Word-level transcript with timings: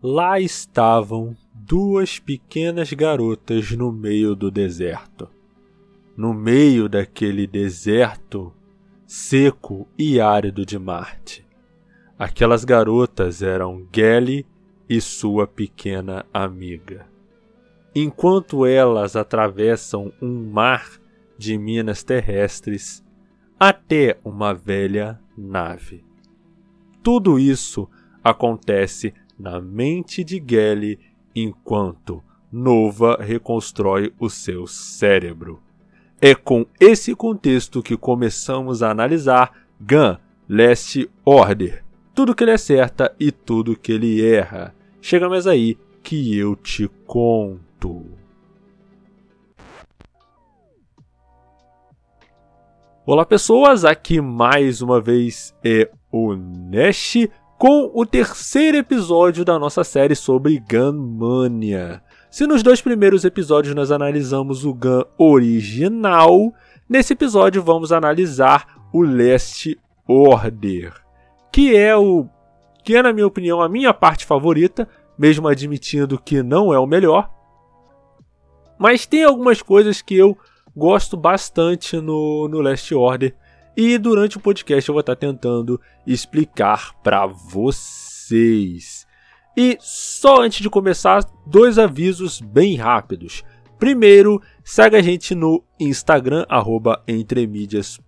Lá 0.00 0.38
estavam 0.38 1.36
duas 1.52 2.20
pequenas 2.20 2.92
garotas 2.92 3.72
no 3.72 3.90
meio 3.90 4.36
do 4.36 4.48
deserto. 4.48 5.28
No 6.16 6.32
meio 6.32 6.88
daquele 6.88 7.48
deserto 7.48 8.52
seco 9.04 9.88
e 9.98 10.20
árido 10.20 10.64
de 10.64 10.78
Marte. 10.78 11.44
Aquelas 12.16 12.64
garotas 12.64 13.42
eram 13.42 13.88
Gelly 13.92 14.46
e 14.88 15.00
sua 15.00 15.48
pequena 15.48 16.24
amiga. 16.32 17.06
Enquanto 17.92 18.64
elas 18.64 19.16
atravessam 19.16 20.12
um 20.22 20.48
mar 20.48 20.88
de 21.36 21.58
minas 21.58 22.04
terrestres 22.04 23.04
até 23.58 24.16
uma 24.24 24.54
velha 24.54 25.18
nave. 25.36 26.04
Tudo 27.02 27.36
isso 27.36 27.88
acontece 28.22 29.12
na 29.38 29.60
mente 29.60 30.24
de 30.24 30.42
Gelly 30.44 30.98
enquanto 31.34 32.22
Nova 32.50 33.18
reconstrói 33.20 34.12
o 34.18 34.28
seu 34.28 34.66
cérebro. 34.66 35.60
É 36.20 36.34
com 36.34 36.66
esse 36.80 37.14
contexto 37.14 37.82
que 37.82 37.96
começamos 37.96 38.82
a 38.82 38.90
analisar 38.90 39.52
Gun 39.80 40.16
Last 40.48 41.08
Order. 41.24 41.84
Tudo 42.14 42.34
que 42.34 42.42
ele 42.42 42.52
acerta 42.52 43.14
e 43.20 43.30
tudo 43.30 43.76
que 43.76 43.92
ele 43.92 44.26
erra. 44.26 44.74
Chega 45.00 45.28
mais 45.28 45.46
aí 45.46 45.78
que 46.02 46.36
eu 46.36 46.56
te 46.56 46.88
conto. 47.06 48.06
Olá 53.06 53.24
pessoas, 53.24 53.84
aqui 53.84 54.20
mais 54.20 54.82
uma 54.82 55.00
vez 55.00 55.54
é 55.64 55.90
o 56.10 56.34
Nash 56.34 57.28
com 57.58 57.90
o 57.92 58.06
terceiro 58.06 58.76
episódio 58.76 59.44
da 59.44 59.58
nossa 59.58 59.82
série 59.82 60.14
sobre 60.14 60.62
Gunmania. 60.70 62.00
Se 62.30 62.46
nos 62.46 62.62
dois 62.62 62.80
primeiros 62.80 63.24
episódios 63.24 63.74
nós 63.74 63.90
analisamos 63.90 64.64
o 64.64 64.72
Gun 64.72 65.02
original, 65.18 66.54
nesse 66.88 67.14
episódio 67.14 67.60
vamos 67.60 67.90
analisar 67.90 68.88
o 68.92 69.02
Last 69.02 69.76
Order, 70.06 70.94
que 71.52 71.76
é 71.76 71.96
o 71.96 72.26
que 72.84 72.94
é 72.94 73.02
na 73.02 73.12
minha 73.12 73.26
opinião 73.26 73.60
a 73.60 73.68
minha 73.68 73.92
parte 73.92 74.24
favorita, 74.24 74.88
mesmo 75.18 75.48
admitindo 75.48 76.16
que 76.16 76.44
não 76.44 76.72
é 76.72 76.78
o 76.78 76.86
melhor. 76.86 77.28
Mas 78.78 79.04
tem 79.04 79.24
algumas 79.24 79.60
coisas 79.60 80.00
que 80.00 80.14
eu 80.14 80.38
gosto 80.76 81.16
bastante 81.16 81.96
no, 81.96 82.46
no 82.46 82.60
Last 82.60 82.94
Order 82.94 83.34
e 83.80 83.96
durante 83.96 84.36
o 84.36 84.40
podcast 84.40 84.88
eu 84.88 84.92
vou 84.92 84.98
estar 84.98 85.14
tentando 85.14 85.80
explicar 86.04 87.00
para 87.00 87.26
vocês. 87.26 89.06
E 89.56 89.78
só 89.78 90.42
antes 90.42 90.60
de 90.60 90.68
começar, 90.68 91.24
dois 91.46 91.78
avisos 91.78 92.40
bem 92.40 92.74
rápidos. 92.74 93.44
Primeiro, 93.78 94.42
segue 94.64 94.96
a 94.96 95.00
gente 95.00 95.32
no 95.32 95.62
Instagram, 95.78 96.44
arroba 96.48 97.04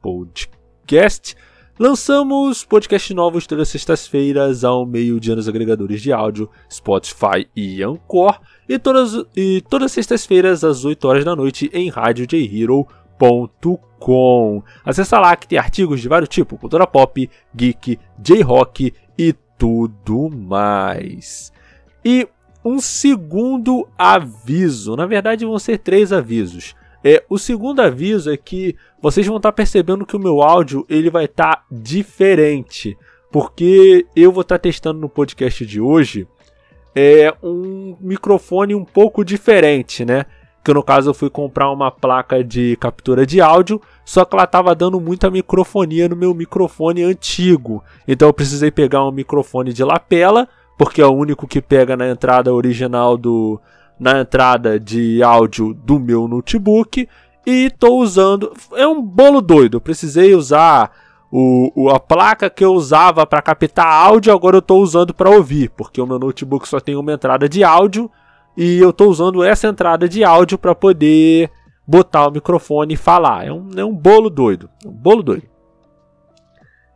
Podcast. 0.03 1.37
Lançamos 1.79 2.65
podcasts 2.65 3.15
novos 3.15 3.47
todas 3.47 3.63
as 3.63 3.69
sextas-feiras 3.69 4.65
ao 4.65 4.85
meio-dia 4.85 5.37
nos 5.37 5.49
agregadores 5.49 6.03
de 6.03 6.13
áudio, 6.13 6.51
Spotify 6.69 7.49
e 7.55 7.81
Anchor. 7.81 8.41
E 8.69 8.77
todas, 8.77 9.25
e 9.37 9.63
todas 9.71 9.87
as 9.87 9.93
sextas-feiras 9.93 10.65
às 10.65 10.85
8 10.85 11.07
horas 11.07 11.25
da 11.25 11.37
noite 11.37 11.71
em 11.73 11.89
radiojhero.com 11.89 13.00
com. 13.99 14.63
Acesse 14.85 15.15
lá 15.15 15.37
que 15.37 15.47
tem 15.47 15.59
artigos 15.59 16.01
de 16.01 16.09
vários 16.09 16.29
tipos, 16.29 16.59
cultura 16.59 16.87
pop, 16.87 17.29
geek, 17.55 17.99
J-rock 18.19 18.95
e 19.19 19.35
tudo 19.59 20.31
mais. 20.31 21.53
E 22.05 22.27
um 22.65 22.81
segundo 22.81 23.87
aviso, 23.97 24.97
na 24.97 25.07
verdade 25.07 25.45
vão 25.45 25.59
ser 25.59 25.79
três 25.79 26.13
avisos. 26.13 26.75
É, 27.03 27.25
o 27.31 27.39
segundo 27.39 27.81
aviso 27.81 28.31
é 28.31 28.37
que 28.37 28.77
vocês 29.01 29.27
vão 29.27 29.39
estar 29.39 29.53
percebendo 29.53 30.05
que 30.05 30.17
o 30.17 30.21
meu 30.21 30.43
áudio 30.43 30.85
ele 30.89 31.09
vai 31.09 31.25
estar 31.25 31.65
diferente, 31.71 32.97
porque 33.33 34.07
eu 34.15 34.31
vou 34.31 34.43
estar 34.43 34.59
testando 34.59 35.01
no 35.01 35.09
podcast 35.09 35.65
de 35.65 35.81
hoje 35.81 36.27
é 36.95 37.33
um 37.43 37.97
microfone 38.01 38.75
um 38.75 38.85
pouco 38.85 39.25
diferente, 39.25 40.05
né? 40.05 40.27
Que 40.63 40.75
no 40.75 40.83
caso 40.83 41.11
eu 41.11 41.15
fui 41.15 41.31
comprar 41.31 41.71
uma 41.71 41.91
placa 41.91 42.45
de 42.45 42.77
captura 42.77 43.25
de 43.25 43.41
áudio, 43.41 43.81
só 44.05 44.25
que 44.25 44.35
ela 44.35 44.45
estava 44.45 44.75
dando 44.75 45.01
muita 45.01 45.31
microfonia 45.31 46.09
no 46.09 46.17
meu 46.17 46.35
microfone 46.35 47.03
antigo. 47.03 47.83
Então 48.07 48.29
eu 48.29 48.35
precisei 48.35 48.71
pegar 48.71 49.05
um 49.07 49.13
microfone 49.13 49.73
de 49.73 49.83
lapela, 49.83 50.49
porque 50.77 51.01
é 51.01 51.07
o 51.07 51.15
único 51.15 51.47
que 51.47 51.63
pega 51.63 51.97
na 51.97 52.09
entrada 52.09 52.53
original 52.53 53.17
do 53.17 53.61
na 53.99 54.21
entrada 54.21 54.81
de 54.81 55.23
áudio 55.23 55.75
do 55.75 56.01
meu 56.01 56.27
notebook 56.27 57.07
e 57.47 57.67
estou 57.67 58.01
usando, 58.01 58.51
é 58.75 58.87
um 58.87 59.03
bolo 59.03 59.43
doido. 59.43 59.77
Eu 59.77 59.81
precisei 59.81 60.35
usar 60.35 60.91
o, 61.31 61.71
o, 61.75 61.91
a 61.91 62.01
placa 62.01 62.49
que 62.49 62.65
eu 62.65 62.73
usava 62.73 63.27
para 63.27 63.43
captar 63.43 63.87
áudio, 63.87 64.33
agora 64.33 64.57
eu 64.57 64.61
estou 64.61 64.83
usando 64.83 65.13
para 65.13 65.31
ouvir, 65.31 65.71
porque 65.71 66.01
o 66.01 66.07
meu 66.07 66.19
notebook 66.19 66.67
só 66.67 66.81
tem 66.81 66.97
uma 66.97 67.13
entrada 67.13 67.49
de 67.49 67.63
áudio 67.63 68.11
e 68.63 68.77
eu 68.77 68.91
estou 68.91 69.09
usando 69.09 69.43
essa 69.43 69.69
entrada 69.69 70.07
de 70.07 70.23
áudio 70.23 70.59
para 70.59 70.75
poder 70.75 71.51
botar 71.87 72.29
o 72.29 72.31
microfone 72.31 72.93
e 72.93 72.97
falar. 72.97 73.47
É 73.47 73.51
um, 73.51 73.71
é 73.75 73.83
um 73.83 73.95
bolo 73.95 74.29
doido. 74.29 74.69
É 74.85 74.89
um 74.89 74.93
bolo 74.93 75.23
doido. 75.23 75.49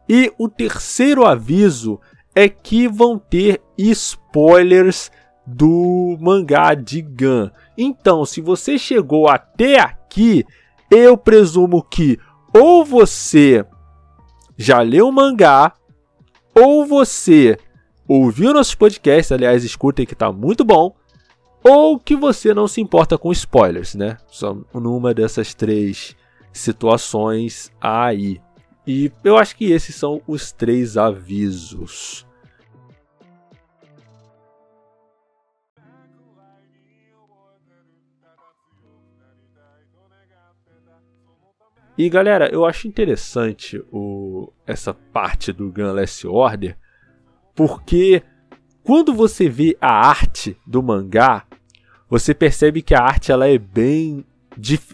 E 0.06 0.30
o 0.36 0.46
terceiro 0.46 1.24
aviso 1.24 1.98
é 2.34 2.50
que 2.50 2.86
vão 2.86 3.18
ter 3.18 3.62
spoilers 3.78 5.10
do 5.46 6.18
mangá 6.20 6.74
de 6.74 7.00
Gun. 7.00 7.48
Então, 7.78 8.26
se 8.26 8.42
você 8.42 8.76
chegou 8.76 9.26
até 9.26 9.80
aqui, 9.80 10.44
eu 10.90 11.16
presumo 11.16 11.82
que 11.82 12.20
ou 12.52 12.84
você 12.84 13.64
já 14.54 14.82
leu 14.82 15.08
o 15.08 15.12
mangá, 15.12 15.72
ou 16.54 16.84
você 16.84 17.56
ouviu 18.06 18.52
nossos 18.52 18.74
podcasts, 18.74 19.32
aliás, 19.32 19.64
escutem 19.64 20.04
que 20.04 20.12
está 20.12 20.30
muito 20.30 20.62
bom, 20.62 20.94
ou 21.66 21.98
que 21.98 22.14
você 22.14 22.52
não 22.52 22.68
se 22.68 22.82
importa 22.82 23.16
com 23.16 23.32
spoilers, 23.32 23.94
né? 23.94 24.18
Só 24.26 24.54
numa 24.74 25.14
dessas 25.14 25.54
três 25.54 26.14
situações 26.52 27.72
aí. 27.80 28.38
E 28.86 29.10
eu 29.24 29.38
acho 29.38 29.56
que 29.56 29.72
esses 29.72 29.94
são 29.94 30.20
os 30.26 30.52
três 30.52 30.98
avisos. 30.98 32.26
E 41.96 42.10
galera, 42.10 42.52
eu 42.52 42.66
acho 42.66 42.88
interessante 42.88 43.82
o, 43.90 44.52
essa 44.66 44.92
parte 44.92 45.52
do 45.52 45.70
Gun 45.70 45.92
Last 45.92 46.26
Order, 46.26 46.76
porque 47.54 48.22
quando 48.82 49.14
você 49.14 49.48
vê 49.48 49.78
a 49.80 50.08
arte 50.08 50.58
do 50.66 50.82
mangá, 50.82 51.46
você 52.14 52.32
percebe 52.32 52.80
que 52.80 52.94
a 52.94 53.00
arte 53.00 53.32
ela 53.32 53.48
é 53.48 53.58
bem 53.58 54.24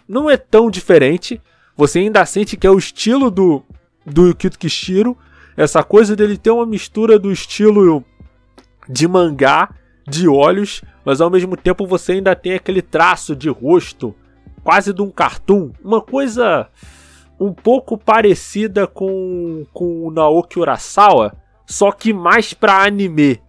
não 0.08 0.31
é 0.31 0.38
tão 0.38 0.70
diferente. 0.70 1.38
Você 1.76 1.98
ainda 1.98 2.25
sente 2.25 2.56
que 2.56 2.66
é 2.66 2.70
o 2.70 2.78
estilo 2.78 3.31
do 3.31 3.62
do 4.06 4.28
Yukito 4.28 4.58
Kishiro, 4.58 5.14
essa 5.54 5.84
coisa 5.84 6.16
dele 6.16 6.38
ter 6.38 6.50
uma 6.50 6.64
mistura 6.64 7.19
do 7.19 7.31
estilo 7.31 8.03
de 8.88 9.06
mangá, 9.06 9.69
de 10.08 10.26
olhos, 10.26 10.82
mas 11.04 11.20
ao 11.20 11.28
mesmo 11.28 11.58
tempo 11.58 11.86
você 11.86 12.12
ainda 12.12 12.34
tem 12.34 12.54
aquele 12.54 12.81
traço 12.81 13.37
de 13.37 13.50
rosto 13.50 14.14
quase 14.64 14.94
de 14.94 15.02
um 15.02 15.10
cartoon, 15.10 15.72
uma 15.84 16.00
coisa 16.00 16.70
um 17.38 17.52
pouco 17.52 17.98
parecida 17.98 18.87
com 18.87 19.66
com 19.75 20.06
o 20.06 20.11
Naoki 20.11 20.58
Urasawa, 20.58 21.34
só 21.66 21.93
que 21.93 22.14
mais 22.14 22.55
para 22.55 22.82
anime. 22.82 23.43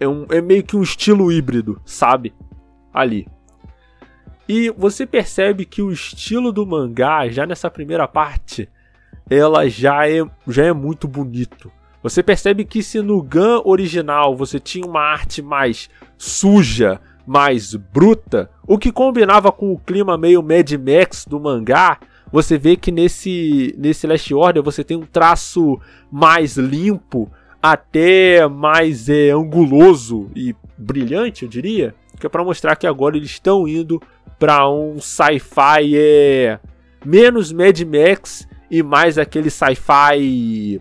É, 0.00 0.08
um, 0.08 0.26
é 0.30 0.40
meio 0.40 0.64
que 0.64 0.76
um 0.76 0.82
estilo 0.82 1.30
híbrido, 1.30 1.80
sabe? 1.84 2.34
Ali. 2.94 3.26
E 4.48 4.70
você 4.70 5.04
percebe 5.04 5.64
que 5.64 5.82
o 5.82 5.90
estilo 5.90 6.52
do 6.52 6.66
mangá, 6.66 7.28
já 7.28 7.44
nessa 7.44 7.70
primeira 7.70 8.06
parte, 8.06 8.68
ela 9.28 9.68
já 9.68 10.08
é, 10.08 10.24
já 10.46 10.66
é 10.66 10.72
muito 10.72 11.08
bonito. 11.08 11.72
Você 12.02 12.22
percebe 12.22 12.64
que 12.64 12.82
se 12.82 13.00
no 13.00 13.22
Gun 13.22 13.62
original 13.64 14.36
você 14.36 14.60
tinha 14.60 14.86
uma 14.86 15.00
arte 15.00 15.40
mais 15.40 15.88
suja, 16.18 17.00
mais 17.26 17.74
bruta, 17.74 18.50
o 18.66 18.78
que 18.78 18.92
combinava 18.92 19.50
com 19.50 19.72
o 19.72 19.78
clima 19.78 20.18
meio 20.18 20.42
Mad 20.42 20.70
Max 20.72 21.24
do 21.24 21.40
mangá, 21.40 21.98
você 22.30 22.58
vê 22.58 22.76
que 22.76 22.92
nesse, 22.92 23.74
nesse 23.78 24.06
Last 24.06 24.34
Order 24.34 24.62
você 24.62 24.84
tem 24.84 24.98
um 24.98 25.06
traço 25.06 25.80
mais 26.12 26.58
limpo, 26.58 27.30
até 27.62 28.46
mais 28.46 29.08
é, 29.08 29.30
anguloso 29.30 30.30
e 30.36 30.54
brilhante, 30.76 31.44
eu 31.44 31.48
diria, 31.48 31.94
que 32.18 32.26
é 32.26 32.28
para 32.28 32.44
mostrar 32.44 32.76
que 32.76 32.86
agora 32.86 33.16
eles 33.16 33.30
estão 33.30 33.66
indo 33.66 34.00
para 34.38 34.68
um 34.68 35.00
sci-fi 35.00 35.96
é, 35.96 36.58
menos 37.04 37.52
Mad 37.52 37.80
Max 37.82 38.48
e 38.70 38.82
mais 38.82 39.18
aquele 39.18 39.50
sci-fi 39.50 40.80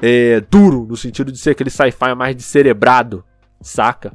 é, 0.00 0.40
duro, 0.40 0.86
no 0.86 0.96
sentido 0.96 1.30
de 1.30 1.38
ser 1.38 1.50
aquele 1.50 1.70
sci-fi 1.70 2.14
mais 2.16 2.34
descerebrado, 2.34 3.24
saca? 3.60 4.12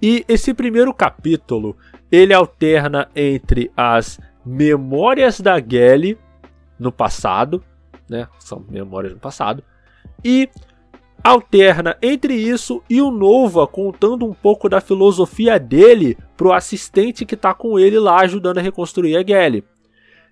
E 0.00 0.24
esse 0.28 0.54
primeiro 0.54 0.92
capítulo, 0.94 1.76
ele 2.12 2.32
alterna 2.32 3.08
entre 3.16 3.70
as 3.76 4.20
memórias 4.44 5.40
da 5.40 5.58
Gelly 5.58 6.18
no 6.78 6.92
passado, 6.92 7.64
né? 8.08 8.28
São 8.38 8.64
memórias 8.68 9.12
no 9.12 9.18
passado, 9.18 9.64
e 10.24 10.48
alterna 11.26 11.96
entre 12.00 12.34
isso 12.34 12.82
e 12.88 13.02
o 13.02 13.10
Nova 13.10 13.66
contando 13.66 14.24
um 14.24 14.32
pouco 14.32 14.68
da 14.68 14.80
filosofia 14.80 15.58
dele 15.58 16.16
pro 16.36 16.52
assistente 16.52 17.24
que 17.24 17.36
tá 17.36 17.52
com 17.52 17.78
ele 17.78 17.98
lá 17.98 18.20
ajudando 18.20 18.58
a 18.58 18.62
reconstruir 18.62 19.16
a 19.16 19.26
Gelly. 19.26 19.64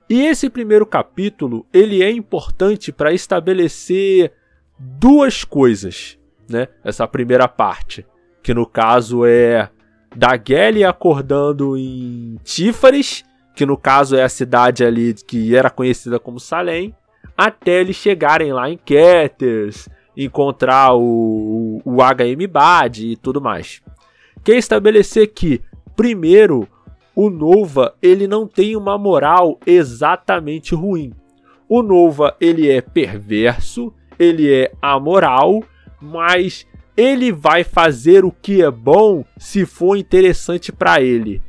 E 0.08 0.22
esse 0.26 0.48
primeiro 0.48 0.86
capítulo, 0.86 1.66
ele 1.72 2.02
é 2.02 2.10
importante 2.10 2.92
para 2.92 3.12
estabelecer 3.12 4.32
duas 4.78 5.44
coisas, 5.44 6.18
né? 6.48 6.68
Essa 6.84 7.08
primeira 7.08 7.48
parte, 7.48 8.06
que 8.42 8.54
no 8.54 8.66
caso 8.66 9.24
é 9.24 9.70
da 10.14 10.36
Gelly 10.36 10.84
acordando 10.84 11.76
em 11.76 12.38
Tífares, 12.44 13.24
que 13.56 13.66
no 13.66 13.76
caso 13.76 14.14
é 14.14 14.22
a 14.22 14.28
cidade 14.28 14.84
ali 14.84 15.14
que 15.14 15.56
era 15.56 15.70
conhecida 15.70 16.20
como 16.20 16.38
Salem, 16.38 16.94
até 17.36 17.80
eles 17.80 17.96
chegarem 17.96 18.52
lá 18.52 18.70
em 18.70 18.76
Ketters, 18.76 19.88
encontrar 20.16 20.94
o, 20.94 21.80
o, 21.84 21.96
o 21.96 21.96
HM 22.02 22.46
Bad 22.50 23.06
e 23.06 23.16
tudo 23.16 23.40
mais. 23.40 23.82
Quer 24.42 24.56
estabelecer 24.56 25.28
que, 25.28 25.60
primeiro, 25.96 26.68
o 27.14 27.30
Nova 27.30 27.94
ele 28.02 28.26
não 28.26 28.46
tem 28.46 28.76
uma 28.76 28.98
moral 28.98 29.58
exatamente 29.66 30.74
ruim. 30.74 31.12
O 31.68 31.82
Nova 31.82 32.36
ele 32.40 32.70
é 32.70 32.80
perverso, 32.80 33.92
ele 34.18 34.52
é 34.52 34.72
amoral, 34.82 35.62
mas 36.00 36.66
ele 36.96 37.32
vai 37.32 37.64
fazer 37.64 38.24
o 38.24 38.30
que 38.30 38.62
é 38.62 38.70
bom 38.70 39.24
se 39.36 39.64
for 39.64 39.96
interessante 39.96 40.70
para 40.70 41.00
ele. 41.00 41.42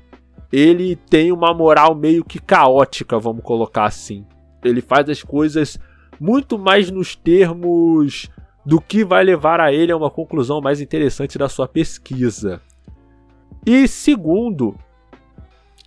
Ele 0.51 0.95
tem 0.95 1.31
uma 1.31 1.53
moral 1.53 1.93
meio 1.93 2.23
que 2.23 2.39
caótica, 2.39 3.19
vamos 3.19 3.43
colocar 3.43 3.85
assim. 3.85 4.25
Ele 4.63 4.81
faz 4.81 5.09
as 5.09 5.21
coisas 5.21 5.77
muito 6.19 6.57
mais 6.57 6.89
nos 6.89 7.15
termos 7.15 8.29
do 8.65 8.81
que 8.81 9.05
vai 9.05 9.23
levar 9.23 9.59
a 9.59 9.71
ele 9.71 9.91
a 9.91 9.97
uma 9.97 10.09
conclusão 10.09 10.59
mais 10.59 10.81
interessante 10.81 11.37
da 11.37 11.47
sua 11.47 11.67
pesquisa. 11.67 12.61
E 13.65 13.87
segundo, 13.87 14.75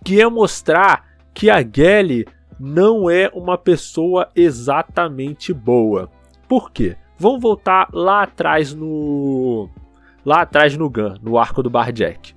que 0.03 0.21
é 0.21 0.27
mostrar 0.27 1.05
que 1.33 1.49
a 1.49 1.61
Gelly 1.61 2.25
não 2.59 3.09
é 3.09 3.29
uma 3.33 3.57
pessoa 3.57 4.29
exatamente 4.35 5.53
boa. 5.53 6.09
Por 6.47 6.71
quê? 6.71 6.97
Vamos 7.17 7.41
voltar 7.41 7.89
lá 7.93 8.23
atrás 8.23 8.73
no 8.73 9.69
lá 10.25 10.41
atrás 10.41 10.75
no 10.75 10.89
Gun, 10.89 11.15
no 11.21 11.37
arco 11.37 11.63
do 11.63 11.69
Barjack. 11.69 12.35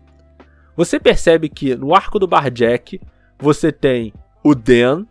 Você 0.76 0.98
percebe 0.98 1.48
que 1.48 1.74
no 1.74 1.94
arco 1.94 2.18
do 2.18 2.26
Barjack 2.26 3.00
você 3.38 3.70
tem 3.70 4.12
o 4.42 4.54
Dan, 4.54 5.04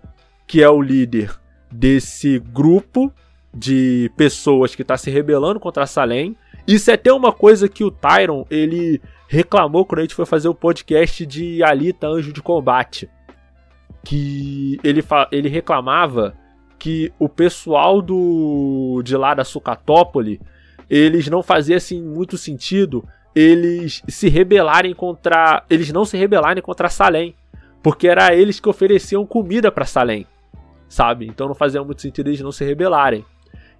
que 0.48 0.64
é 0.64 0.70
o 0.70 0.82
líder 0.82 1.38
desse 1.72 2.40
grupo 2.40 3.14
de 3.54 4.12
pessoas 4.16 4.76
que 4.76 4.82
está 4.82 4.98
se 4.98 5.10
rebelando 5.10 5.60
contra 5.60 5.86
Salem. 5.86 6.36
Isso 6.68 6.90
é 6.92 6.94
até 6.94 7.12
uma 7.12 7.32
coisa 7.32 7.68
que 7.68 7.84
o 7.84 7.92
Tyron 7.92 8.46
ele 8.50 9.02
reclamou 9.28 9.86
quando 9.86 10.00
a 10.00 10.02
gente 10.04 10.16
foi 10.16 10.26
fazer 10.26 10.48
o 10.48 10.56
podcast 10.56 11.26
de 11.26 11.64
Alita 11.64 12.08
Anjo 12.08 12.32
de 12.32 12.42
Combate. 12.42 13.10
Que 14.04 14.80
ele, 14.84 15.04
ele 15.32 15.50
reclamava 15.50 16.36
que 16.80 17.14
o 17.20 17.30
pessoal 17.30 18.02
do 18.02 19.02
de 19.04 19.16
lá 19.16 19.34
da 19.34 19.44
Sucatópole 19.44 20.42
eles 20.90 21.28
não 21.28 21.44
fazia 21.44 21.78
assim 21.78 22.02
muito 22.02 22.38
sentido 22.40 23.08
eles 23.36 24.02
se 24.08 24.28
rebelarem 24.28 24.94
contra 24.94 25.64
eles 25.70 25.92
não 25.92 26.04
se 26.06 26.18
rebelarem 26.18 26.62
contra 26.62 26.90
Salem, 26.90 27.36
porque 27.82 28.08
era 28.08 28.36
eles 28.36 28.60
que 28.60 28.68
ofereciam 28.68 29.26
comida 29.26 29.72
para 29.72 29.86
Salem, 29.86 30.26
sabe? 30.90 31.28
Então 31.28 31.48
não 31.48 31.56
fazia 31.56 31.84
muito 31.84 32.02
sentido 32.02 32.30
eles 32.30 32.42
não 32.42 32.52
se 32.52 32.66
rebelarem. 32.66 33.26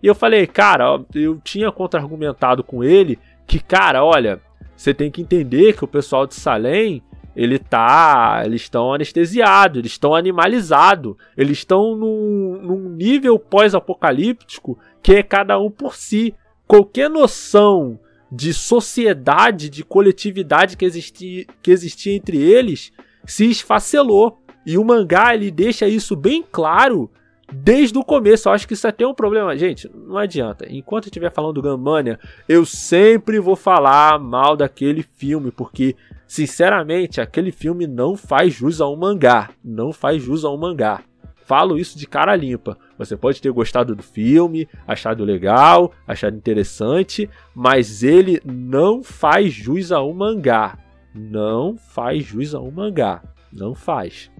E 0.02 0.08
eu 0.08 0.16
falei, 0.16 0.48
cara, 0.48 1.00
eu 1.14 1.40
tinha 1.44 1.72
contra-argumentado 1.72 2.64
com 2.64 2.84
ele 2.84 3.20
que, 3.46 3.60
cara, 3.60 4.04
olha, 4.04 4.42
você 4.76 4.94
tem 4.94 5.12
que 5.12 5.22
entender 5.22 5.74
que 5.76 5.84
o 5.84 5.88
pessoal 5.88 6.26
de 6.26 6.34
Salem, 6.34 7.04
ele 7.36 7.60
tá, 7.60 8.42
eles 8.44 8.62
estão 8.62 8.94
anestesiados, 8.94 9.78
eles 9.78 9.92
estão 9.92 10.16
animalizados, 10.16 11.16
eles 11.38 11.60
estão 11.60 11.96
num, 11.96 12.60
num 12.62 12.90
nível 12.90 13.38
pós-apocalíptico 13.38 14.78
que 15.04 15.14
é 15.16 15.24
cada 15.24 15.60
um 15.60 15.70
por 15.70 15.96
si. 15.96 16.34
Qualquer 16.68 17.10
noção 17.10 18.00
de 18.32 18.54
sociedade, 18.54 19.70
de 19.70 19.84
coletividade 19.84 20.78
que 20.78 20.86
existia, 20.86 21.46
que 21.62 21.70
existia 21.70 22.16
entre 22.16 22.38
eles 22.38 22.92
se 23.26 23.50
esfacelou. 23.50 24.40
E 24.66 24.78
o 24.78 24.86
mangá 24.86 25.34
ele 25.34 25.52
deixa 25.52 25.88
isso 25.88 26.16
bem 26.16 26.44
claro 26.50 27.10
desde 27.52 27.98
o 27.98 28.04
começo. 28.04 28.48
Eu 28.48 28.54
acho 28.54 28.68
que 28.68 28.74
isso 28.74 28.88
até 28.88 29.04
é 29.04 29.08
um 29.08 29.14
problema. 29.14 29.58
Gente, 29.58 29.90
não 29.94 30.18
adianta. 30.18 30.66
Enquanto 30.70 31.06
eu 31.06 31.10
estiver 31.10 31.32
falando 31.32 31.56
do 31.56 31.62
Gunmania, 31.62 32.20
eu 32.48 32.66
sempre 32.66 33.40
vou 33.40 33.56
falar 33.56 34.20
mal 34.20 34.56
daquele 34.56 35.04
filme, 35.04 35.52
porque, 35.52 35.96
sinceramente, 36.28 37.20
aquele 37.20 37.52
filme 37.52 37.88
não 37.88 38.16
faz 38.16 38.54
jus 38.54 38.80
a 38.82 38.88
um 38.88 38.96
mangá. 38.96 39.50
Não 39.64 39.92
faz 39.92 40.22
jus 40.22 40.46
a 40.46 40.50
um 40.50 40.58
mangá. 40.58 41.04
Falo 41.44 41.78
isso 41.78 42.00
de 42.00 42.08
cara 42.08 42.36
limpa. 42.36 42.78
Você 42.98 43.18
pode 43.18 43.42
ter 43.42 43.52
gostado 43.52 43.94
do 43.94 44.04
filme, 44.04 44.70
achado 44.88 45.26
legal, 45.26 45.92
achado 46.08 46.38
interessante, 46.38 47.30
mas 47.54 48.04
ele 48.04 48.40
não 48.46 49.04
faz 49.04 49.52
jus 49.52 49.92
a 49.92 50.02
um 50.02 50.14
mangá. 50.14 50.78
Não 51.14 51.76
faz 51.76 52.24
jus 52.24 52.56
a 52.56 52.62
um 52.62 52.72
mangá. 52.72 53.22
Não 53.52 53.76
faz. 53.76 54.32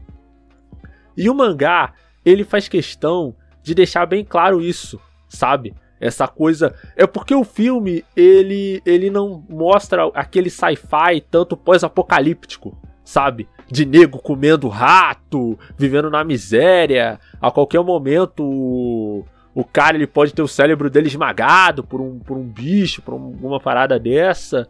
E 1.18 1.30
o 1.30 1.36
mangá, 1.36 1.94
ele 2.26 2.44
faz 2.44 2.68
questão 2.68 3.36
de 3.64 3.76
deixar 3.76 4.06
bem 4.06 4.24
claro 4.24 4.62
isso, 4.62 5.00
sabe? 5.28 5.74
Essa 6.00 6.28
coisa 6.28 6.74
é 6.96 7.06
porque 7.06 7.36
o 7.36 7.44
filme 7.44 8.04
ele 8.16 8.82
ele 8.86 9.12
não 9.12 9.44
mostra 9.48 10.10
aquele 10.16 10.50
sci-fi 10.50 11.22
tanto 11.30 11.56
pós-apocalíptico, 11.56 12.76
sabe? 13.04 13.48
De 13.70 13.86
nego 13.86 14.18
comendo 14.18 14.68
rato, 14.68 15.60
vivendo 15.78 16.10
na 16.10 16.24
miséria, 16.24 17.20
a 17.40 17.52
qualquer 17.52 17.84
momento 17.84 18.44
o, 18.44 19.24
o 19.54 19.64
cara 19.64 19.96
ele 19.96 20.08
pode 20.08 20.34
ter 20.34 20.42
o 20.42 20.48
cérebro 20.48 20.90
dele 20.90 21.08
esmagado 21.08 21.84
por 21.84 22.02
um, 22.02 22.18
por 22.18 22.36
um 22.36 22.48
bicho, 22.48 23.04
por 23.04 23.14
um, 23.14 23.38
uma 23.40 23.60
parada 23.60 24.00
dessa. 24.00 24.68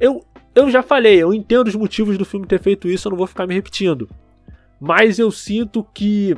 Eu, 0.00 0.24
eu 0.54 0.70
já 0.70 0.80
falei, 0.80 1.20
eu 1.20 1.34
entendo 1.34 1.66
os 1.66 1.74
motivos 1.74 2.16
do 2.16 2.24
filme 2.24 2.46
ter 2.46 2.60
feito 2.60 2.88
isso, 2.88 3.08
eu 3.08 3.10
não 3.10 3.18
vou 3.18 3.26
ficar 3.26 3.48
me 3.48 3.54
repetindo. 3.54 4.08
Mas 4.80 5.18
eu 5.18 5.32
sinto 5.32 5.84
que 5.92 6.36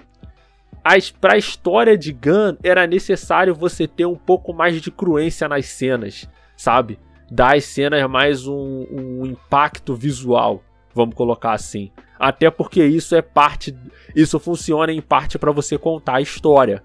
para 1.18 1.34
a 1.34 1.38
história 1.38 1.96
de 1.96 2.12
Gun 2.12 2.56
era 2.62 2.86
necessário 2.86 3.54
você 3.54 3.86
ter 3.86 4.06
um 4.06 4.16
pouco 4.16 4.52
mais 4.52 4.80
de 4.80 4.90
cruência 4.90 5.48
nas 5.48 5.66
cenas, 5.66 6.28
sabe? 6.56 6.98
Dar 7.30 7.56
às 7.56 7.64
cenas 7.64 8.08
mais 8.10 8.46
um, 8.46 8.86
um 8.90 9.26
impacto 9.26 9.94
visual, 9.94 10.62
vamos 10.94 11.14
colocar 11.14 11.52
assim. 11.52 11.90
Até 12.18 12.50
porque 12.50 12.84
isso 12.84 13.14
é 13.14 13.22
parte, 13.22 13.76
isso 14.14 14.38
funciona 14.38 14.92
em 14.92 15.00
parte 15.00 15.38
para 15.38 15.52
você 15.52 15.78
contar 15.78 16.16
a 16.16 16.20
história. 16.20 16.82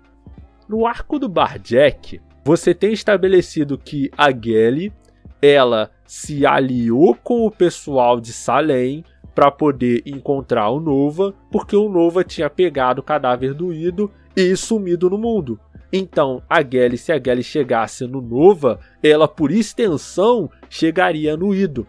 No 0.67 0.85
arco 0.85 1.19
do 1.19 1.27
Barjack, 1.29 2.21
você 2.43 2.73
tem 2.73 2.93
estabelecido 2.93 3.77
que 3.77 4.09
a 4.17 4.31
Gelly, 4.31 4.93
ela 5.41 5.91
se 6.05 6.45
aliou 6.45 7.15
com 7.15 7.45
o 7.45 7.51
pessoal 7.51 8.19
de 8.19 8.31
Salem 8.31 9.03
para 9.35 9.51
poder 9.51 10.01
encontrar 10.05 10.69
o 10.69 10.79
Nova, 10.79 11.35
porque 11.51 11.75
o 11.75 11.89
Nova 11.89 12.23
tinha 12.23 12.49
pegado 12.49 13.01
o 13.01 13.03
cadáver 13.03 13.53
do 13.53 13.73
Ido 13.73 14.09
e 14.35 14.55
sumido 14.55 15.09
no 15.09 15.17
mundo. 15.17 15.59
Então, 15.91 16.41
a 16.49 16.61
Gelly, 16.61 16.97
se 16.97 17.11
a 17.11 17.21
Gelly 17.21 17.43
chegasse 17.43 18.07
no 18.07 18.21
Nova, 18.21 18.79
ela 19.03 19.27
por 19.27 19.51
extensão 19.51 20.49
chegaria 20.69 21.35
no 21.35 21.53
Ido. 21.53 21.85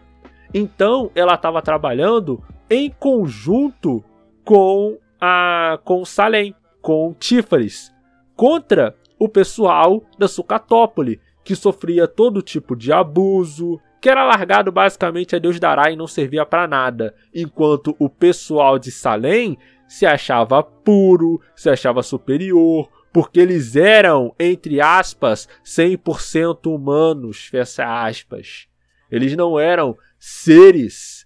Então, 0.53 1.09
ela 1.15 1.35
estava 1.35 1.61
trabalhando 1.61 2.43
em 2.69 2.89
conjunto 2.89 4.03
com 4.43 4.97
a 5.19 5.79
com 5.83 6.05
Salem, 6.05 6.53
com 6.81 7.13
Tífares, 7.17 7.93
contra 8.35 8.95
o 9.19 9.27
pessoal 9.27 10.03
da 10.17 10.27
Sucatópole, 10.27 11.19
que 11.43 11.55
sofria 11.55 12.07
todo 12.07 12.41
tipo 12.41 12.75
de 12.75 12.91
abuso, 12.91 13.79
que 13.99 14.09
era 14.09 14.25
largado 14.25 14.71
basicamente 14.71 15.35
a 15.35 15.39
Deus 15.39 15.59
dará 15.59 15.91
e 15.91 15.95
não 15.95 16.07
servia 16.07 16.45
para 16.45 16.67
nada, 16.67 17.15
enquanto 17.33 17.95
o 17.99 18.09
pessoal 18.09 18.77
de 18.77 18.91
Salem 18.91 19.57
se 19.87 20.05
achava 20.05 20.61
puro, 20.61 21.41
se 21.55 21.69
achava 21.69 22.03
superior, 22.03 22.89
porque 23.11 23.39
eles 23.39 23.75
eram, 23.75 24.35
entre 24.37 24.79
aspas, 24.81 25.47
100% 25.65 26.67
humanos, 26.67 27.47
fecha 27.47 28.05
aspas. 28.05 28.67
Eles 29.09 29.35
não 29.35 29.59
eram 29.59 29.97
seres 30.19 31.25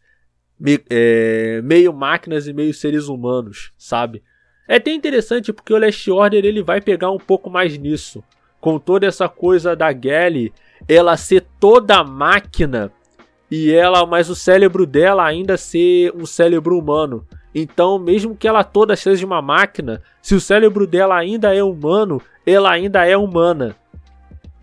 me, 0.59 0.79
é, 0.89 1.59
meio 1.63 1.91
máquinas 1.91 2.47
e 2.47 2.53
meio 2.53 2.73
seres 2.73 3.07
humanos, 3.07 3.73
sabe? 3.77 4.23
É 4.67 4.75
até 4.75 4.93
interessante 4.93 5.51
porque 5.51 5.73
o 5.73 5.77
Last 5.77 6.09
Order 6.09 6.45
ele 6.45 6.61
vai 6.61 6.79
pegar 6.79 7.09
um 7.09 7.17
pouco 7.17 7.49
mais 7.49 7.77
nisso, 7.77 8.23
com 8.59 8.77
toda 8.77 9.07
essa 9.07 9.27
coisa 9.27 9.75
da 9.75 9.91
Gally 9.91 10.53
ela 10.87 11.17
ser 11.17 11.45
toda 11.59 12.03
máquina 12.03 12.91
e 13.51 13.73
ela, 13.73 14.05
mas 14.05 14.29
o 14.29 14.35
cérebro 14.35 14.85
dela 14.85 15.25
ainda 15.25 15.57
ser 15.57 16.13
um 16.15 16.25
cérebro 16.25 16.79
humano. 16.79 17.27
Então, 17.53 17.99
mesmo 17.99 18.33
que 18.33 18.47
ela 18.47 18.63
toda 18.63 18.95
seja 18.95 19.25
uma 19.25 19.41
máquina, 19.41 20.01
se 20.21 20.33
o 20.33 20.39
cérebro 20.39 20.87
dela 20.87 21.17
ainda 21.17 21.53
é 21.53 21.61
humano, 21.61 22.21
ela 22.45 22.71
ainda 22.71 23.05
é 23.05 23.17
humana. 23.17 23.75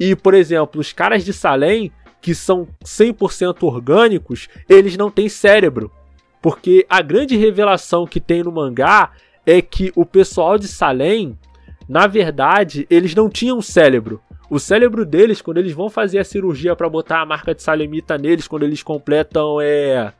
E, 0.01 0.17
por 0.17 0.33
exemplo, 0.33 0.81
os 0.81 0.91
caras 0.91 1.23
de 1.23 1.35
Salem, 1.35 1.93
que 2.21 2.35
são 2.35 2.67
100% 2.83 3.63
orgânicos, 3.65 4.49
eles 4.67 4.97
não 4.97 5.11
têm 5.11 5.29
cérebro. 5.29 5.93
Porque 6.41 6.87
a 6.89 7.03
grande 7.03 7.37
revelação 7.37 8.07
que 8.07 8.21
tem 8.21 8.43
no 8.43 8.53
mangá 8.53 9.13
é 9.45 9.61
que 9.61 9.93
o 9.95 10.07
pessoal 10.07 10.57
de 10.57 10.67
Salem, 10.67 11.39
na 11.87 12.07
verdade, 12.07 12.87
eles 12.89 13.15
não 13.15 13.29
tinham 13.29 13.61
cérebro. 13.61 14.23
O 14.51 14.59
cérebro 14.59 15.05
deles, 15.05 15.43
quando 15.43 15.59
eles 15.59 15.73
vão 15.73 15.91
fazer 15.91 16.19
a 16.19 16.25
cirurgia 16.25 16.75
para 16.75 16.89
botar 16.89 17.21
a 17.21 17.27
marca 17.27 17.55
de 17.55 17.63
salemita 17.63 18.17
neles, 18.17 18.49
quando 18.49 18.63
eles 18.63 18.83
completam 18.83 19.61
é 19.61 20.13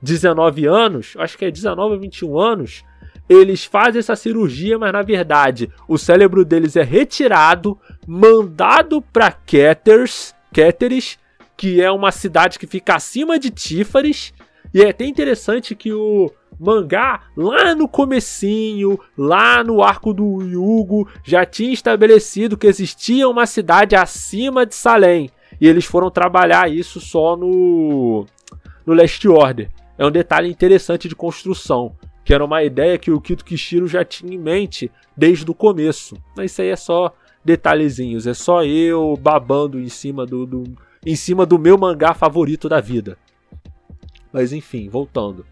19 0.00 0.66
anos, 0.66 1.14
acho 1.18 1.36
que 1.36 1.44
é 1.44 1.50
19 1.50 1.94
ou 1.94 2.00
21 2.00 2.38
anos, 2.38 2.84
eles 3.28 3.64
fazem 3.64 3.98
essa 3.98 4.14
cirurgia, 4.14 4.78
mas 4.78 4.92
na 4.92 5.02
verdade 5.02 5.70
o 5.88 5.98
cérebro 5.98 6.44
deles 6.44 6.76
é 6.76 6.82
retirado, 6.82 7.78
mandado 8.06 9.02
para 9.02 9.32
Ketters, 9.32 10.34
Keteris, 10.52 11.18
que 11.56 11.82
é 11.82 11.90
uma 11.90 12.12
cidade 12.12 12.58
que 12.58 12.66
fica 12.66 12.94
acima 12.94 13.38
de 13.38 13.50
Tífares, 13.50 14.32
e 14.72 14.82
é 14.82 14.90
até 14.90 15.04
interessante 15.04 15.74
que 15.74 15.92
o 15.92 16.30
mangá, 16.62 17.22
lá 17.36 17.74
no 17.74 17.88
comecinho, 17.88 18.98
lá 19.18 19.64
no 19.64 19.82
arco 19.82 20.14
do 20.14 20.40
Yugo, 20.42 21.08
já 21.24 21.44
tinha 21.44 21.72
estabelecido 21.72 22.56
que 22.56 22.66
existia 22.66 23.28
uma 23.28 23.46
cidade 23.46 23.96
acima 23.96 24.64
de 24.64 24.74
Salem. 24.74 25.28
E 25.60 25.66
eles 25.66 25.84
foram 25.84 26.10
trabalhar 26.10 26.70
isso 26.70 27.00
só 27.00 27.36
no, 27.36 28.24
no 28.86 28.94
Last 28.94 29.26
Order. 29.28 29.68
É 29.98 30.06
um 30.06 30.10
detalhe 30.10 30.48
interessante 30.48 31.08
de 31.08 31.16
construção, 31.16 31.96
que 32.24 32.32
era 32.32 32.44
uma 32.44 32.62
ideia 32.62 32.98
que 32.98 33.10
o 33.10 33.20
Kito 33.20 33.44
Kishiro 33.44 33.86
já 33.86 34.04
tinha 34.04 34.34
em 34.34 34.38
mente 34.38 34.90
desde 35.16 35.50
o 35.50 35.54
começo. 35.54 36.16
Mas 36.36 36.52
isso 36.52 36.62
aí 36.62 36.68
é 36.68 36.76
só 36.76 37.12
detalhezinhos, 37.44 38.26
é 38.26 38.34
só 38.34 38.64
eu 38.64 39.18
babando 39.20 39.80
em 39.80 39.88
cima 39.88 40.24
do, 40.24 40.46
do 40.46 40.64
em 41.04 41.16
cima 41.16 41.44
do 41.44 41.58
meu 41.58 41.76
mangá 41.76 42.14
favorito 42.14 42.68
da 42.68 42.80
vida. 42.80 43.18
Mas 44.32 44.52
enfim, 44.52 44.88
voltando. 44.88 45.44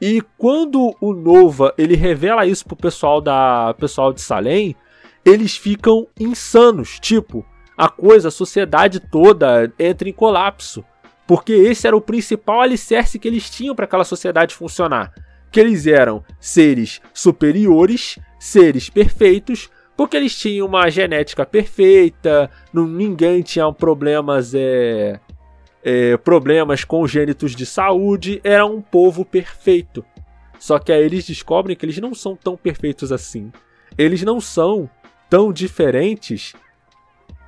E 0.00 0.22
quando 0.36 0.94
o 1.00 1.12
Nova 1.12 1.72
ele 1.78 1.96
revela 1.96 2.46
isso 2.46 2.66
pro 2.66 2.76
pessoal 2.76 3.20
da 3.20 3.74
pessoal 3.78 4.12
de 4.12 4.20
Salem, 4.20 4.76
eles 5.24 5.56
ficam 5.56 6.06
insanos, 6.18 7.00
tipo, 7.00 7.44
a 7.76 7.88
coisa, 7.88 8.28
a 8.28 8.30
sociedade 8.30 9.00
toda 9.00 9.72
entra 9.78 10.08
em 10.08 10.12
colapso, 10.12 10.84
porque 11.26 11.52
esse 11.52 11.86
era 11.86 11.96
o 11.96 12.00
principal 12.00 12.60
alicerce 12.60 13.18
que 13.18 13.26
eles 13.26 13.50
tinham 13.50 13.74
para 13.74 13.86
aquela 13.86 14.04
sociedade 14.04 14.54
funcionar, 14.54 15.12
que 15.50 15.58
eles 15.58 15.86
eram 15.86 16.22
seres 16.38 17.00
superiores, 17.12 18.18
seres 18.38 18.88
perfeitos, 18.88 19.70
porque 19.96 20.16
eles 20.16 20.36
tinham 20.38 20.66
uma 20.66 20.88
genética 20.90 21.44
perfeita, 21.44 22.50
não, 22.72 22.86
ninguém 22.86 23.42
tinha 23.42 23.70
problemas 23.72 24.54
é, 24.54 25.18
é, 25.88 26.16
problemas 26.16 26.82
congênitos 26.82 27.54
de 27.54 27.64
saúde, 27.64 28.40
era 28.42 28.66
um 28.66 28.82
povo 28.82 29.24
perfeito. 29.24 30.04
Só 30.58 30.80
que 30.80 30.90
aí 30.90 31.00
eles 31.00 31.24
descobrem 31.24 31.76
que 31.76 31.86
eles 31.86 31.98
não 31.98 32.12
são 32.12 32.34
tão 32.34 32.56
perfeitos 32.56 33.12
assim. 33.12 33.52
Eles 33.96 34.24
não 34.24 34.40
são 34.40 34.90
tão 35.30 35.52
diferentes 35.52 36.54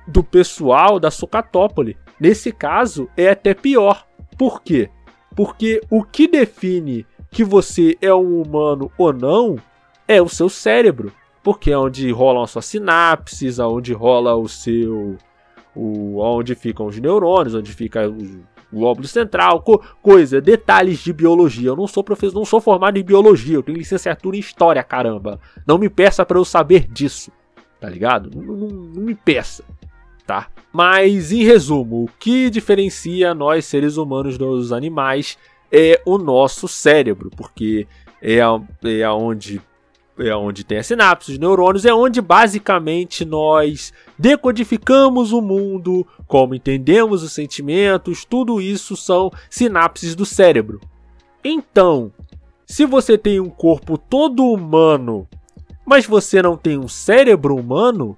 do 0.07 0.23
pessoal 0.23 1.01
da 1.01 1.11
Socatópole. 1.11 1.97
Nesse 2.17 2.53
caso, 2.53 3.09
é 3.17 3.27
até 3.27 3.53
pior. 3.53 4.07
Por 4.37 4.63
quê? 4.63 4.89
Porque 5.35 5.81
o 5.89 6.01
que 6.01 6.25
define 6.25 7.05
que 7.29 7.43
você 7.43 7.97
é 8.01 8.13
um 8.13 8.41
humano 8.41 8.89
ou 8.97 9.11
não 9.11 9.57
é 10.07 10.21
o 10.21 10.29
seu 10.29 10.47
cérebro. 10.47 11.11
Porque 11.43 11.71
é 11.71 11.77
onde 11.77 12.09
rolam 12.09 12.43
as 12.43 12.51
suas 12.51 12.67
sinapses, 12.67 13.59
aonde 13.59 13.91
rola 13.91 14.33
o 14.37 14.47
seu 14.47 15.17
o, 15.79 16.19
onde 16.19 16.55
ficam 16.55 16.87
os 16.87 16.99
neurônios, 16.99 17.55
onde 17.55 17.71
fica 17.73 18.09
o, 18.09 18.43
o 18.71 18.83
óvulo 18.83 19.07
central, 19.07 19.61
co, 19.61 19.81
coisa, 20.01 20.41
detalhes 20.41 20.99
de 20.99 21.13
biologia. 21.13 21.69
Eu 21.69 21.75
não 21.75 21.87
sou 21.87 22.03
professor, 22.03 22.35
não 22.35 22.45
sou 22.45 22.59
formado 22.59 22.97
em 22.97 23.03
biologia, 23.03 23.55
eu 23.55 23.63
tenho 23.63 23.77
licenciatura 23.77 24.35
em 24.35 24.39
história, 24.39 24.83
caramba. 24.83 25.39
Não 25.65 25.77
me 25.77 25.89
peça 25.89 26.25
para 26.25 26.37
eu 26.37 26.43
saber 26.43 26.87
disso, 26.87 27.31
tá 27.79 27.89
ligado? 27.89 28.29
Não, 28.35 28.55
não, 28.55 28.67
não 28.67 29.01
me 29.01 29.15
peça, 29.15 29.63
tá? 30.27 30.49
Mas 30.73 31.31
em 31.31 31.43
resumo, 31.43 32.03
o 32.03 32.09
que 32.19 32.49
diferencia 32.49 33.33
nós 33.33 33.65
seres 33.65 33.95
humanos 33.95 34.37
dos 34.37 34.73
animais 34.73 35.37
é 35.71 36.01
o 36.05 36.17
nosso 36.17 36.67
cérebro, 36.67 37.29
porque 37.35 37.87
é, 38.21 38.39
é 38.39 39.09
onde 39.09 39.61
é 40.19 40.35
onde 40.35 40.63
tem 40.63 40.77
as 40.77 40.87
sinapses, 40.87 41.33
os 41.33 41.39
neurônios, 41.39 41.85
é 41.85 41.93
onde 41.93 42.21
basicamente 42.21 43.23
nós 43.23 43.93
decodificamos 44.17 45.31
o 45.31 45.41
mundo, 45.41 46.05
como 46.27 46.55
entendemos 46.55 47.23
os 47.23 47.31
sentimentos, 47.31 48.25
tudo 48.25 48.59
isso 48.59 48.95
são 48.95 49.31
sinapses 49.49 50.15
do 50.15 50.25
cérebro. 50.25 50.81
Então, 51.43 52.11
se 52.65 52.85
você 52.85 53.17
tem 53.17 53.39
um 53.39 53.49
corpo 53.49 53.97
todo 53.97 54.45
humano, 54.45 55.27
mas 55.85 56.05
você 56.05 56.41
não 56.41 56.55
tem 56.55 56.77
um 56.77 56.87
cérebro 56.87 57.55
humano, 57.55 58.15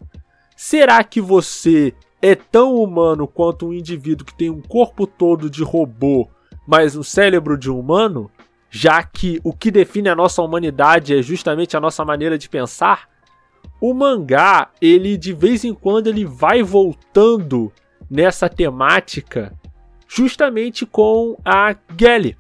será 0.58 1.04
que 1.04 1.22
você 1.22 1.94
é 2.22 2.36
tão 2.36 2.76
humano 2.76 3.28
quanto 3.28 3.68
um 3.68 3.74
indivíduo 3.74 4.26
que 4.26 4.34
tem 4.34 4.50
um 4.50 4.62
corpo 4.62 5.08
todo 5.08 5.50
de 5.50 5.64
robô, 5.64 6.28
mas 6.68 6.96
um 6.96 7.04
cérebro 7.04 7.58
de 7.58 7.70
humano? 7.70 8.30
Já 8.74 9.04
que 9.04 9.42
o 9.44 9.52
que 9.52 9.70
define 9.70 10.08
a 10.08 10.16
nossa 10.16 10.42
humanidade 10.42 11.14
é 11.14 11.22
justamente 11.22 11.76
a 11.76 11.80
nossa 11.82 12.06
maneira 12.06 12.38
de 12.38 12.48
pensar, 12.48 13.10
o 13.82 13.94
mangá, 13.94 14.70
ele 14.82 15.18
de 15.18 15.34
vez 15.34 15.66
em 15.66 15.74
quando 15.74 16.08
ele 16.08 16.24
vai 16.24 16.64
voltando 16.64 17.72
nessa 18.10 18.48
temática 18.48 19.54
justamente 20.08 20.86
com 20.86 21.38
a 21.44 21.76
Gelly. 22.00 22.38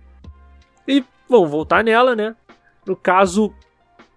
E 0.87 1.03
vamos 1.27 1.51
voltar 1.51 1.83
nela, 1.83 2.15
né? 2.15 2.33
No 2.85 2.95
caso, 2.95 3.53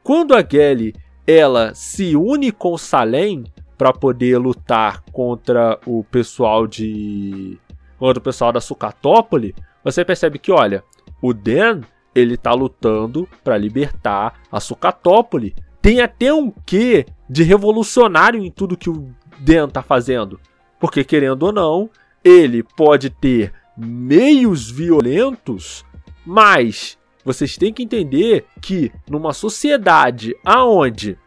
quando 0.02 0.34
a 0.34 0.44
Gelly 0.48 0.94
ela 1.26 1.74
se 1.74 2.14
une 2.14 2.52
com 2.52 2.78
Salem 2.78 3.44
para 3.76 3.92
poder 3.92 4.38
lutar 4.38 5.02
contra 5.12 5.80
o 5.84 6.04
pessoal 6.04 6.66
de 6.66 7.58
contra 7.98 8.20
o 8.20 8.22
pessoal 8.22 8.52
da 8.52 8.60
Sucatópole, 8.60 9.54
você 9.82 10.04
percebe 10.04 10.38
que 10.38 10.52
olha, 10.52 10.84
o 11.20 11.32
Den 11.32 11.80
ele 12.14 12.36
tá 12.36 12.52
lutando 12.52 13.28
para 13.42 13.58
libertar 13.58 14.40
a 14.50 14.60
Sucatópole. 14.60 15.54
Tem 15.82 16.00
até 16.00 16.32
um 16.32 16.50
quê 16.50 17.06
de 17.28 17.42
revolucionário 17.42 18.44
em 18.44 18.50
tudo 18.50 18.76
que 18.76 18.88
o 18.88 19.08
Den 19.38 19.68
tá 19.68 19.82
fazendo. 19.82 20.40
Porque, 20.78 21.02
querendo 21.04 21.44
ou 21.44 21.52
não, 21.52 21.90
ele 22.22 22.62
pode 22.62 23.10
ter 23.10 23.52
meios 23.76 24.70
violentos, 24.70 25.84
mas 26.24 26.96
vocês 27.24 27.56
têm 27.56 27.72
que 27.72 27.82
entender 27.82 28.46
que 28.60 28.92
numa 29.08 29.32
sociedade 29.32 30.36
aonde 30.44 31.18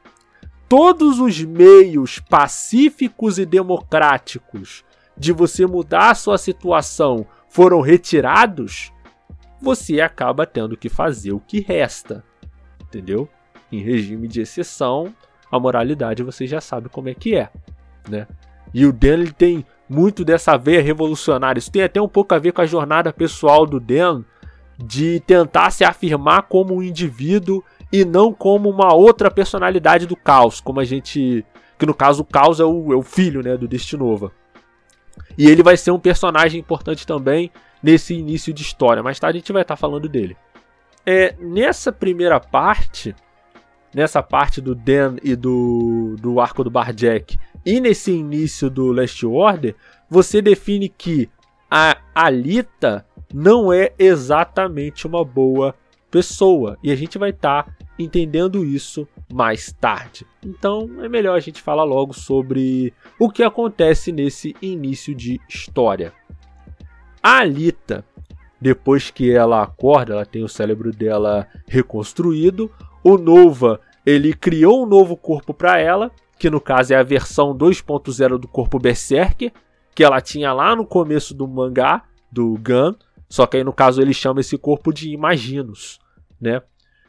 todos 0.70 1.20
os 1.20 1.42
meios 1.44 2.20
pacíficos 2.20 3.40
e 3.40 3.46
democráticos 3.46 4.84
de 5.18 5.32
você 5.32 5.66
mudar 5.66 6.12
a 6.12 6.16
sua 6.16 6.38
situação 6.38 7.26
foram 7.50 7.82
retirados, 7.82 8.92
você 9.62 10.02
acaba 10.02 10.46
tendo 10.46 10.78
que 10.78 10.90
fazer 10.90 11.32
o 11.32 11.40
que 11.40 11.60
resta. 11.60 12.24
Entendeu? 12.82 13.28
Em 13.72 13.82
regime 13.82 14.28
de 14.28 14.42
exceção, 14.42 15.14
a 15.52 15.60
moralidade 15.60 16.24
você 16.24 16.48
já 16.48 16.62
sabe 16.62 16.90
como 16.90 17.10
é 17.10 17.14
que 17.14 17.36
é, 17.36 17.50
né? 18.08 18.28
E 18.74 18.86
o 18.86 18.94
Dan 18.94 19.14
ele 19.14 19.32
tem 19.32 19.66
muito 19.90 20.24
dessa 20.24 20.58
veia 20.58 20.82
revolucionária. 20.82 21.60
Isso 21.60 21.72
tem 21.72 21.84
até 21.84 22.02
um 22.02 22.08
pouco 22.08 22.34
a 22.36 22.40
ver 22.40 22.52
com 22.52 22.62
a 22.62 22.66
jornada 22.66 23.14
pessoal 23.14 23.66
do 23.66 23.80
Dan 23.80 24.24
de 24.78 25.20
tentar 25.22 25.72
se 25.72 25.84
afirmar 25.84 26.44
como 26.44 26.76
um 26.76 26.84
indivíduo 26.84 27.64
e 27.92 28.06
não 28.06 28.34
como 28.34 28.70
uma 28.70 28.94
outra 28.94 29.32
personalidade 29.32 30.06
do 30.06 30.16
caos, 30.16 30.60
como 30.60 30.80
a 30.80 30.84
gente, 30.84 31.46
que 31.80 31.86
no 31.86 31.94
caso 31.94 32.22
o 32.22 32.26
caos 32.26 32.60
é 32.60 32.66
o, 32.66 32.94
é 32.94 32.96
o 32.96 33.02
filho, 33.02 33.42
né, 33.42 33.58
do 33.58 33.68
Destinova. 33.68 34.32
E 35.38 35.50
ele 35.50 35.64
vai 35.64 35.78
ser 35.78 35.92
um 35.92 36.00
personagem 36.00 36.60
importante 36.60 37.08
também 37.08 37.52
nesse 37.82 38.14
início 38.14 38.54
de 38.54 38.62
história. 38.62 39.04
Mais 39.04 39.20
tarde 39.20 39.38
a 39.38 39.42
gente 39.42 39.54
vai 39.54 39.62
estar 39.62 39.76
falando 39.76 40.08
dele. 40.08 40.36
É, 41.06 41.36
nessa 41.40 41.92
primeira 41.92 42.40
parte, 42.40 43.16
nessa 43.94 44.22
parte 44.22 44.60
do 44.60 44.76
Dan 44.76 45.16
e 45.24 45.36
do, 45.36 46.16
do 46.20 46.40
arco 46.40 46.64
do 46.64 46.70
Barjack, 46.70 47.38
e 47.66 47.80
nesse 47.80 48.12
início 48.12 48.70
do 48.70 48.92
Last 48.92 49.26
Order, 49.26 49.76
você 50.10 50.42
define 50.42 50.90
que 50.90 51.30
a 51.70 51.98
Alita 52.16 53.06
não 53.34 53.72
é 53.72 53.94
exatamente 54.00 55.06
uma 55.06 55.24
boa 55.24 55.76
pessoa. 56.10 56.78
E 56.82 56.92
a 56.92 56.96
gente 56.96 57.18
vai 57.18 57.32
estar 57.32 57.76
entendendo 58.00 58.64
isso 58.64 59.08
mais 59.32 59.72
tarde. 59.72 60.26
Então 60.44 60.90
é 61.04 61.10
melhor 61.10 61.36
a 61.36 61.40
gente 61.40 61.62
falar 61.62 61.84
logo 61.84 62.14
sobre 62.14 62.94
o 63.20 63.30
que 63.30 63.44
acontece 63.44 64.12
nesse 64.12 64.56
início 64.62 65.14
de 65.14 65.40
história. 65.50 66.14
A 67.22 67.40
Alita, 67.40 68.06
depois 68.60 69.12
que 69.12 69.32
ela 69.32 69.62
acorda, 69.62 70.14
ela 70.14 70.26
tem 70.26 70.44
o 70.44 70.50
cérebro 70.50 70.92
dela 70.92 71.48
reconstruído. 71.68 72.72
O 73.04 73.18
Nova, 73.18 73.80
ele 74.06 74.34
criou 74.34 74.84
um 74.84 74.86
novo 74.86 75.16
corpo 75.16 75.54
para 75.54 75.80
ela, 75.80 76.12
que 76.40 76.50
no 76.50 76.62
caso 76.62 76.94
é 76.94 76.98
a 76.98 77.04
versão 77.04 77.56
2.0 77.56 78.38
do 78.38 78.48
corpo 78.48 78.80
Berserker, 78.80 79.52
que 79.94 80.04
ela 80.04 80.22
tinha 80.22 80.54
lá 80.54 80.76
no 80.76 80.86
começo 80.86 81.34
do 81.34 81.48
mangá 81.48 82.04
do 82.32 82.58
Gun, 82.58 82.94
só 83.30 83.48
que 83.48 83.58
aí 83.58 83.64
no 83.64 83.74
caso 83.74 84.02
ele 84.02 84.14
chama 84.14 84.42
esse 84.42 84.58
corpo 84.58 84.94
de 84.94 85.10
Imaginos, 85.10 86.00
né? 86.40 86.62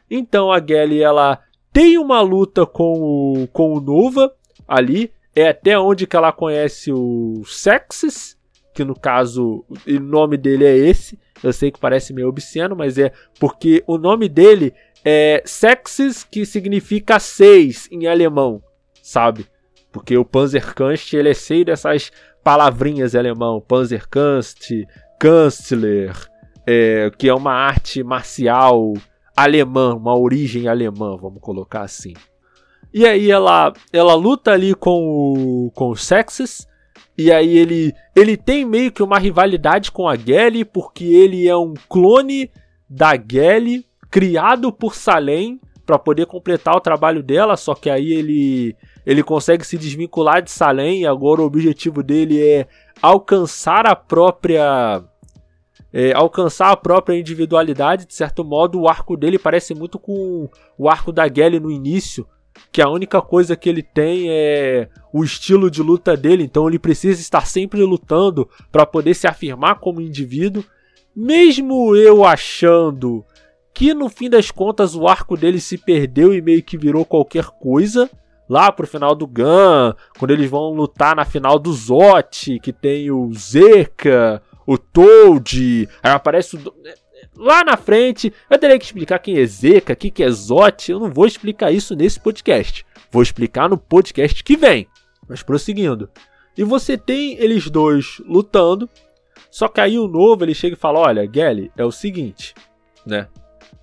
Então 0.09 0.51
a 0.51 0.59
Gelly 0.59 1.01
ela 1.01 1.39
tem 1.71 1.97
uma 1.97 2.21
luta 2.21 2.65
com 2.65 3.43
o, 3.43 3.47
com 3.47 3.73
o 3.73 3.79
Nova 3.79 4.33
ali, 4.67 5.11
é 5.35 5.49
até 5.49 5.77
onde 5.77 6.07
que 6.07 6.15
ela 6.15 6.31
conhece 6.31 6.91
o 6.91 7.43
Sexes, 7.45 8.38
que 8.73 8.83
no 8.83 8.97
caso 8.97 9.65
o 9.69 9.99
nome 9.99 10.37
dele 10.37 10.65
é 10.65 10.75
esse. 10.75 11.19
Eu 11.43 11.53
sei 11.53 11.71
que 11.71 11.79
parece 11.79 12.13
meio 12.13 12.27
obsceno, 12.27 12.75
mas 12.75 12.97
é 12.97 13.11
porque 13.39 13.83
o 13.87 13.97
nome 13.97 14.27
dele 14.27 14.73
é 15.03 15.41
Sexes, 15.45 16.23
que 16.23 16.45
significa 16.45 17.19
seis 17.19 17.87
em 17.91 18.07
alemão, 18.07 18.61
sabe? 19.01 19.45
Porque 19.91 20.17
o 20.17 20.25
Panzerkunst 20.25 21.13
ele 21.13 21.29
é 21.29 21.33
cheio 21.33 21.65
dessas 21.65 22.11
palavrinhas 22.43 23.15
em 23.15 23.17
alemão, 23.17 23.61
Panzerkunst, 23.61 24.71
Kanzler, 25.19 26.15
é, 26.67 27.11
que 27.17 27.27
é 27.27 27.33
uma 27.33 27.53
arte 27.53 28.03
marcial 28.03 28.93
alemã, 29.35 29.95
uma 29.95 30.17
origem 30.17 30.67
alemã, 30.67 31.15
vamos 31.17 31.41
colocar 31.41 31.81
assim. 31.81 32.13
E 32.93 33.05
aí 33.05 33.29
ela, 33.29 33.71
ela 33.93 34.15
luta 34.15 34.51
ali 34.51 34.73
com 34.73 35.67
o, 35.67 35.71
com 35.71 35.89
o 35.89 35.95
Sexes, 35.95 36.67
e 37.19 37.31
aí 37.33 37.57
ele, 37.57 37.93
ele 38.15 38.37
tem 38.37 38.63
meio 38.63 38.91
que 38.93 39.03
uma 39.03 39.19
rivalidade 39.19 39.91
com 39.91 40.07
a 40.07 40.15
Gelly, 40.15 40.63
porque 40.63 41.03
ele 41.03 41.47
é 41.47 41.57
um 41.57 41.73
clone 41.89 42.49
da 42.89 43.13
Gelly, 43.15 43.85
criado 44.09 44.71
por 44.71 44.95
Salem, 44.95 45.59
para 45.85 45.99
poder 45.99 46.27
completar 46.27 46.75
o 46.75 46.79
trabalho 46.79 47.21
dela, 47.21 47.57
só 47.57 47.75
que 47.75 47.89
aí 47.89 48.13
ele, 48.13 48.73
ele 49.05 49.21
consegue 49.21 49.65
se 49.65 49.77
desvincular 49.77 50.41
de 50.41 50.49
Salem, 50.49 51.01
e 51.01 51.05
agora 51.05 51.41
o 51.41 51.45
objetivo 51.45 52.01
dele 52.01 52.41
é 52.41 52.67
alcançar 53.01 53.85
a 53.85 53.95
própria 53.95 55.03
é, 55.91 56.13
alcançar 56.13 56.71
a 56.71 56.77
própria 56.77 57.19
individualidade, 57.19 58.05
de 58.05 58.13
certo 58.13 58.45
modo, 58.45 58.79
o 58.79 58.87
arco 58.87 59.17
dele 59.17 59.37
parece 59.37 59.75
muito 59.75 59.99
com 59.99 60.47
o 60.77 60.87
arco 60.87 61.11
da 61.11 61.27
Gelly 61.27 61.59
no 61.59 61.69
início, 61.69 62.25
que 62.71 62.81
a 62.81 62.89
única 62.89 63.21
coisa 63.21 63.55
que 63.55 63.69
ele 63.69 63.81
tem 63.81 64.29
é 64.29 64.89
o 65.13 65.23
estilo 65.23 65.71
de 65.71 65.81
luta 65.81 66.15
dele, 66.15 66.43
então 66.43 66.67
ele 66.67 66.77
precisa 66.77 67.19
estar 67.19 67.45
sempre 67.45 67.81
lutando 67.83 68.49
para 68.71 68.85
poder 68.85 69.13
se 69.13 69.27
afirmar 69.27 69.79
como 69.79 70.01
indivíduo. 70.01 70.63
Mesmo 71.15 71.95
eu 71.95 72.23
achando 72.23 73.25
que 73.73 73.93
no 73.93 74.09
fim 74.09 74.29
das 74.29 74.51
contas 74.51 74.95
o 74.95 75.07
arco 75.07 75.35
dele 75.35 75.59
se 75.59 75.77
perdeu 75.77 76.33
e 76.33 76.41
meio 76.41 76.63
que 76.63 76.77
virou 76.77 77.05
qualquer 77.05 77.45
coisa, 77.45 78.09
lá 78.47 78.71
pro 78.71 78.87
final 78.87 79.15
do 79.15 79.27
Gun, 79.27 79.93
quando 80.17 80.31
eles 80.31 80.49
vão 80.49 80.73
lutar 80.73 81.15
na 81.15 81.25
final 81.25 81.59
do 81.59 81.71
Zot, 81.71 82.59
que 82.59 82.73
tem 82.73 83.11
o 83.11 83.31
Zeka, 83.33 84.41
o 84.65 84.77
Toad, 84.77 85.87
aí 86.03 86.11
aparece 86.11 86.55
o... 86.55 86.59
Lá 87.39 87.63
na 87.63 87.77
frente, 87.77 88.33
eu 88.49 88.57
terei 88.57 88.77
que 88.77 88.83
explicar 88.83 89.17
quem 89.17 89.37
é 89.37 89.45
Zeka, 89.45 89.93
o 89.93 89.95
que 89.95 90.21
é 90.21 90.29
Zot. 90.29 90.91
Eu 90.91 90.99
não 90.99 91.09
vou 91.09 91.25
explicar 91.25 91.71
isso 91.71 91.95
nesse 91.95 92.19
podcast. 92.19 92.85
Vou 93.09 93.23
explicar 93.23 93.69
no 93.69 93.77
podcast 93.77 94.43
que 94.43 94.57
vem. 94.57 94.85
Mas 95.25 95.41
prosseguindo. 95.41 96.09
E 96.57 96.65
você 96.65 96.97
tem 96.97 97.37
eles 97.39 97.69
dois 97.69 98.17
lutando. 98.25 98.89
Só 99.49 99.69
que 99.69 99.79
aí 99.79 99.97
o 99.97 100.05
novo 100.05 100.43
ele 100.43 100.53
chega 100.53 100.75
e 100.75 100.79
fala: 100.79 100.99
Olha, 100.99 101.29
Gelly, 101.33 101.71
é 101.77 101.85
o 101.85 101.93
seguinte, 101.93 102.53
né? 103.05 103.29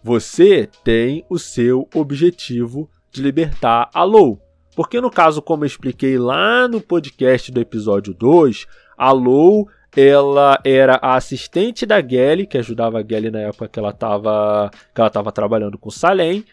Você 0.02 0.68
tem 0.84 1.24
o 1.30 1.38
seu 1.38 1.88
objetivo 1.94 2.90
de 3.10 3.22
libertar 3.22 3.88
a 3.94 4.04
Lou. 4.04 4.38
Porque 4.76 5.00
no 5.00 5.10
caso, 5.10 5.40
como 5.40 5.64
eu 5.64 5.66
expliquei 5.66 6.18
lá 6.18 6.68
no 6.68 6.82
podcast 6.82 7.50
do 7.50 7.58
episódio 7.58 8.12
2, 8.12 8.66
a 8.98 9.12
Lou 9.12 9.66
ela 9.96 10.60
era 10.62 10.98
a 11.00 11.14
assistente 11.14 11.86
da 11.86 12.06
Gelly, 12.06 12.46
que 12.46 12.58
ajudava 12.58 12.98
a 12.98 13.02
Gelly 13.02 13.30
na 13.30 13.40
época 13.40 13.66
que 13.66 13.78
ela 13.78 13.90
estava 13.90 14.70
que 14.94 15.00
ela 15.00 15.08
tava 15.08 15.32
trabalhando 15.32 15.78
com 15.78 15.90
Salem. 15.90 16.44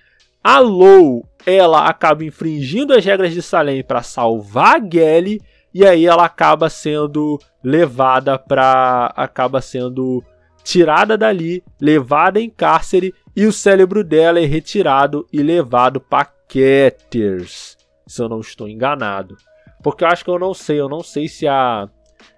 A 0.41 0.59
Lou, 0.59 1.25
ela 1.45 1.87
acaba 1.87 2.23
infringindo 2.23 2.93
as 2.93 3.03
regras 3.03 3.33
de 3.33 3.41
Salem 3.41 3.83
para 3.83 4.01
salvar 4.01 4.77
a 4.77 4.89
Gelly 4.89 5.41
e 5.73 5.85
aí 5.85 6.05
ela 6.05 6.23
acaba 6.23 6.69
sendo 6.69 7.37
levada 7.61 8.39
para 8.39 9.13
acaba 9.15 9.59
sendo 9.59 10.23
tirada 10.63 11.17
dali, 11.17 11.61
levada 11.81 12.39
em 12.39 12.49
cárcere 12.49 13.13
e 13.35 13.45
o 13.45 13.51
cérebro 13.51 14.03
dela 14.03 14.39
é 14.39 14.45
retirado 14.45 15.27
e 15.33 15.41
levado 15.43 15.99
para 15.99 16.31
Ketters, 16.47 17.75
se 18.07 18.21
eu 18.21 18.29
não 18.29 18.39
estou 18.39 18.69
enganado. 18.69 19.35
Porque 19.81 20.03
eu 20.03 20.07
acho 20.07 20.23
que 20.23 20.29
eu 20.29 20.39
não 20.39 20.53
sei, 20.53 20.79
eu 20.79 20.87
não 20.87 21.03
sei 21.03 21.27
se 21.27 21.47
a 21.47 21.89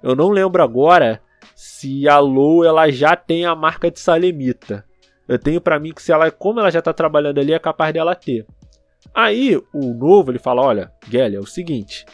eu 0.02 0.15
não 0.15 0.30
lembro 0.30 0.62
agora 0.63 1.21
se 1.56 2.08
a 2.08 2.19
Lou 2.19 2.63
ela 2.63 2.89
já 2.91 3.15
tem 3.15 3.45
a 3.45 3.56
marca 3.56 3.89
de 3.89 4.00
Salemita. 4.00 4.86
Eu 5.28 5.39
tenho 5.39 5.60
para 5.60 5.80
mim 5.80 5.93
que 5.93 6.02
se 6.02 6.12
ela, 6.12 6.30
como 6.30 6.60
ela 6.60 6.69
já 6.69 6.82
tá 6.82 6.93
trabalhando 6.93 7.39
ali, 7.39 7.54
é 7.54 7.60
capaz 7.60 7.93
dela 7.93 8.15
ter. 8.15 8.45
Aí 9.13 9.56
o 9.74 9.93
novo 9.93 10.32
ele 10.32 10.39
fala: 10.39 10.62
"Olha, 10.62 10.91
Gelly, 11.10 11.36
é 11.36 11.39
o 11.39 11.45
seguinte, 11.45 12.06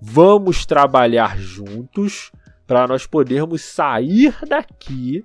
vamos 0.00 0.64
trabalhar 0.64 1.38
juntos 1.38 2.30
para 2.66 2.86
nós 2.86 3.04
podermos 3.06 3.62
sair 3.62 4.32
daqui. 4.46 5.24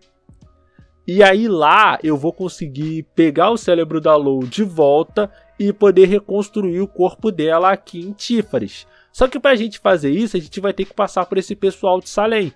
E 1.07 1.21
aí 1.21 1.47
lá 1.47 1.99
eu 2.03 2.17
vou 2.17 2.33
conseguir 2.33 3.03
pegar 3.15 3.51
o 3.51 3.57
cérebro 3.57 4.01
da 4.01 4.15
Lou 4.15 4.43
de 4.43 4.63
volta 4.63 5.31
e 5.59 5.71
poder 5.71 6.07
reconstruir 6.07 6.81
o 6.81 6.87
corpo 6.87 7.31
dela 7.31 7.71
aqui 7.71 7.99
em 7.99 8.11
Tífares. 8.11 8.87
Só 9.15 9.29
que 9.29 9.39
para 9.39 9.51
a 9.51 9.55
gente 9.55 9.79
fazer 9.79 10.11
isso, 10.11 10.35
a 10.35 10.39
gente 10.41 10.59
vai 10.59 10.73
ter 10.73 10.83
que 10.83 10.93
passar 10.93 11.25
por 11.25 11.37
esse 11.37 11.55
pessoal 11.55 12.01
de 12.01 12.09
Salem. 12.09 12.51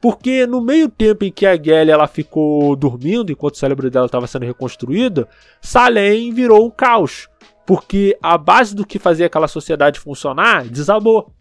Porque 0.00 0.46
no 0.46 0.60
meio 0.60 0.88
tempo 0.88 1.24
em 1.24 1.32
que 1.32 1.44
a 1.44 1.60
Gelly 1.60 1.90
ela 1.90 2.06
ficou 2.06 2.76
dormindo, 2.76 3.32
enquanto 3.32 3.56
o 3.56 3.58
cérebro 3.58 3.90
dela 3.90 4.06
estava 4.06 4.28
sendo 4.28 4.44
reconstruído, 4.44 5.26
Salem 5.60 6.32
virou 6.32 6.64
um 6.64 6.70
caos. 6.70 7.28
Porque 7.66 8.16
a 8.22 8.38
base 8.38 8.76
do 8.76 8.86
que 8.86 8.96
fazia 8.96 9.26
aquela 9.26 9.48
sociedade 9.48 9.98
funcionar 9.98 10.68
desabou. 10.68 11.32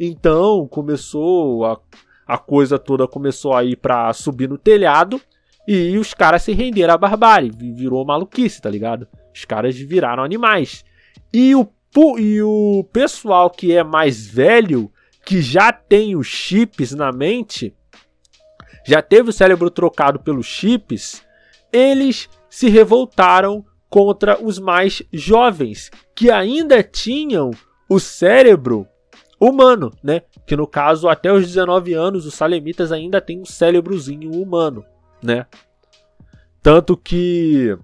Então 0.00 0.66
começou 0.66 1.64
a, 1.64 1.78
a 2.26 2.36
coisa 2.36 2.80
toda 2.80 3.06
começou 3.06 3.54
a 3.54 3.62
ir 3.62 3.76
para 3.76 4.12
subir 4.12 4.48
no 4.48 4.58
telhado 4.58 5.20
e 5.68 5.96
os 5.98 6.12
caras 6.14 6.42
se 6.42 6.52
renderam 6.52 6.94
à 6.94 6.98
barbárie. 6.98 7.52
Virou 7.52 8.04
maluquice, 8.04 8.60
tá 8.60 8.68
ligado? 8.68 9.06
Os 9.32 9.44
caras 9.44 9.76
viraram 9.76 10.24
animais. 10.24 10.84
E 11.32 11.54
o 11.54 11.64
e 12.18 12.42
o 12.42 12.84
pessoal 12.92 13.48
que 13.48 13.72
é 13.72 13.82
mais 13.82 14.26
velho, 14.26 14.92
que 15.24 15.40
já 15.40 15.72
tem 15.72 16.14
os 16.14 16.26
chips 16.26 16.92
na 16.92 17.10
mente, 17.10 17.74
já 18.84 19.00
teve 19.00 19.30
o 19.30 19.32
cérebro 19.32 19.70
trocado 19.70 20.20
pelos 20.20 20.46
chips, 20.46 21.24
eles 21.72 22.28
se 22.50 22.68
revoltaram 22.68 23.64
contra 23.88 24.42
os 24.42 24.58
mais 24.58 25.02
jovens, 25.12 25.90
que 26.14 26.30
ainda 26.30 26.82
tinham 26.82 27.50
o 27.88 27.98
cérebro 27.98 28.86
humano, 29.40 29.90
né? 30.02 30.22
Que 30.46 30.54
no 30.54 30.66
caso, 30.66 31.08
até 31.08 31.32
os 31.32 31.46
19 31.46 31.94
anos, 31.94 32.26
os 32.26 32.34
salemitas 32.34 32.92
ainda 32.92 33.20
têm 33.20 33.40
um 33.40 33.44
cérebrozinho 33.44 34.32
humano, 34.32 34.84
né? 35.22 35.46
Tanto 36.62 36.96
que 36.96 37.76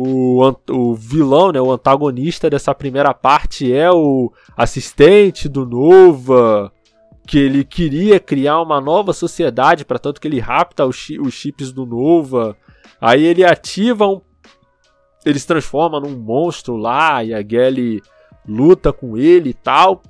o, 0.00 0.54
o 0.70 0.94
vilão, 0.94 1.50
né, 1.50 1.60
o 1.60 1.72
antagonista 1.72 2.48
dessa 2.48 2.72
primeira 2.72 3.12
parte 3.12 3.72
é 3.72 3.90
o 3.90 4.32
assistente 4.56 5.48
do 5.48 5.66
Nova, 5.66 6.72
que 7.26 7.36
ele 7.36 7.64
queria 7.64 8.20
criar 8.20 8.62
uma 8.62 8.80
nova 8.80 9.12
sociedade, 9.12 9.84
para 9.84 9.98
tanto 9.98 10.20
que 10.20 10.28
ele 10.28 10.38
rapta 10.38 10.86
os, 10.86 10.96
chips 11.32 11.72
do 11.72 11.84
Nova. 11.84 12.56
Aí 13.00 13.24
ele 13.24 13.44
ativa 13.44 14.06
um. 14.06 14.20
Ele 15.26 15.38
se 15.38 15.46
transforma 15.48 15.98
num 15.98 16.16
monstro 16.16 16.76
lá 16.76 17.24
e 17.24 17.34
a 17.34 17.42
Gelly 17.42 18.00
luta 18.46 18.92
com 18.92 19.16
ele 19.16 19.50
e 19.50 19.54
tal. 19.54 20.00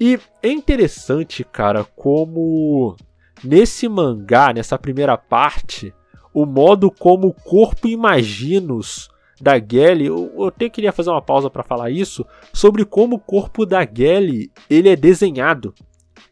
E 0.00 0.18
é 0.42 0.48
interessante, 0.48 1.44
cara, 1.44 1.84
como 1.84 2.96
nesse 3.44 3.88
mangá, 3.88 4.52
nessa 4.52 4.76
primeira 4.76 5.16
parte, 5.16 5.94
o 6.34 6.44
modo 6.44 6.90
como 6.90 7.28
o 7.28 7.32
corpo 7.32 7.86
Imaginos 7.86 9.08
da 9.40 9.58
Gelly, 9.58 10.06
eu, 10.06 10.32
eu 10.36 10.44
até 10.48 10.68
queria 10.68 10.92
fazer 10.92 11.10
uma 11.10 11.22
pausa 11.22 11.48
para 11.48 11.62
falar 11.62 11.90
isso, 11.90 12.26
sobre 12.52 12.84
como 12.84 13.16
o 13.16 13.20
corpo 13.20 13.64
da 13.64 13.80
Gelly 13.84 14.50
ele 14.68 14.88
é 14.88 14.96
desenhado, 14.96 15.74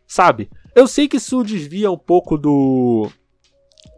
sabe? 0.06 0.50
Eu 0.74 0.86
sei 0.86 1.08
que 1.08 1.16
isso 1.16 1.42
desvia 1.42 1.90
um 1.90 1.98
pouco 1.98 2.36
do 2.36 3.10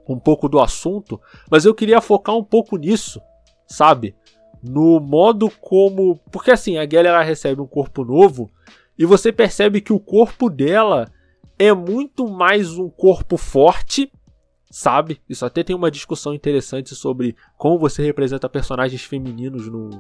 um 0.08 0.18
pouco 0.18 0.48
do 0.48 0.58
assunto, 0.58 1.20
mas 1.48 1.64
eu 1.64 1.74
queria 1.74 2.00
focar 2.00 2.36
um 2.36 2.42
pouco 2.42 2.76
nisso, 2.76 3.20
sabe? 3.66 4.14
No 4.62 4.98
modo 4.98 5.50
como, 5.60 6.18
porque 6.32 6.50
assim, 6.50 6.78
a 6.78 6.82
Gelly 6.82 7.08
ela 7.08 7.22
recebe 7.22 7.60
um 7.60 7.66
corpo 7.66 8.04
novo 8.04 8.50
e 8.98 9.06
você 9.06 9.32
percebe 9.32 9.80
que 9.80 9.92
o 9.92 10.00
corpo 10.00 10.50
dela 10.50 11.10
é 11.58 11.72
muito 11.72 12.28
mais 12.28 12.76
um 12.76 12.88
corpo 12.88 13.36
forte 13.36 14.10
sabe? 14.70 15.20
Isso 15.28 15.44
até 15.44 15.62
tem 15.64 15.74
uma 15.74 15.90
discussão 15.90 16.32
interessante 16.32 16.94
sobre 16.94 17.36
como 17.58 17.78
você 17.78 18.02
representa 18.02 18.48
personagens 18.48 19.02
femininos 19.02 19.68
no, 19.68 19.90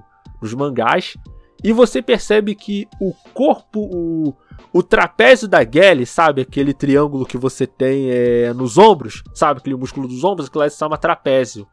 nos 0.40 0.54
mangás. 0.54 1.16
E 1.62 1.72
você 1.72 2.00
percebe 2.00 2.54
que 2.54 2.88
o 3.00 3.12
corpo, 3.34 3.80
o, 3.80 4.34
o 4.72 4.82
trapézio 4.82 5.46
da 5.46 5.62
Gelly, 5.62 6.06
sabe? 6.06 6.40
Aquele 6.40 6.72
triângulo 6.72 7.26
que 7.26 7.36
você 7.36 7.66
tem 7.66 8.10
é, 8.10 8.52
nos 8.54 8.78
ombros, 8.78 9.22
sabe? 9.34 9.60
Aquele 9.60 9.76
músculo 9.76 10.08
dos 10.08 10.24
ombros, 10.24 10.48
que 10.48 10.56
lá 10.56 10.70
se 10.70 10.78
chama 10.78 10.96
trapézio. 10.96 11.66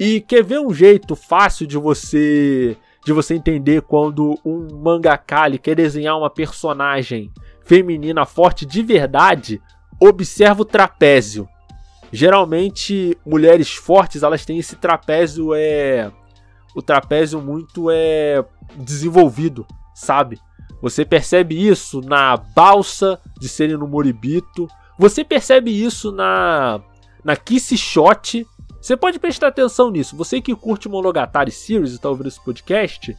E 0.00 0.20
quer 0.20 0.42
ver 0.42 0.60
um 0.60 0.72
jeito 0.72 1.14
fácil 1.14 1.66
de 1.66 1.76
você 1.76 2.76
de 3.04 3.12
você 3.12 3.34
entender 3.34 3.82
quando 3.82 4.40
um 4.42 4.66
mangaka 4.82 5.58
quer 5.58 5.76
desenhar 5.76 6.16
uma 6.16 6.30
personagem 6.30 7.30
feminina 7.60 8.24
forte 8.24 8.64
de 8.64 8.82
verdade? 8.82 9.60
Observa 10.00 10.62
o 10.62 10.64
trapézio. 10.64 11.46
Geralmente, 12.14 13.18
mulheres 13.26 13.74
fortes, 13.74 14.22
elas 14.22 14.44
têm 14.44 14.56
esse 14.56 14.76
trapézio 14.76 15.52
é 15.52 16.12
o 16.72 16.80
trapézio 16.80 17.40
muito 17.40 17.90
é 17.90 18.44
desenvolvido, 18.76 19.66
sabe? 19.92 20.38
Você 20.80 21.04
percebe 21.04 21.60
isso 21.60 22.00
na 22.00 22.36
balsa 22.36 23.20
de 23.36 23.48
serem 23.48 23.76
no 23.76 23.88
Moribito. 23.88 24.68
Você 24.96 25.24
percebe 25.24 25.72
isso 25.72 26.12
na 26.12 26.80
na 27.24 27.34
Kiss 27.34 27.76
Shot. 27.76 28.46
Você 28.80 28.96
pode 28.96 29.18
prestar 29.18 29.48
atenção 29.48 29.90
nisso. 29.90 30.16
Você 30.16 30.40
que 30.40 30.54
curte 30.54 30.88
Monogatari 30.88 31.50
Series 31.50 31.90
e 31.90 31.94
está 31.96 32.08
ouvindo 32.08 32.28
esse 32.28 32.44
podcast, 32.44 33.16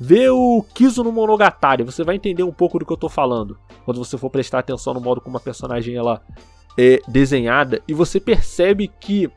vê 0.00 0.30
o 0.30 0.64
Kizo 0.72 1.04
no 1.04 1.12
Monogatari. 1.12 1.82
Você 1.82 2.02
vai 2.02 2.16
entender 2.16 2.44
um 2.44 2.52
pouco 2.52 2.78
do 2.78 2.86
que 2.86 2.92
eu 2.92 2.94
estou 2.94 3.10
falando. 3.10 3.58
Quando 3.84 4.02
você 4.02 4.16
for 4.16 4.30
prestar 4.30 4.60
atenção 4.60 4.94
no 4.94 5.02
modo 5.02 5.20
como 5.20 5.36
a 5.36 5.40
personagem 5.40 5.96
ela 5.96 6.22
é 6.78 7.00
desenhada 7.08 7.82
e 7.88 7.92
você 7.92 8.20
percebe 8.20 8.86
que 8.86 9.28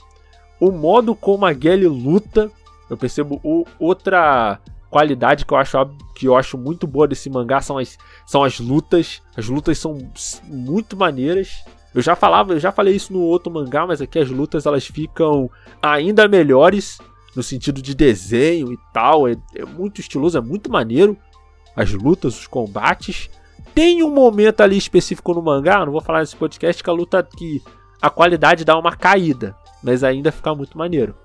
o 0.60 0.72
modo 0.72 1.16
como 1.16 1.44
a 1.44 1.54
Gelly 1.54 1.88
luta, 1.88 2.52
eu 2.88 2.96
percebo 2.96 3.42
o, 3.44 3.66
outra 3.80 4.60
qualidade 4.92 5.46
que 5.46 5.54
eu 5.54 5.58
acho 5.58 5.78
que 6.16 6.28
eu 6.28 6.36
acho 6.36 6.56
muito 6.56 6.86
boa 6.86 7.08
desse 7.08 7.30
mangá 7.32 7.60
são 7.62 7.80
as, 7.80 7.98
são 8.28 8.44
as 8.44 8.60
lutas. 8.60 9.24
As 9.36 9.48
lutas 9.48 9.80
são 9.80 9.98
muito 10.46 10.96
maneiras. 10.96 11.64
Eu 11.96 12.02
já 12.02 12.16
falava, 12.16 12.54
eu 12.54 12.60
já 12.60 12.72
falei 12.72 12.96
isso 12.96 13.12
no 13.12 13.22
outro 13.22 13.52
mangá, 13.52 13.88
mas 13.88 14.02
aqui 14.02 14.20
as 14.20 14.30
lutas 14.30 14.66
elas 14.68 14.86
ficam 14.86 15.50
ainda 15.82 16.28
melhores 16.28 17.00
no 17.36 17.42
sentido 17.42 17.82
de 17.82 17.96
desenho 17.96 18.72
e 18.72 18.78
tal. 18.94 19.28
É, 19.28 19.36
é 19.56 19.66
muito 19.66 20.00
estiloso, 20.00 20.38
é 20.38 20.42
muito 20.42 20.72
maneiro. 20.72 21.18
As 21.76 21.92
lutas, 21.92 22.38
os 22.38 22.46
combates. 22.46 23.30
Tem 23.74 24.04
um 24.04 24.12
momento 24.12 24.62
ali 24.62 24.78
específico 24.78 25.34
no 25.34 25.42
mangá, 25.42 25.86
não 25.86 25.92
vou 25.92 26.02
falar 26.02 26.20
nesse 26.20 26.36
podcast, 26.36 26.84
que 26.84 26.90
a 26.90 26.94
luta 26.94 27.24
que 27.24 27.62
a 28.02 28.10
qualidade 28.10 28.66
dá 28.66 28.78
uma 28.78 28.96
caída, 28.96 29.56
mas 29.82 30.04
ainda 30.04 30.32
fica 30.32 30.54
muito 30.54 30.78
maneiro. 30.78 31.16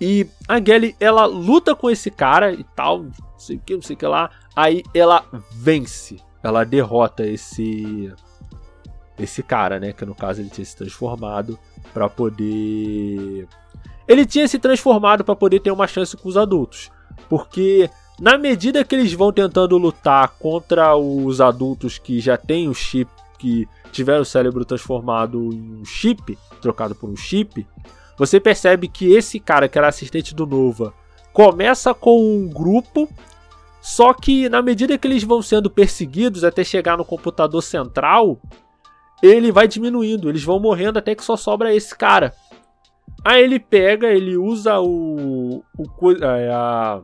E 0.00 0.28
a 0.46 0.62
Gelly, 0.62 0.94
ela 1.00 1.24
luta 1.24 1.74
com 1.74 1.90
esse 1.90 2.10
cara 2.10 2.52
e 2.52 2.64
tal, 2.64 3.02
não 3.02 3.12
sei 3.38 3.56
o 3.56 3.60
que, 3.60 3.74
não 3.74 3.82
sei 3.82 3.96
o 3.96 3.98
que 3.98 4.06
lá. 4.06 4.30
Aí 4.54 4.82
ela 4.94 5.24
vence, 5.52 6.20
ela 6.42 6.64
derrota 6.64 7.26
esse 7.26 8.12
esse 9.18 9.42
cara, 9.42 9.80
né, 9.80 9.94
que 9.94 10.04
no 10.04 10.14
caso 10.14 10.42
ele 10.42 10.50
tinha 10.50 10.64
se 10.64 10.76
transformado 10.76 11.58
para 11.94 12.06
poder 12.06 13.48
ele 14.06 14.26
tinha 14.26 14.46
se 14.46 14.58
transformado 14.58 15.24
para 15.24 15.34
poder 15.34 15.60
ter 15.60 15.70
uma 15.70 15.86
chance 15.86 16.14
com 16.16 16.28
os 16.28 16.36
adultos, 16.36 16.90
porque 17.26 17.88
na 18.20 18.38
medida 18.38 18.84
que 18.84 18.94
eles 18.94 19.12
vão 19.12 19.32
tentando 19.32 19.76
lutar 19.76 20.28
contra 20.38 20.96
os 20.96 21.40
adultos 21.40 21.98
que 21.98 22.18
já 22.18 22.36
têm 22.36 22.68
o 22.68 22.74
chip, 22.74 23.10
que 23.38 23.68
tiveram 23.92 24.22
o 24.22 24.26
cérebro 24.26 24.64
transformado 24.64 25.52
em 25.52 25.80
um 25.80 25.84
chip, 25.84 26.38
trocado 26.60 26.94
por 26.94 27.10
um 27.10 27.16
chip, 27.16 27.66
você 28.16 28.40
percebe 28.40 28.88
que 28.88 29.12
esse 29.12 29.38
cara 29.38 29.68
que 29.68 29.76
era 29.76 29.88
assistente 29.88 30.34
do 30.34 30.46
Nova 30.46 30.94
começa 31.32 31.92
com 31.92 32.18
um 32.18 32.48
grupo, 32.48 33.08
só 33.82 34.14
que 34.14 34.48
na 34.48 34.62
medida 34.62 34.96
que 34.96 35.06
eles 35.06 35.22
vão 35.22 35.42
sendo 35.42 35.68
perseguidos 35.68 36.42
até 36.42 36.64
chegar 36.64 36.96
no 36.96 37.04
computador 37.04 37.62
central, 37.62 38.40
ele 39.22 39.52
vai 39.52 39.68
diminuindo, 39.68 40.30
eles 40.30 40.42
vão 40.42 40.58
morrendo 40.58 40.98
até 40.98 41.14
que 41.14 41.22
só 41.22 41.36
sobra 41.36 41.74
esse 41.74 41.94
cara. 41.94 42.32
Aí 43.22 43.42
ele 43.42 43.58
pega, 43.58 44.08
ele 44.08 44.36
usa 44.36 44.80
o, 44.80 45.62
o 45.76 45.84
a, 46.52 47.02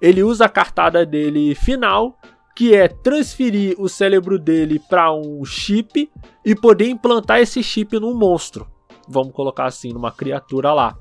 ele 0.00 0.22
usa 0.22 0.44
a 0.44 0.48
cartada 0.48 1.04
dele 1.04 1.54
final, 1.54 2.16
que 2.54 2.74
é 2.74 2.88
transferir 2.88 3.74
o 3.78 3.88
cérebro 3.88 4.38
dele 4.38 4.80
para 4.88 5.12
um 5.12 5.44
chip 5.44 6.10
e 6.44 6.54
poder 6.54 6.88
implantar 6.88 7.40
esse 7.40 7.62
chip 7.62 7.98
num 7.98 8.14
monstro. 8.14 8.68
Vamos 9.08 9.32
colocar 9.32 9.66
assim, 9.66 9.92
numa 9.92 10.12
criatura 10.12 10.72
lá. 10.72 10.96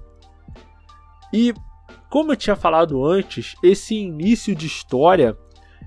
E 1.33 1.53
como 2.09 2.31
eu 2.31 2.35
tinha 2.35 2.55
falado 2.55 3.05
antes, 3.05 3.55
esse 3.61 3.95
início 3.95 4.55
de 4.55 4.65
história 4.65 5.37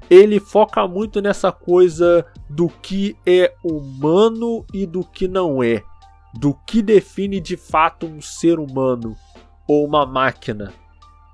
ele 0.09 0.41
foca 0.41 0.87
muito 0.89 1.21
nessa 1.21 1.53
coisa 1.53 2.27
do 2.49 2.69
que 2.69 3.17
é 3.25 3.55
humano 3.63 4.65
e 4.73 4.87
do 4.87 5.05
que 5.05 5.29
não 5.29 5.63
é, 5.63 5.83
do 6.35 6.55
que 6.67 6.83
define 6.83 7.41
de 7.41 7.57
fato 7.57 8.07
um 8.07 8.21
ser 8.21 8.59
humano 8.59 9.15
ou 9.69 9.87
uma 9.87 10.05
máquina 10.05 10.73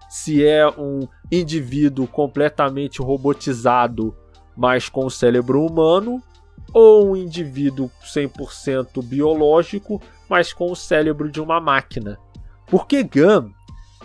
se 0.08 0.44
é 0.44 0.66
um 0.68 1.06
indivíduo 1.30 2.06
completamente 2.06 3.00
robotizado, 3.00 4.14
mas 4.56 4.88
com 4.88 5.06
o 5.06 5.10
cérebro 5.10 5.64
humano, 5.64 6.22
ou 6.72 7.10
um 7.10 7.16
indivíduo 7.16 7.90
100% 8.02 9.02
biológico, 9.04 10.00
mas 10.28 10.52
com 10.52 10.70
o 10.70 10.76
cérebro 10.76 11.30
de 11.30 11.40
uma 11.40 11.60
máquina. 11.60 12.18
Porque 12.66 13.02
Gun, 13.02 13.50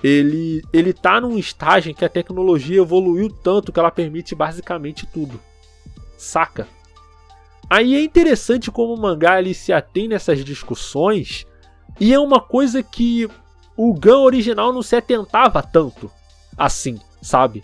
ele 0.04 0.62
ele 0.72 0.94
tá 0.94 1.20
num 1.20 1.38
estágio 1.38 1.92
em 1.92 1.94
que 1.94 2.06
a 2.06 2.10
tecnologia 2.10 2.82
evoluiu 2.82 3.30
tanto 3.30 3.72
que 3.72 3.80
ela 3.80 3.92
permite 3.92 4.36
basicamente 4.36 5.06
tudo. 5.08 5.40
Saca? 6.18 6.68
Aí 7.70 7.96
é 7.96 8.04
interessante 8.04 8.70
como 8.70 8.94
o 8.94 9.02
mangá 9.02 9.40
ele 9.40 9.54
se 9.54 9.72
atém 9.72 10.08
nessas 10.08 10.44
discussões, 10.44 11.46
e 12.00 12.14
é 12.14 12.20
uma 12.20 12.42
coisa 12.42 12.84
que 12.84 13.30
o 13.78 13.94
Gun 13.94 14.24
original 14.24 14.74
não 14.74 14.82
se 14.82 14.96
atentava 14.96 15.64
tanto 15.64 16.12
assim, 16.58 17.00
sabe? 17.22 17.62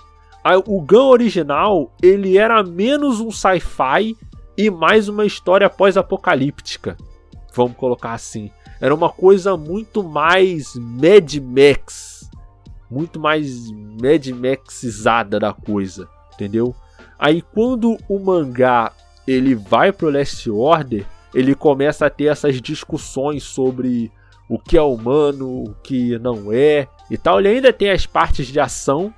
O 0.65 0.79
Gun 0.81 1.09
original, 1.09 1.91
ele 2.01 2.37
era 2.37 2.63
menos 2.63 3.19
um 3.19 3.31
sci-fi 3.31 4.15
e 4.57 4.69
mais 4.69 5.09
uma 5.09 5.25
história 5.25 5.69
pós-apocalíptica. 5.69 6.95
Vamos 7.53 7.75
colocar 7.75 8.13
assim. 8.13 8.49
Era 8.79 8.95
uma 8.95 9.09
coisa 9.09 9.57
muito 9.57 10.03
mais 10.03 10.73
Mad 10.75 11.35
Max. 11.35 12.29
Muito 12.89 13.19
mais 13.19 13.69
Mad 13.71 14.25
Maxizada 14.27 15.39
da 15.39 15.51
coisa, 15.51 16.07
entendeu? 16.33 16.73
Aí 17.19 17.41
quando 17.41 17.97
o 18.07 18.19
mangá 18.19 18.93
ele 19.27 19.53
vai 19.53 19.91
pro 19.91 20.09
Last 20.09 20.49
Order, 20.49 21.05
ele 21.33 21.53
começa 21.53 22.05
a 22.05 22.09
ter 22.09 22.25
essas 22.25 22.61
discussões 22.61 23.43
sobre 23.43 24.09
o 24.47 24.57
que 24.57 24.77
é 24.77 24.81
humano, 24.81 25.63
o 25.63 25.75
que 25.83 26.17
não 26.19 26.53
é 26.53 26.87
e 27.11 27.17
tal. 27.17 27.39
Ele 27.39 27.49
ainda 27.49 27.73
tem 27.73 27.89
as 27.89 28.05
partes 28.05 28.47
de 28.47 28.59
ação, 28.59 29.13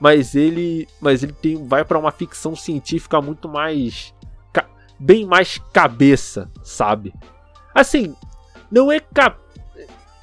mas 0.00 0.34
ele, 0.34 0.88
mas 1.00 1.22
ele 1.22 1.32
tem, 1.32 1.66
vai 1.66 1.84
para 1.84 1.98
uma 1.98 2.10
ficção 2.10 2.56
científica 2.56 3.20
muito 3.20 3.48
mais 3.48 4.14
bem 4.98 5.24
mais 5.24 5.58
cabeça, 5.72 6.50
sabe? 6.62 7.14
Assim, 7.74 8.14
não 8.70 8.92
é 8.92 9.00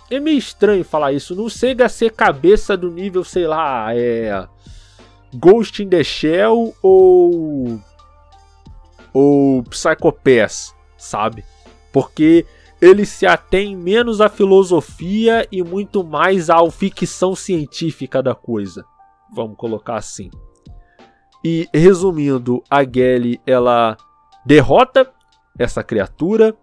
é 0.09 0.19
meio 0.19 0.37
estranho 0.37 0.85
falar 0.85 1.11
isso, 1.13 1.35
não 1.35 1.49
chega 1.49 1.85
a 1.85 1.89
ser 1.89 2.11
cabeça 2.11 2.77
do 2.77 2.91
nível, 2.91 3.23
sei 3.23 3.47
lá, 3.47 3.87
é 3.95 4.47
Ghost 5.33 5.81
in 5.83 5.89
the 5.89 6.03
Shell 6.03 6.75
ou 6.81 7.81
ou 9.11 9.63
Psycho 9.63 10.11
Pass, 10.11 10.75
sabe? 10.95 11.43
Porque 11.91 12.45
ele 12.79 13.05
se 13.05 13.25
atém 13.25 13.75
menos 13.75 14.21
à 14.21 14.29
filosofia 14.29 15.47
e 15.51 15.63
muito 15.63 16.03
mais 16.03 16.51
à 16.51 16.57
ficção 16.69 17.35
científica 17.35 18.21
da 18.21 18.35
coisa. 18.35 18.85
Vamos 19.33 19.57
colocar 19.57 19.95
assim. 19.95 20.29
E 21.43 21.67
resumindo, 21.73 22.63
a 22.69 22.83
Gelly 22.83 23.39
ela 23.45 23.95
derrota 24.45 25.11
essa 25.57 25.83
criatura, 25.83 26.55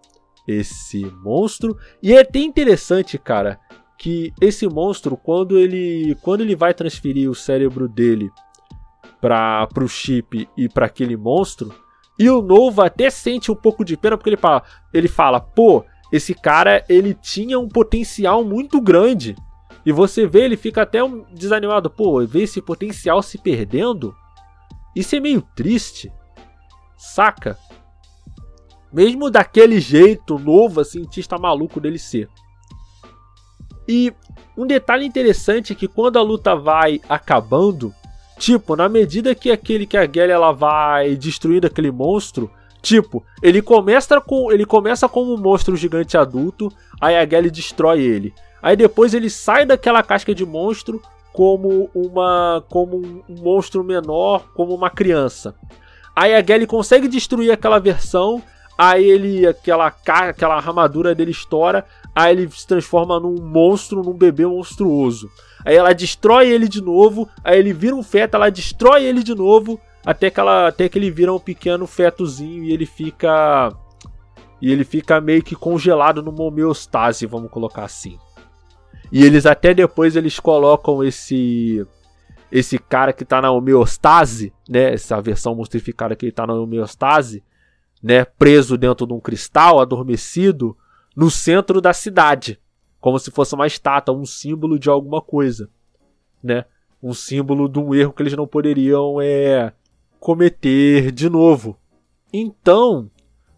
esse 0.47 1.05
monstro, 1.23 1.77
e 2.01 2.13
é 2.13 2.21
até 2.21 2.39
interessante, 2.39 3.17
cara, 3.17 3.59
que 3.97 4.33
esse 4.41 4.67
monstro 4.67 5.17
quando 5.17 5.57
ele 5.57 6.15
quando 6.21 6.41
ele 6.41 6.55
vai 6.55 6.73
transferir 6.73 7.29
o 7.29 7.35
cérebro 7.35 7.87
dele 7.87 8.29
para 9.21 9.67
o 9.77 9.87
chip 9.87 10.47
e 10.55 10.69
para 10.69 10.85
aquele 10.85 11.17
monstro, 11.17 11.73
e 12.17 12.29
o 12.29 12.41
Nova 12.41 12.85
até 12.85 13.09
sente 13.09 13.51
um 13.51 13.55
pouco 13.55 13.83
de 13.83 13.97
pena 13.97 14.17
porque 14.17 14.29
ele 14.29 14.37
fala, 14.37 14.63
ele 14.93 15.07
fala, 15.07 15.39
pô, 15.39 15.83
esse 16.11 16.33
cara 16.33 16.83
ele 16.87 17.13
tinha 17.13 17.59
um 17.59 17.67
potencial 17.67 18.43
muito 18.43 18.79
grande. 18.79 19.35
E 19.85 19.91
você 19.91 20.25
vê, 20.25 20.45
ele 20.45 20.57
fica 20.57 20.81
até 20.81 20.99
desanimado. 21.31 21.89
Pô, 21.89 22.25
ver 22.25 22.43
esse 22.43 22.61
potencial 22.61 23.21
se 23.21 23.37
perdendo. 23.37 24.15
Isso 24.95 25.15
é 25.15 25.19
meio 25.19 25.41
triste. 25.55 26.11
Saca? 26.97 27.57
Mesmo 28.91 29.29
daquele 29.29 29.79
jeito 29.79 30.39
novo, 30.39 30.83
cientista 30.83 31.37
maluco 31.37 31.79
dele 31.79 31.99
ser. 31.99 32.29
E 33.87 34.11
um 34.57 34.65
detalhe 34.65 35.05
interessante 35.05 35.73
é 35.73 35.75
que 35.75 35.87
quando 35.87 36.17
a 36.17 36.21
luta 36.21 36.55
vai 36.55 36.99
acabando, 37.07 37.93
tipo, 38.39 38.75
na 38.75 38.89
medida 38.89 39.35
que 39.35 39.51
aquele 39.51 39.85
que 39.85 39.97
a 39.97 40.05
Gally 40.05 40.31
ela 40.31 40.51
vai 40.51 41.15
destruindo 41.15 41.67
aquele 41.67 41.91
monstro, 41.91 42.49
tipo, 42.81 43.23
ele 43.43 43.61
começa 43.61 44.19
com 44.21 44.51
ele 44.51 44.65
começa 44.65 45.07
como 45.07 45.33
um 45.33 45.37
monstro 45.37 45.75
gigante 45.75 46.17
adulto, 46.17 46.71
aí 46.99 47.15
a 47.17 47.25
Gally 47.25 47.51
destrói 47.51 48.01
ele. 48.01 48.33
Aí 48.65 48.75
depois 48.75 49.13
ele 49.13 49.29
sai 49.29 49.63
daquela 49.63 50.01
casca 50.01 50.33
de 50.33 50.43
monstro 50.43 50.99
como 51.31 51.87
uma 51.93 52.63
como 52.67 52.97
um 52.97 53.35
monstro 53.43 53.83
menor, 53.83 54.47
como 54.55 54.73
uma 54.73 54.89
criança. 54.89 55.53
Aí 56.15 56.33
a 56.33 56.41
Gally 56.41 56.65
consegue 56.65 57.07
destruir 57.07 57.51
aquela 57.51 57.77
versão, 57.77 58.41
aí 58.75 59.05
ele 59.05 59.45
aquela 59.45 59.93
aquela 60.07 60.55
armadura 60.55 61.13
dele 61.13 61.29
estoura, 61.29 61.85
aí 62.15 62.35
ele 62.35 62.49
se 62.49 62.65
transforma 62.65 63.19
num 63.19 63.39
monstro, 63.39 64.01
num 64.01 64.13
bebê 64.13 64.47
monstruoso. 64.47 65.29
Aí 65.63 65.75
ela 65.75 65.93
destrói 65.93 66.49
ele 66.49 66.67
de 66.67 66.81
novo, 66.81 67.29
aí 67.43 67.59
ele 67.59 67.71
vira 67.71 67.95
um 67.95 68.01
feto, 68.01 68.33
ela 68.33 68.49
destrói 68.49 69.03
ele 69.03 69.21
de 69.21 69.35
novo, 69.35 69.79
até 70.03 70.31
que, 70.31 70.39
ela, 70.39 70.69
até 70.69 70.89
que 70.89 70.97
ele 70.97 71.11
vira 71.11 71.31
um 71.31 71.39
pequeno 71.39 71.85
fetozinho 71.85 72.63
e 72.63 72.73
ele 72.73 72.87
fica. 72.87 73.71
E 74.59 74.71
ele 74.71 74.83
fica 74.83 75.21
meio 75.21 75.43
que 75.43 75.55
congelado 75.55 76.23
numa 76.23 76.41
homeostase, 76.41 77.27
vamos 77.27 77.51
colocar 77.51 77.83
assim. 77.83 78.17
E 79.15 79.23
eles 79.23 79.45
até 79.45 79.73
depois 79.73 80.17
eles 80.17 80.41
colocam 80.41 81.01
esse 81.01 81.87
esse 82.51 82.77
cara 82.77 83.13
que 83.13 83.23
tá 83.23 83.41
na 83.41 83.49
homeostase, 83.49 84.51
né, 84.67 84.93
essa 84.93 85.21
versão 85.21 85.55
monstrificada 85.55 86.17
que 86.17 86.25
ele 86.25 86.33
tá 86.33 86.45
na 86.45 86.53
homeostase, 86.53 87.41
né, 88.03 88.25
preso 88.25 88.77
dentro 88.77 89.07
de 89.07 89.13
um 89.13 89.19
cristal, 89.21 89.79
adormecido, 89.79 90.77
no 91.15 91.31
centro 91.31 91.79
da 91.79 91.93
cidade, 91.93 92.59
como 92.99 93.17
se 93.17 93.31
fosse 93.31 93.55
uma 93.55 93.65
estátua, 93.65 94.13
um 94.13 94.25
símbolo 94.25 94.77
de 94.77 94.89
alguma 94.89 95.21
coisa, 95.21 95.69
né? 96.43 96.65
Um 97.01 97.13
símbolo 97.13 97.69
de 97.69 97.79
um 97.79 97.95
erro 97.95 98.11
que 98.11 98.21
eles 98.21 98.35
não 98.35 98.45
poderiam 98.45 99.21
é, 99.21 99.71
cometer 100.19 101.09
de 101.13 101.29
novo. 101.29 101.79
Então, 102.33 103.09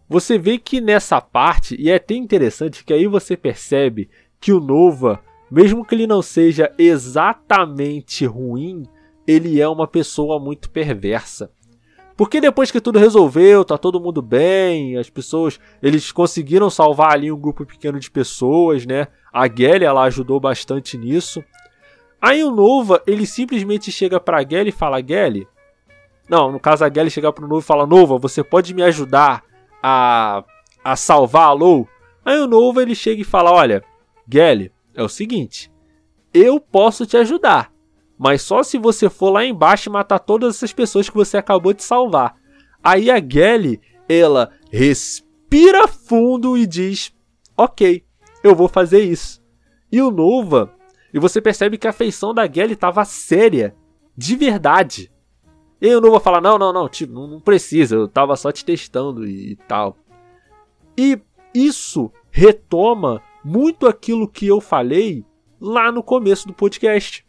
você 0.08 0.38
vê 0.38 0.56
que 0.56 0.80
nessa 0.80 1.20
parte, 1.20 1.74
e 1.80 1.90
é 1.90 1.96
até 1.96 2.14
interessante 2.14 2.84
que 2.84 2.92
aí 2.92 3.08
você 3.08 3.36
percebe 3.36 4.08
que 4.40 4.52
o 4.52 4.60
Nova, 4.60 5.20
mesmo 5.50 5.84
que 5.84 5.94
ele 5.94 6.06
não 6.06 6.22
seja 6.22 6.72
exatamente 6.78 8.24
ruim, 8.26 8.84
ele 9.26 9.60
é 9.60 9.68
uma 9.68 9.86
pessoa 9.86 10.38
muito 10.38 10.70
perversa. 10.70 11.50
Porque 12.16 12.40
depois 12.40 12.70
que 12.72 12.80
tudo 12.80 12.98
resolveu, 12.98 13.64
tá 13.64 13.78
todo 13.78 14.00
mundo 14.00 14.20
bem, 14.20 14.96
as 14.96 15.08
pessoas, 15.08 15.60
eles 15.80 16.10
conseguiram 16.10 16.68
salvar 16.68 17.12
ali 17.12 17.30
um 17.30 17.38
grupo 17.38 17.64
pequeno 17.64 18.00
de 18.00 18.10
pessoas, 18.10 18.84
né? 18.84 19.06
A 19.32 19.46
Gelly, 19.46 19.84
ela 19.84 20.02
ajudou 20.02 20.40
bastante 20.40 20.98
nisso. 20.98 21.44
Aí 22.20 22.42
o 22.42 22.50
Nova, 22.50 23.00
ele 23.06 23.24
simplesmente 23.24 23.92
chega 23.92 24.18
pra 24.18 24.42
Gelly 24.42 24.70
e 24.70 24.72
fala: 24.72 25.00
Gelly. 25.00 25.46
Não, 26.28 26.50
no 26.50 26.58
caso 26.58 26.84
a 26.84 26.92
Gelly 26.92 27.08
chega 27.08 27.32
pro 27.32 27.46
Nova 27.46 27.60
e 27.60 27.64
fala: 27.64 27.86
Nova, 27.86 28.18
você 28.18 28.42
pode 28.42 28.74
me 28.74 28.82
ajudar 28.82 29.44
a, 29.80 30.42
a 30.82 30.96
salvar 30.96 31.46
a 31.46 31.52
Lou? 31.52 31.88
Aí 32.24 32.40
o 32.40 32.48
Nova 32.48 32.82
ele 32.82 32.96
chega 32.96 33.22
e 33.22 33.24
fala: 33.24 33.52
Olha, 33.52 33.84
Gelly, 34.28 34.72
é 35.00 35.02
o 35.02 35.08
seguinte, 35.08 35.72
eu 36.32 36.60
posso 36.60 37.06
te 37.06 37.16
ajudar 37.16 37.72
mas 38.18 38.42
só 38.42 38.62
se 38.64 38.76
você 38.76 39.08
for 39.08 39.30
lá 39.30 39.44
embaixo 39.44 39.88
e 39.88 39.92
matar 39.92 40.18
todas 40.18 40.56
essas 40.56 40.72
pessoas 40.72 41.08
que 41.08 41.14
você 41.14 41.36
acabou 41.36 41.72
de 41.72 41.84
salvar. 41.84 42.34
Aí 42.82 43.10
a 43.10 43.16
Gelly, 43.16 43.80
ela 44.08 44.50
respira 44.72 45.86
fundo 45.86 46.58
e 46.58 46.66
diz: 46.66 47.14
Ok, 47.56 48.04
eu 48.42 48.56
vou 48.56 48.66
fazer 48.66 49.04
isso. 49.04 49.40
E 49.90 50.02
o 50.02 50.10
Nova, 50.10 50.74
e 51.14 51.20
você 51.20 51.40
percebe 51.40 51.78
que 51.78 51.86
a 51.86 51.92
feição 51.92 52.34
da 52.34 52.50
Gelly 52.50 52.72
estava 52.72 53.04
séria, 53.04 53.74
de 54.16 54.34
verdade. 54.34 55.12
E 55.80 55.94
o 55.94 56.00
Nova 56.00 56.18
fala: 56.18 56.40
Não, 56.40 56.58
não, 56.58 56.72
não, 56.72 56.88
tipo, 56.88 57.12
não 57.12 57.40
precisa, 57.40 57.94
eu 57.94 58.08
tava 58.08 58.34
só 58.34 58.50
te 58.50 58.64
testando 58.64 59.24
e 59.28 59.54
tal. 59.68 59.96
E 60.96 61.20
isso 61.54 62.10
retoma 62.32 63.22
muito 63.48 63.86
aquilo 63.86 64.28
que 64.28 64.46
eu 64.46 64.60
falei 64.60 65.24
lá 65.58 65.90
no 65.90 66.02
começo 66.02 66.46
do 66.46 66.52
podcast 66.52 67.24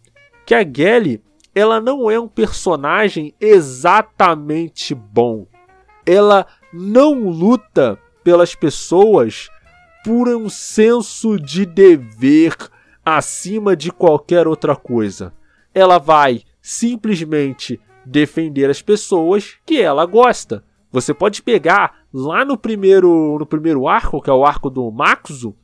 que 0.45 0.53
a 0.53 0.65
Gelly 0.69 1.23
ela 1.55 1.79
não 1.79 2.11
é 2.11 2.19
um 2.19 2.27
personagem 2.27 3.33
exatamente 3.39 4.93
bom. 4.93 5.47
Ela 6.05 6.45
não 6.73 7.29
luta 7.29 7.97
pelas 8.21 8.53
pessoas 8.53 9.49
por 10.03 10.27
um 10.27 10.49
senso 10.49 11.39
de 11.39 11.65
dever 11.65 12.53
acima 13.05 13.73
de 13.73 13.89
qualquer 13.89 14.45
outra 14.45 14.75
coisa. 14.75 15.33
Ela 15.73 15.99
vai 15.99 16.43
simplesmente 16.61 17.79
defender 18.05 18.69
as 18.69 18.81
pessoas 18.81 19.55
que 19.65 19.81
ela 19.81 20.05
gosta. 20.05 20.65
Você 20.91 21.13
pode 21.13 21.41
pegar 21.41 21.99
lá 22.13 22.43
no 22.43 22.57
primeiro 22.57 23.37
no 23.39 23.45
primeiro 23.45 23.87
arco, 23.87 24.21
que 24.21 24.29
é 24.29 24.33
o 24.33 24.45
arco 24.45 24.69
do 24.69 24.91
Maxo, 24.91 25.55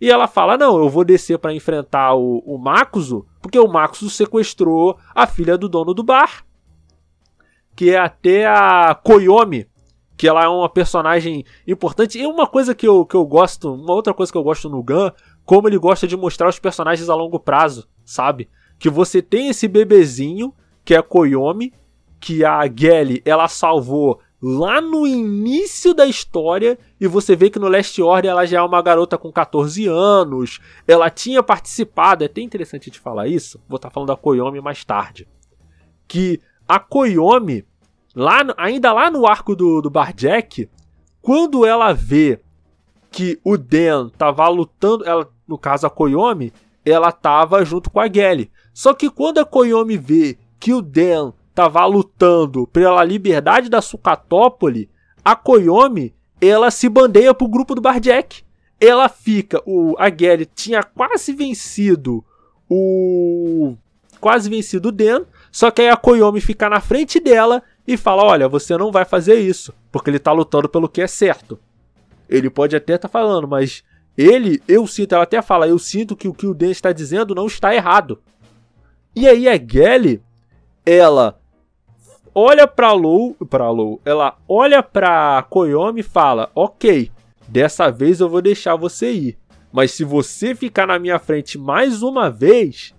e 0.00 0.10
ela 0.10 0.26
fala: 0.26 0.56
Não, 0.56 0.78
eu 0.78 0.88
vou 0.88 1.04
descer 1.04 1.38
para 1.38 1.52
enfrentar 1.52 2.14
o, 2.14 2.38
o 2.38 2.56
Maxo, 2.58 3.26
porque 3.42 3.58
o 3.58 3.68
Maxo 3.68 4.08
sequestrou 4.08 4.98
a 5.14 5.26
filha 5.26 5.58
do 5.58 5.68
dono 5.68 5.92
do 5.92 6.02
bar. 6.02 6.44
Que 7.76 7.90
é 7.90 7.98
até 7.98 8.46
a 8.46 8.94
Koyomi, 8.94 9.66
que 10.16 10.26
ela 10.26 10.44
é 10.44 10.48
uma 10.48 10.68
personagem 10.68 11.44
importante. 11.66 12.18
E 12.18 12.26
uma 12.26 12.46
coisa 12.46 12.74
que 12.74 12.86
eu, 12.86 13.04
que 13.04 13.14
eu 13.14 13.24
gosto, 13.24 13.72
uma 13.74 13.94
outra 13.94 14.12
coisa 14.12 14.30
que 14.30 14.36
eu 14.36 14.42
gosto 14.42 14.68
no 14.68 14.82
Gun, 14.82 15.10
como 15.44 15.68
ele 15.68 15.78
gosta 15.78 16.06
de 16.06 16.16
mostrar 16.16 16.48
os 16.48 16.58
personagens 16.58 17.08
a 17.08 17.14
longo 17.14 17.38
prazo, 17.38 17.88
sabe? 18.04 18.48
Que 18.78 18.90
você 18.90 19.22
tem 19.22 19.48
esse 19.48 19.66
bebezinho, 19.68 20.52
que 20.84 20.94
é 20.94 20.98
a 20.98 21.02
Koyomi, 21.02 21.72
que 22.18 22.44
a 22.44 22.60
Gelly, 22.66 23.22
ela 23.24 23.48
salvou 23.48 24.20
lá 24.42 24.80
no 24.80 25.06
início 25.06 25.92
da 25.92 26.06
história 26.06 26.78
e 26.98 27.06
você 27.06 27.36
vê 27.36 27.50
que 27.50 27.58
no 27.58 27.68
Last 27.68 28.00
Order 28.00 28.30
ela 28.30 28.46
já 28.46 28.58
é 28.58 28.62
uma 28.62 28.80
garota 28.80 29.18
com 29.18 29.30
14 29.30 29.86
anos, 29.86 30.60
ela 30.88 31.10
tinha 31.10 31.42
participado, 31.42 32.24
é 32.24 32.26
até 32.26 32.40
interessante 32.40 32.90
te 32.90 32.98
falar 32.98 33.28
isso, 33.28 33.60
vou 33.68 33.76
estar 33.76 33.90
falando 33.90 34.08
da 34.08 34.16
Koyomi 34.16 34.60
mais 34.60 34.84
tarde, 34.84 35.28
que 36.08 36.40
a 36.66 36.78
Koyomi, 36.78 37.64
lá, 38.14 38.40
ainda 38.56 38.92
lá 38.92 39.10
no 39.10 39.26
arco 39.26 39.54
do, 39.54 39.82
do 39.82 39.90
Barjack, 39.90 40.68
quando 41.20 41.66
ela 41.66 41.92
vê 41.92 42.40
que 43.10 43.38
o 43.44 43.58
Den 43.58 44.08
tava 44.16 44.48
lutando, 44.48 45.04
ela, 45.04 45.28
no 45.46 45.58
caso 45.58 45.86
a 45.86 45.90
Koyomi, 45.90 46.52
ela 46.84 47.12
tava 47.12 47.64
junto 47.64 47.90
com 47.90 48.00
a 48.00 48.10
Gelly. 48.10 48.50
Só 48.72 48.94
que 48.94 49.10
quando 49.10 49.38
a 49.38 49.44
Koyomi 49.44 49.96
vê 49.96 50.38
que 50.58 50.72
o 50.72 50.80
Den 50.80 51.32
estava 51.60 51.84
lutando 51.84 52.66
pela 52.66 53.04
liberdade 53.04 53.68
da 53.68 53.82
Sucatópole, 53.82 54.88
a 55.22 55.36
Koyomi 55.36 56.14
ela 56.40 56.70
se 56.70 56.88
bandeia 56.88 57.34
pro 57.34 57.46
grupo 57.46 57.74
do 57.74 57.82
Barjack. 57.82 58.42
Ela 58.80 59.10
fica, 59.10 59.62
o 59.66 59.94
a 59.98 60.08
Gary 60.08 60.46
tinha 60.46 60.82
quase 60.82 61.34
vencido 61.34 62.24
o 62.68 63.76
quase 64.18 64.48
vencido 64.48 64.88
o 64.88 64.92
Den, 64.92 65.26
só 65.52 65.70
que 65.70 65.82
aí 65.82 65.90
a 65.90 65.96
Koyomi 65.96 66.40
fica 66.40 66.68
na 66.68 66.80
frente 66.80 67.20
dela 67.20 67.62
e 67.86 67.98
fala: 67.98 68.24
"Olha, 68.24 68.48
você 68.48 68.76
não 68.78 68.90
vai 68.90 69.04
fazer 69.04 69.38
isso, 69.38 69.74
porque 69.92 70.08
ele 70.08 70.18
tá 70.18 70.32
lutando 70.32 70.68
pelo 70.68 70.88
que 70.88 71.02
é 71.02 71.06
certo". 71.06 71.58
Ele 72.26 72.48
pode 72.48 72.74
até 72.74 72.94
estar 72.94 73.08
tá 73.08 73.12
falando, 73.12 73.46
mas 73.46 73.84
ele, 74.16 74.62
eu 74.66 74.86
sinto, 74.86 75.14
ela 75.14 75.24
até 75.24 75.42
fala: 75.42 75.68
"Eu 75.68 75.78
sinto 75.78 76.16
que 76.16 76.28
o 76.28 76.32
que 76.32 76.46
o 76.46 76.54
Den 76.54 76.70
está 76.70 76.90
dizendo 76.90 77.34
não 77.34 77.46
está 77.46 77.74
errado". 77.74 78.18
E 79.14 79.28
aí 79.28 79.46
a 79.46 79.56
Gelly, 79.56 80.22
ela 80.86 81.39
olha 82.34 82.66
pra 82.66 82.92
Lou, 82.92 83.34
pra 83.48 83.70
Lou, 83.70 84.00
ela 84.04 84.36
olha 84.48 84.82
pra 84.82 85.42
Koyomi 85.48 86.00
e 86.00 86.04
fala: 86.04 86.50
Ok, 86.54 87.10
dessa 87.48 87.90
vez 87.90 88.20
eu 88.20 88.28
vou 88.28 88.42
deixar 88.42 88.76
você 88.76 89.12
ir. 89.12 89.38
Mas 89.72 89.92
se 89.92 90.04
você 90.04 90.54
ficar 90.54 90.86
na 90.86 90.98
minha 90.98 91.18
frente 91.18 91.56
mais 91.56 92.02
uma 92.02 92.28
vez, 92.28 92.94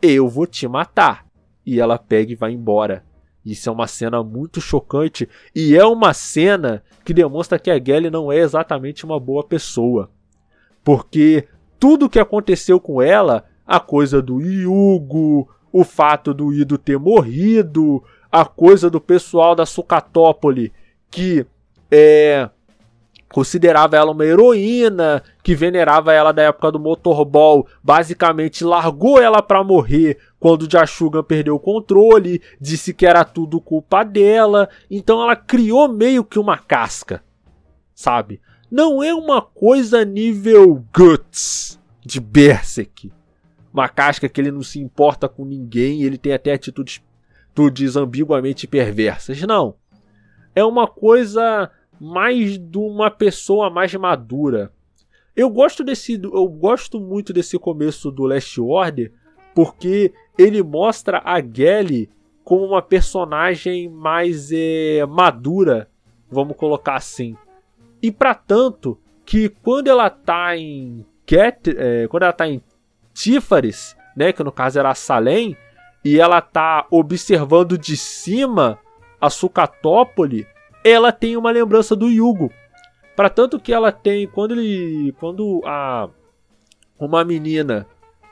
eu 0.00 0.28
vou 0.28 0.46
te 0.46 0.66
matar. 0.66 1.26
E 1.66 1.80
ela 1.80 1.98
pega 1.98 2.32
e 2.32 2.36
vai 2.36 2.52
embora. 2.52 3.04
Isso 3.44 3.68
é 3.68 3.72
uma 3.72 3.86
cena 3.86 4.22
muito 4.22 4.60
chocante 4.60 5.28
e 5.54 5.76
é 5.76 5.84
uma 5.84 6.14
cena 6.14 6.82
que 7.04 7.12
demonstra 7.12 7.58
que 7.58 7.70
a 7.70 7.78
Gelly 7.78 8.08
não 8.08 8.32
é 8.32 8.38
exatamente 8.38 9.04
uma 9.04 9.20
boa 9.20 9.44
pessoa. 9.44 10.10
Porque 10.82 11.46
tudo 11.78 12.08
que 12.08 12.18
aconteceu 12.18 12.80
com 12.80 13.02
ela, 13.02 13.44
a 13.66 13.78
coisa 13.78 14.22
do 14.22 14.40
Yugo, 14.40 15.46
o 15.70 15.84
fato 15.84 16.32
do 16.32 16.54
Ido 16.54 16.78
ter 16.78 16.98
morrido, 16.98 18.02
a 18.34 18.44
coisa 18.44 18.90
do 18.90 19.00
pessoal 19.00 19.54
da 19.54 19.64
Sucatópole 19.64 20.72
que 21.08 21.46
é, 21.88 22.50
considerava 23.32 23.96
ela 23.96 24.10
uma 24.10 24.24
heroína, 24.24 25.22
que 25.40 25.54
venerava 25.54 26.12
ela 26.12 26.32
da 26.32 26.42
época 26.42 26.72
do 26.72 26.80
motorball, 26.80 27.64
basicamente 27.80 28.64
largou 28.64 29.22
ela 29.22 29.40
para 29.40 29.62
morrer 29.62 30.18
quando 30.40 30.68
Jashugan 30.68 31.22
perdeu 31.22 31.54
o 31.54 31.60
controle, 31.60 32.42
disse 32.60 32.92
que 32.92 33.06
era 33.06 33.24
tudo 33.24 33.60
culpa 33.60 34.02
dela, 34.02 34.68
então 34.90 35.22
ela 35.22 35.36
criou 35.36 35.86
meio 35.86 36.24
que 36.24 36.40
uma 36.40 36.58
casca. 36.58 37.22
sabe? 37.94 38.40
Não 38.68 39.00
é 39.00 39.14
uma 39.14 39.40
coisa 39.40 40.04
nível 40.04 40.84
Guts 40.92 41.80
de 42.04 42.18
Berserk. 42.18 43.12
Uma 43.72 43.88
casca 43.88 44.28
que 44.28 44.40
ele 44.40 44.50
não 44.50 44.64
se 44.64 44.80
importa 44.80 45.28
com 45.28 45.44
ninguém, 45.44 46.02
ele 46.02 46.18
tem 46.18 46.32
até 46.32 46.52
atitudes, 46.52 47.00
atitudes 47.54 47.96
ambiguamente 47.96 48.66
perversas. 48.66 49.40
Não. 49.42 49.76
É 50.54 50.64
uma 50.64 50.86
coisa 50.86 51.70
mais 52.00 52.58
de 52.58 52.78
uma 52.78 53.10
pessoa 53.10 53.70
mais 53.70 53.94
madura. 53.94 54.72
Eu 55.36 55.48
gosto 55.48 55.82
desse, 55.82 56.20
eu 56.22 56.46
gosto 56.48 57.00
muito 57.00 57.32
desse 57.32 57.58
começo 57.58 58.10
do 58.10 58.24
Last 58.24 58.60
Order 58.60 59.12
porque 59.54 60.12
ele 60.36 60.62
mostra 60.62 61.22
a 61.24 61.40
Gelly 61.40 62.10
como 62.42 62.66
uma 62.66 62.82
personagem 62.82 63.88
mais 63.88 64.50
é, 64.52 65.04
madura, 65.06 65.88
vamos 66.30 66.56
colocar 66.56 66.96
assim. 66.96 67.36
E 68.02 68.10
para 68.10 68.34
tanto 68.34 68.98
que 69.24 69.48
quando 69.48 69.88
ela 69.88 70.10
tá 70.10 70.56
em 70.56 71.06
Cat, 71.24 71.70
é, 71.76 72.06
quando 72.08 72.24
ela 72.24 72.32
tá 72.32 72.46
em 72.46 72.60
Tífares, 73.14 73.96
né, 74.16 74.32
que 74.32 74.42
no 74.42 74.52
caso 74.52 74.78
era 74.78 74.94
Salem, 74.94 75.56
e 76.04 76.20
ela 76.20 76.40
tá 76.40 76.86
observando 76.90 77.78
de 77.78 77.96
cima 77.96 78.78
a 79.20 79.30
Sucatópole, 79.30 80.46
ela 80.84 81.10
tem 81.10 81.36
uma 81.36 81.50
lembrança 81.50 81.96
do 81.96 82.10
Yugo. 82.10 82.52
Para 83.16 83.30
tanto 83.30 83.58
que 83.58 83.72
ela 83.72 83.90
tem 83.90 84.26
quando 84.26 84.52
ele, 84.52 85.14
quando 85.18 85.62
a 85.64 86.10
uma 86.98 87.24
menina 87.24 87.86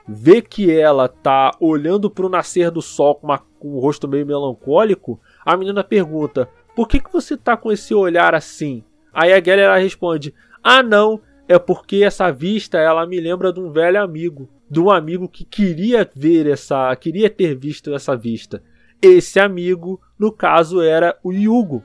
vê 0.07 0.43
que 0.43 0.71
ela 0.71 1.09
tá 1.09 1.53
olhando 1.59 2.11
para 2.11 2.27
o 2.27 2.29
nascer 2.29 2.71
do 2.71 2.83
sol 2.83 3.15
com, 3.15 3.27
uma, 3.27 3.39
com 3.39 3.77
um 3.77 3.79
rosto 3.79 4.07
meio 4.07 4.27
melancólico, 4.27 5.19
a 5.45 5.57
menina 5.57 5.83
pergunta: 5.83 6.49
"Por 6.77 6.87
que 6.87 7.01
que 7.01 7.13
você 7.13 7.37
tá 7.37 7.57
com 7.57 7.73
esse 7.73 7.95
olhar 7.95 8.35
assim?" 8.35 8.85
Aí 9.15 9.33
a 9.33 9.41
galera 9.41 9.79
responde: 9.79 10.35
"Ah, 10.63 10.83
não, 10.83 11.21
é 11.49 11.59
porque 11.59 12.03
essa 12.05 12.31
vista 12.31 12.79
ela 12.79 13.07
me 13.07 13.21
lembra 13.21 13.53
de 13.53 13.61
um 13.61 13.71
velho 13.71 14.03
amigo, 14.03 14.49
de 14.73 14.81
um 14.81 14.91
amigo 14.91 15.29
que 15.29 15.45
queria 15.45 16.11
ver 16.17 16.47
essa, 16.47 16.97
queria 16.97 17.29
ter 17.29 17.55
visto 17.55 17.93
essa 17.95 18.17
vista. 18.17 18.63
Esse 19.03 19.39
amigo, 19.39 20.01
no 20.19 20.33
caso, 20.33 20.81
era 20.81 21.15
o 21.23 21.31
Yugo. 21.31 21.85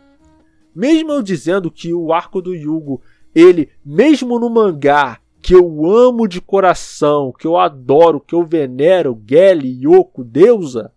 Mesmo 0.74 1.12
eu 1.12 1.22
dizendo 1.22 1.70
que 1.70 1.94
o 1.94 2.14
arco 2.14 2.42
do 2.42 2.56
Yugo, 2.56 3.02
ele, 3.36 3.70
mesmo 3.84 4.40
no 4.40 4.50
mangá, 4.50 5.20
que 5.42 5.54
eu 5.54 5.86
amo 5.86 6.30
de 6.30 6.40
coração, 6.40 7.34
que 7.38 7.46
eu 7.46 7.58
adoro, 7.58 8.22
que 8.22 8.34
eu 8.34 8.46
venero, 8.46 9.22
Geli, 9.30 9.84
Yoko, 9.84 10.24
deusa, 10.24 10.94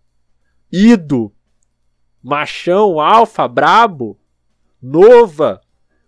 Ido, 0.71 1.33
machão, 2.23 3.01
alfa, 3.01 3.49
brabo, 3.49 4.17
nova, 4.81 5.59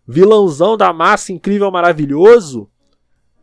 vilãozão 0.07 0.77
da 0.77 0.93
massa 0.93 1.33
incrível, 1.33 1.69
maravilhoso. 1.69 2.69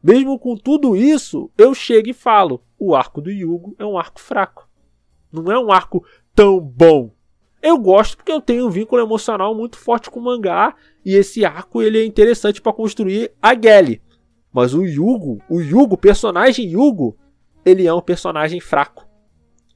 Mesmo 0.02 0.38
com 0.38 0.56
tudo 0.56 0.96
isso, 0.96 1.50
eu 1.56 1.74
chego 1.74 2.08
e 2.08 2.14
falo: 2.14 2.62
o 2.78 2.94
arco 2.94 3.20
do 3.20 3.30
Yugo 3.30 3.74
é 3.78 3.84
um 3.84 3.98
arco 3.98 4.20
fraco. 4.20 4.68
Não 5.32 5.50
é 5.50 5.58
um 5.58 5.70
arco 5.70 6.04
tão 6.34 6.58
bom. 6.58 7.12
Eu 7.62 7.76
gosto 7.76 8.16
porque 8.16 8.32
eu 8.32 8.40
tenho 8.40 8.66
um 8.66 8.70
vínculo 8.70 9.02
emocional 9.02 9.54
muito 9.54 9.76
forte 9.76 10.10
com 10.10 10.18
o 10.18 10.24
mangá 10.24 10.74
e 11.04 11.14
esse 11.14 11.44
arco 11.44 11.82
ele 11.82 11.98
é 11.98 12.06
interessante 12.06 12.60
para 12.60 12.72
construir 12.72 13.30
a 13.40 13.54
Gelly. 13.54 14.00
Mas 14.50 14.74
o 14.74 14.82
Yugo, 14.82 15.40
o 15.48 15.60
Yugo, 15.60 15.96
personagem 15.96 16.70
Yugo, 16.70 17.16
ele 17.64 17.86
é 17.86 17.92
um 17.92 18.00
personagem 18.00 18.60
fraco. 18.60 19.06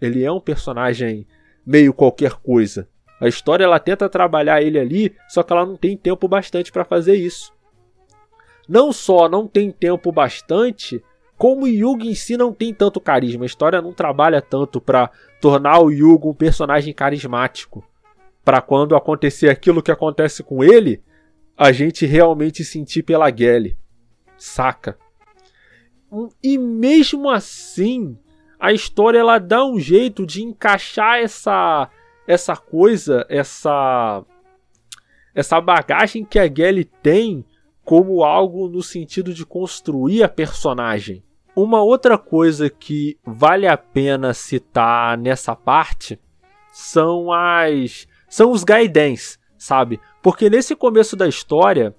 Ele 0.01 0.25
é 0.25 0.33
um 0.33 0.41
personagem 0.41 1.27
meio 1.65 1.93
qualquer 1.93 2.33
coisa. 2.35 2.89
A 3.21 3.29
história 3.29 3.65
ela 3.65 3.79
tenta 3.79 4.09
trabalhar 4.09 4.63
ele 4.63 4.79
ali, 4.79 5.15
só 5.29 5.43
que 5.43 5.53
ela 5.53 5.65
não 5.65 5.77
tem 5.77 5.97
tempo 5.97 6.27
bastante 6.27 6.73
para 6.73 6.85
fazer 6.85 7.15
isso. 7.15 7.54
Não 8.69 8.93
só 8.93 9.29
não 9.29 9.47
tem 9.47 9.71
tempo 9.71 10.11
bastante, 10.11 11.03
como 11.37 11.65
o 11.65 11.69
Yugo 11.69 12.05
em 12.05 12.15
si 12.15 12.37
não 12.37 12.53
tem 12.53 12.73
tanto 12.73 13.01
carisma. 13.01 13.45
A 13.45 13.47
história 13.47 13.83
não 13.83 13.93
trabalha 13.93 14.41
tanto 14.41 14.81
para 14.81 15.11
tornar 15.41 15.81
o 15.81 15.91
Yugo 15.91 16.31
um 16.31 16.35
personagem 16.35 16.95
carismático. 16.95 17.85
Para 18.45 18.61
quando 18.61 18.97
acontecer 18.97 19.49
aquilo 19.49 19.83
que 19.83 19.91
acontece 19.91 20.43
com 20.43 20.63
ele, 20.63 21.03
a 21.57 21.73
gente 21.73 22.07
realmente 22.07 22.65
sentir 22.65 23.03
pela 23.03 23.35
Gelly. 23.35 23.77
Saca? 24.37 24.99
E 26.43 26.57
mesmo 26.57 27.29
assim, 27.29 28.17
a 28.59 28.73
história 28.73 29.19
ela 29.19 29.39
dá 29.39 29.65
um 29.65 29.79
jeito 29.79 30.25
de 30.25 30.43
encaixar 30.43 31.19
essa 31.19 31.91
essa 32.27 32.57
coisa, 32.57 33.27
essa 33.29 34.25
essa 35.35 35.61
bagagem 35.61 36.25
que 36.25 36.39
a 36.39 36.47
Gelly 36.47 36.85
tem 36.85 37.45
como 37.85 38.25
algo 38.25 38.69
no 38.69 38.83
sentido 38.83 39.35
de 39.35 39.45
construir 39.45 40.23
a 40.23 40.29
personagem. 40.29 41.23
Uma 41.55 41.83
outra 41.83 42.19
coisa 42.19 42.69
que 42.69 43.17
vale 43.25 43.67
a 43.67 43.77
pena 43.77 44.35
citar 44.35 45.17
nessa 45.19 45.55
parte 45.55 46.19
são 46.73 47.33
as 47.33 48.09
são 48.29 48.51
os 48.51 48.65
Gaidens, 48.65 49.39
sabe? 49.57 50.01
Porque 50.21 50.51
nesse 50.51 50.75
começo 50.75 51.15
da 51.15 51.29
história, 51.29 51.95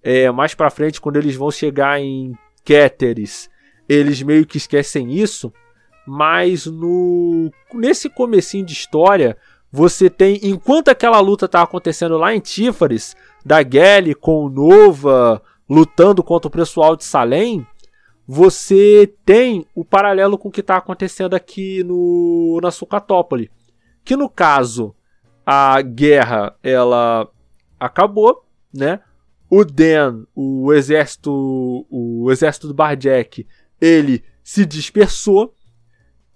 é, 0.00 0.30
mais 0.30 0.54
para 0.54 0.70
frente 0.70 1.00
quando 1.00 1.16
eles 1.16 1.34
vão 1.34 1.50
chegar 1.50 2.00
em 2.00 2.32
Keteris, 2.64 3.50
eles 3.88 4.22
meio 4.22 4.46
que 4.46 4.58
esquecem 4.58 5.12
isso, 5.12 5.52
mas 6.06 6.66
no 6.66 7.50
nesse 7.74 8.08
comecinho 8.08 8.64
de 8.64 8.72
história, 8.72 9.36
você 9.72 10.08
tem, 10.08 10.38
enquanto 10.42 10.90
aquela 10.90 11.18
luta 11.18 11.48
tá 11.48 11.62
acontecendo 11.62 12.16
lá 12.18 12.34
em 12.34 12.40
Tífares, 12.40 13.16
da 13.44 13.62
Gelly 13.62 14.14
com 14.14 14.44
o 14.44 14.48
Nova 14.48 15.42
lutando 15.68 16.22
contra 16.22 16.48
o 16.48 16.50
pessoal 16.50 16.96
de 16.96 17.04
Salem, 17.04 17.66
você 18.26 19.12
tem 19.24 19.66
o 19.74 19.84
paralelo 19.84 20.38
com 20.38 20.48
o 20.48 20.52
que 20.52 20.60
está 20.60 20.76
acontecendo 20.76 21.34
aqui 21.34 21.82
no 21.82 22.60
na 22.62 22.70
Sucatópole. 22.70 23.50
Que 24.04 24.16
no 24.16 24.28
caso, 24.28 24.94
a 25.44 25.80
guerra 25.80 26.56
ela 26.62 27.28
acabou, 27.78 28.44
né? 28.72 29.00
O 29.50 29.64
Den, 29.64 30.26
o 30.34 30.72
exército, 30.72 31.86
o 31.90 32.30
exército 32.30 32.68
do 32.68 32.74
Barjack, 32.74 33.46
ele 33.80 34.24
se 34.42 34.64
dispersou 34.64 35.54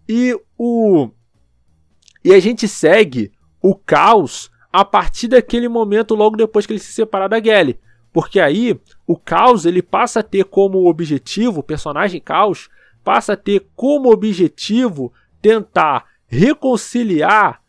e 0.09 0.39
o 0.59 1.11
e 2.25 2.35
a 2.35 2.41
gente 2.41 2.67
segue 2.67 3.33
o 3.63 3.75
caos 3.75 4.51
a 4.77 4.85
partir 4.85 5.29
daquele 5.29 5.69
momento, 5.69 6.15
logo 6.15 6.37
depois 6.37 6.67
que 6.67 6.73
ele 6.75 6.81
se 6.81 6.93
separar 6.93 7.29
da 7.29 7.43
Gelly. 7.43 7.81
Porque 8.13 8.39
aí 8.39 8.79
o 9.07 9.17
caos 9.17 9.65
ele 9.65 9.81
passa 9.81 10.21
a 10.21 10.23
ter 10.23 10.45
como 10.45 10.87
objetivo, 10.87 11.61
o 11.61 11.63
personagem 11.63 12.21
caos 12.21 12.69
passa 13.03 13.33
a 13.33 13.37
ter 13.39 13.67
como 13.75 14.13
objetivo 14.13 15.15
tentar 15.41 16.05
reconciliar 16.27 17.63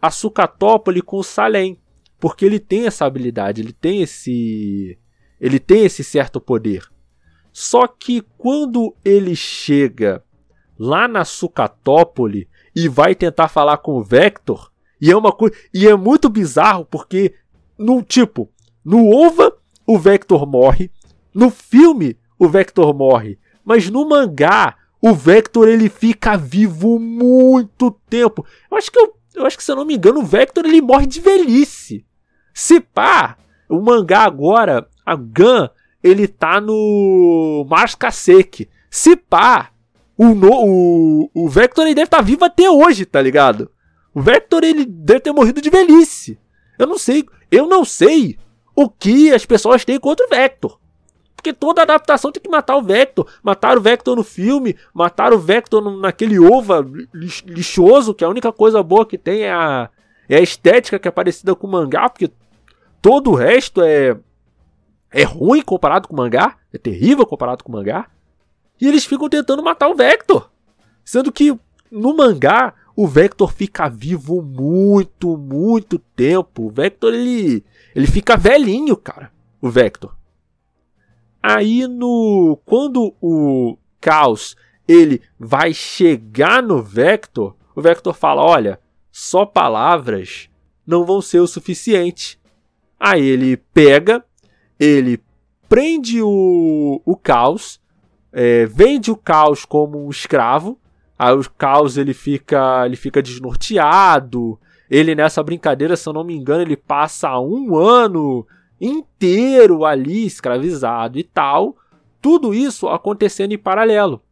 a 0.00 0.10
Sucatópole 0.10 1.02
com 1.02 1.18
o 1.18 1.22
Salem. 1.22 1.78
Porque 2.18 2.46
ele 2.46 2.58
tem 2.58 2.86
essa 2.86 3.04
habilidade, 3.04 3.60
ele 3.60 3.74
tem 3.74 4.00
esse. 4.00 4.98
Ele 5.38 5.58
tem 5.58 5.84
esse 5.84 6.02
certo 6.02 6.40
poder. 6.40 6.88
Só 7.52 7.86
que 7.86 8.22
quando 8.38 8.96
ele 9.04 9.36
chega 9.36 10.24
lá 10.78 11.06
na 11.06 11.22
Sucatópole 11.26 12.48
e 12.74 12.88
vai 12.88 13.14
tentar 13.14 13.48
falar 13.48 13.76
com 13.76 13.92
o 13.98 14.02
Vector. 14.02 14.72
E 15.00 15.10
é 15.10 15.16
uma 15.16 15.32
coisa. 15.32 15.54
E 15.72 15.86
é 15.86 15.94
muito 15.94 16.28
bizarro 16.28 16.84
porque, 16.84 17.34
no 17.78 18.02
tipo, 18.02 18.50
no 18.84 19.10
OVA, 19.10 19.52
o 19.86 19.98
Vector 19.98 20.46
morre. 20.46 20.90
No 21.34 21.50
filme, 21.50 22.16
o 22.38 22.48
Vector 22.48 22.94
morre. 22.94 23.38
Mas 23.64 23.90
no 23.90 24.08
mangá, 24.08 24.76
o 25.00 25.12
Vector 25.12 25.68
ele 25.68 25.88
fica 25.88 26.36
vivo 26.36 26.98
muito 26.98 27.90
tempo. 28.08 28.44
Eu 28.70 28.76
acho 28.76 28.90
que 28.90 28.98
eu, 28.98 29.14
eu 29.34 29.46
acho 29.46 29.56
que 29.56 29.64
se 29.64 29.70
eu 29.70 29.76
não 29.76 29.84
me 29.84 29.96
engano, 29.96 30.20
o 30.20 30.24
Vector 30.24 30.64
ele 30.64 30.80
morre 30.80 31.06
de 31.06 31.20
velhice. 31.20 32.04
Se 32.54 32.80
pá, 32.80 33.36
o 33.68 33.80
mangá 33.80 34.20
agora, 34.20 34.88
a 35.04 35.14
Gun, 35.14 35.68
ele 36.02 36.26
tá 36.26 36.60
no 36.60 37.66
Mars 37.68 37.94
Kaseki. 37.94 38.68
Se 38.90 39.16
pá, 39.16 39.70
o, 40.16 40.34
no, 40.34 40.50
o, 40.50 41.30
o 41.34 41.48
Vector 41.48 41.84
ele 41.84 41.94
deve 41.94 42.06
estar 42.06 42.18
tá 42.18 42.22
vivo 42.22 42.44
até 42.44 42.70
hoje, 42.70 43.04
tá 43.04 43.20
ligado? 43.20 43.70
O 44.16 44.22
Vector 44.22 44.64
ele 44.64 44.86
deve 44.86 45.20
ter 45.20 45.30
morrido 45.30 45.60
de 45.60 45.68
velhice. 45.68 46.40
Eu 46.78 46.86
não 46.86 46.96
sei, 46.96 47.26
eu 47.50 47.66
não 47.66 47.84
sei 47.84 48.38
o 48.74 48.88
que 48.88 49.30
as 49.30 49.44
pessoas 49.44 49.84
têm 49.84 50.00
contra 50.00 50.24
o 50.24 50.30
Vector. 50.30 50.80
Porque 51.36 51.52
toda 51.52 51.82
adaptação 51.82 52.32
tem 52.32 52.42
que 52.42 52.48
matar 52.48 52.76
o 52.76 52.82
Vector. 52.82 53.30
Mataram 53.42 53.78
o 53.78 53.82
Vector 53.82 54.16
no 54.16 54.24
filme, 54.24 54.74
mataram 54.94 55.36
o 55.36 55.38
Vector 55.38 55.82
naquele 55.98 56.38
ova 56.38 56.82
lixoso, 57.12 58.14
que 58.14 58.24
a 58.24 58.28
única 58.30 58.50
coisa 58.50 58.82
boa 58.82 59.04
que 59.04 59.18
tem 59.18 59.42
é 59.42 59.52
a, 59.52 59.90
é 60.30 60.36
a 60.36 60.40
estética 60.40 60.98
que 60.98 61.08
é 61.08 61.10
parecida 61.10 61.54
com 61.54 61.66
o 61.66 61.70
mangá, 61.70 62.08
porque 62.08 62.30
todo 63.02 63.32
o 63.32 63.34
resto 63.34 63.82
é 63.82 64.16
é 65.10 65.24
ruim 65.24 65.60
comparado 65.60 66.08
com 66.08 66.14
o 66.14 66.16
mangá, 66.16 66.56
é 66.72 66.78
terrível 66.78 67.26
comparado 67.26 67.62
com 67.62 67.70
o 67.70 67.74
mangá. 67.74 68.08
E 68.80 68.88
eles 68.88 69.04
ficam 69.04 69.28
tentando 69.28 69.62
matar 69.62 69.88
o 69.88 69.94
Vector. 69.94 70.50
Sendo 71.04 71.30
que 71.30 71.54
no 71.90 72.16
mangá 72.16 72.72
o 72.96 73.06
Vector 73.06 73.52
fica 73.52 73.90
vivo 73.90 74.40
muito, 74.40 75.36
muito 75.36 75.98
tempo. 75.98 76.66
O 76.66 76.70
Vector 76.70 77.12
ele 77.12 77.62
ele 77.94 78.06
fica 78.06 78.38
velhinho, 78.38 78.96
cara. 78.96 79.30
O 79.60 79.68
Vector. 79.68 80.16
Aí 81.42 81.86
no 81.86 82.58
quando 82.64 83.14
o 83.20 83.76
Caos 84.00 84.56
ele 84.88 85.20
vai 85.38 85.74
chegar 85.74 86.62
no 86.62 86.82
Vector, 86.82 87.54
o 87.74 87.82
Vector 87.82 88.14
fala: 88.14 88.42
"Olha, 88.42 88.80
só 89.12 89.44
palavras 89.44 90.48
não 90.86 91.04
vão 91.04 91.20
ser 91.20 91.40
o 91.40 91.46
suficiente". 91.46 92.40
Aí 92.98 93.22
ele 93.22 93.58
pega, 93.58 94.24
ele 94.80 95.20
prende 95.68 96.22
o, 96.22 97.02
o 97.04 97.14
Caos, 97.14 97.78
é, 98.32 98.64
vende 98.64 99.10
o 99.10 99.16
Caos 99.16 99.66
como 99.66 100.06
um 100.06 100.08
escravo. 100.08 100.78
Aí 101.18 101.34
o 101.34 101.50
Caos 101.50 101.96
ele 101.96 102.12
fica, 102.12 102.84
ele 102.84 102.96
fica 102.96 103.22
desnorteado. 103.22 104.58
Ele 104.90 105.14
nessa 105.14 105.42
brincadeira, 105.42 105.96
se 105.96 106.08
eu 106.08 106.12
não 106.12 106.24
me 106.24 106.34
engano, 106.34 106.62
ele 106.62 106.76
passa 106.76 107.38
um 107.40 107.76
ano 107.76 108.46
inteiro 108.80 109.84
ali 109.84 110.26
escravizado 110.26 111.18
e 111.18 111.24
tal. 111.24 111.76
Tudo 112.20 112.52
isso 112.54 112.88
acontecendo 112.88 113.52
em 113.52 113.58
paralelo. 113.58 114.22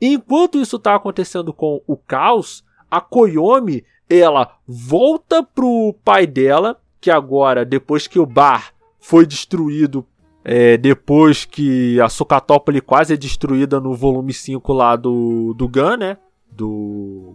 Enquanto 0.00 0.58
isso 0.58 0.76
está 0.76 0.94
acontecendo 0.94 1.52
com 1.52 1.80
o 1.86 1.96
Caos, 1.96 2.64
a 2.90 3.00
Koyomi 3.00 3.84
ela 4.08 4.56
volta 4.66 5.42
pro 5.42 5.94
pai 6.04 6.26
dela, 6.26 6.78
que 7.00 7.10
agora, 7.10 7.64
depois 7.64 8.06
que 8.06 8.18
o 8.18 8.26
bar 8.26 8.72
foi 9.00 9.26
destruído, 9.26 10.06
é, 10.44 10.76
depois 10.76 11.44
que 11.44 11.98
a 12.00 12.08
Socatópolis 12.08 12.82
quase 12.84 13.14
é 13.14 13.16
destruída 13.16 13.80
no 13.80 13.94
volume 13.94 14.32
5 14.32 14.72
lá 14.72 14.94
do, 14.94 15.54
do 15.54 15.66
Gun, 15.66 15.96
né? 15.96 16.18
Do 16.54 17.34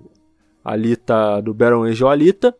Alita, 0.63 1.41
do 1.41 1.53
Baron 1.53 1.84
Angel 1.84 2.07
Alita. 2.07 2.55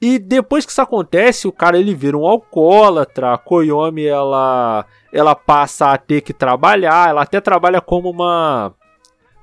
E 0.00 0.18
depois 0.18 0.66
que 0.66 0.72
isso 0.72 0.82
acontece, 0.82 1.46
o 1.46 1.52
cara 1.52 1.78
ele 1.78 1.94
vira 1.94 2.18
um 2.18 2.26
alcoólatra, 2.26 3.32
a 3.32 3.38
Koyomi 3.38 4.04
ela 4.04 4.84
ela 5.12 5.34
passa 5.36 5.92
a 5.92 5.96
ter 5.96 6.22
que 6.22 6.32
trabalhar, 6.32 7.10
ela 7.10 7.22
até 7.22 7.40
trabalha 7.40 7.80
como 7.80 8.10
uma 8.10 8.74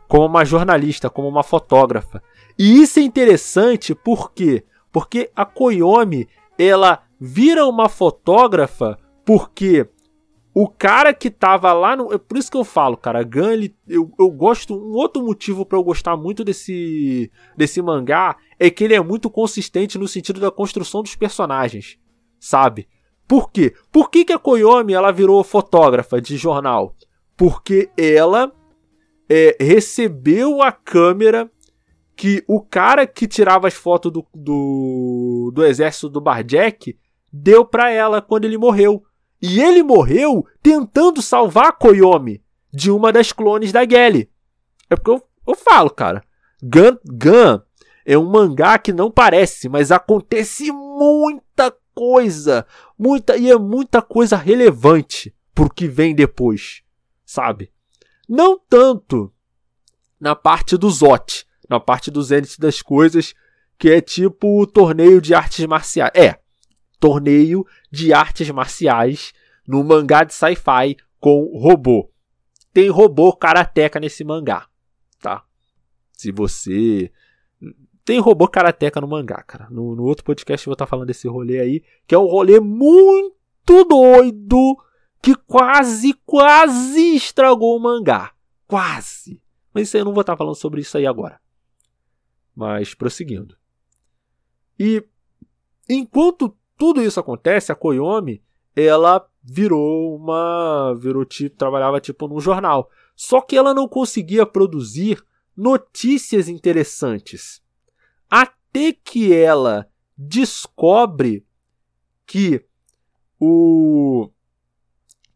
como 0.08 0.26
uma 0.26 0.44
jornalista, 0.44 1.10
como 1.10 1.30
uma 1.30 1.44
fotógrafa. 1.44 2.22
E 2.58 2.82
isso 2.82 3.00
é 3.00 3.04
interessante 3.04 3.96
por 3.96 4.34
quê? 4.34 4.66
Porque 4.92 5.32
a 5.34 5.46
Koyomi 5.46 6.28
ela 6.58 7.04
vira 7.18 7.66
uma 7.66 7.88
fotógrafa 7.88 8.98
porque 9.24 9.88
o 10.54 10.68
cara 10.68 11.14
que 11.14 11.30
tava 11.30 11.72
lá 11.74 11.96
no. 11.96 12.12
É 12.12 12.18
por 12.18 12.38
isso 12.38 12.50
que 12.50 12.58
eu 12.58 12.64
falo, 12.64 12.98
cara, 12.98 13.24
Gun, 13.24 13.52
ele, 13.52 13.76
eu, 13.88 14.12
eu 14.20 14.30
gosto. 14.30 14.76
Um 14.76 14.94
outro 14.94 15.24
motivo 15.24 15.66
para 15.66 15.78
eu 15.78 15.84
gostar 15.84 16.18
muito 16.18 16.44
desse, 16.44 17.32
desse 17.56 17.82
mangá 17.82 18.36
é 18.58 18.70
que 18.70 18.84
ele 18.84 18.96
é 18.96 19.02
muito 19.02 19.30
consistente 19.30 19.98
no 19.98 20.08
sentido 20.08 20.40
da 20.40 20.52
construção 20.52 21.02
dos 21.04 21.16
personagens, 21.16 21.98
sabe? 22.40 22.88
Por 23.28 23.52
quê? 23.52 23.76
Por 23.92 24.10
que, 24.10 24.26
que 24.26 24.34
a 24.34 24.40
Koyomi 24.40 24.94
ela 24.94 25.12
virou 25.12 25.44
fotógrafa 25.44 26.20
de 26.20 26.36
jornal? 26.36 26.96
Porque 27.38 27.90
ela 27.96 28.52
é, 29.30 29.56
recebeu 29.60 30.64
a 30.64 30.72
câmera 30.72 31.50
que 32.16 32.44
o 32.48 32.60
cara 32.60 33.06
que 33.06 33.28
tirava 33.28 33.68
as 33.68 33.76
fotos 33.76 34.12
do, 34.12 34.26
do, 34.34 35.52
do 35.54 35.64
exército 35.64 36.10
do 36.10 36.20
Barjack 36.20 36.98
deu 37.32 37.64
para 37.64 37.92
ela 37.92 38.22
quando 38.22 38.46
ele 38.46 38.58
morreu. 38.58 39.04
E 39.42 39.62
ele 39.62 39.84
morreu 39.84 40.46
tentando 40.62 41.22
salvar 41.22 41.74
Koyomi 41.74 42.44
de 42.72 42.92
uma 42.92 43.12
das 43.12 43.32
clones 43.32 43.72
da 43.72 43.88
Gelly. 43.88 44.30
É 44.90 44.96
porque 44.96 45.12
eu, 45.12 45.24
eu 45.48 45.56
falo, 45.56 45.90
cara. 45.90 46.24
Gun, 46.62 46.98
Gun 47.06 47.62
é 48.06 48.18
um 48.18 48.30
mangá 48.30 48.78
que 48.78 48.92
não 48.92 49.10
parece, 49.10 49.70
mas 49.70 49.92
acontece 49.92 50.72
muita 50.72 51.74
coisa. 51.94 52.66
Muita, 52.98 53.38
e 53.38 53.50
é 53.50 53.58
muita 53.58 54.02
coisa 54.02 54.36
relevante 54.36 55.34
pro 55.54 55.70
que 55.70 55.88
vem 55.88 56.14
depois. 56.14 56.82
Sabe? 57.26 57.72
Não 58.28 58.60
tanto 58.60 59.32
na 60.20 60.36
parte 60.36 60.78
do 60.78 60.90
Zot, 60.90 61.46
na 61.70 61.80
parte 61.80 62.12
do 62.12 62.22
Zenith 62.22 62.58
das 62.60 62.82
coisas, 62.82 63.34
que 63.78 63.90
é 63.90 64.02
tipo 64.02 64.62
o 64.62 64.68
torneio 64.68 65.22
de 65.22 65.34
artes 65.34 65.66
marciais. 65.66 66.12
É, 66.14 66.40
torneio 67.00 67.66
de 67.92 68.14
artes 68.14 68.50
marciais 68.50 69.34
no 69.68 69.84
mangá 69.84 70.24
de 70.24 70.34
sci-fi 70.34 70.98
com 71.20 71.46
robô. 71.58 72.12
Tem 72.74 72.90
robô 72.90 73.34
karateca 73.34 74.00
nesse 74.00 74.24
mangá, 74.24 74.68
tá? 75.20 75.44
Se 76.12 76.32
você 76.32 77.12
tem 78.06 78.20
robô 78.20 78.48
karateca 78.48 79.00
no 79.00 79.08
mangá, 79.08 79.44
cara. 79.44 79.68
No, 79.70 79.96
no 79.96 80.04
outro 80.04 80.24
podcast 80.24 80.66
eu 80.66 80.72
vou 80.72 80.74
estar 80.74 80.88
falando 80.88 81.08
desse 81.08 81.28
rolê 81.28 81.60
aí, 81.60 81.84
que 82.08 82.16
é 82.16 82.18
um 82.18 82.26
rolê 82.26 82.60
muito 82.60 83.84
doido 83.88 84.78
que 85.22 85.36
quase, 85.36 86.14
quase 86.26 87.16
estragou 87.16 87.78
o 87.78 87.80
mangá. 87.80 88.34
Quase. 88.68 89.42
Mas 89.74 89.88
isso 89.88 89.98
aí 89.98 90.02
eu 90.02 90.06
não 90.06 90.14
vou 90.14 90.22
estar 90.22 90.38
falando 90.38 90.56
sobre 90.56 90.82
isso 90.82 90.98
aí 90.98 91.06
agora. 91.06 91.40
Mas 92.56 92.94
prosseguindo. 92.94 93.56
E 94.80 95.04
enquanto 95.88 96.58
tudo 96.80 97.04
isso 97.04 97.20
acontece, 97.20 97.74
a 97.74 97.76
Koyomi, 97.76 98.42
ela 98.74 99.28
virou 99.44 100.16
uma, 100.16 100.96
virou 100.96 101.26
tipo, 101.26 101.58
trabalhava 101.58 102.00
tipo 102.00 102.26
num 102.28 102.40
jornal. 102.40 102.90
Só 103.16 103.42
que 103.42 103.58
ela 103.58 103.74
não 103.74 103.86
conseguia 103.86 104.46
produzir 104.46 105.22
notícias 105.56 106.48
interessantes. 106.48 107.62
Até 108.30 108.94
que 108.94 109.34
ela 109.34 109.90
descobre 110.18 111.46
que 112.26 112.66
o 113.38 114.30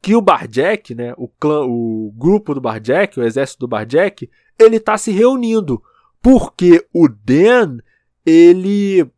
que 0.02 0.16
o 0.16 0.22
Barjack, 0.22 0.94
né, 0.94 1.14
o 1.18 1.28
clã, 1.28 1.66
o 1.66 2.14
grupo 2.18 2.54
do 2.54 2.60
Barjack, 2.62 3.18
o 3.18 3.24
exército 3.24 3.62
do 3.62 3.70
Barjack, 3.70 4.30
ele 4.60 4.76
está 4.76 4.98
se 4.98 5.12
reunindo 5.12 5.82
porque 6.22 6.86
o 6.94 7.08
Dan 7.08 7.80
ele 8.26 9.10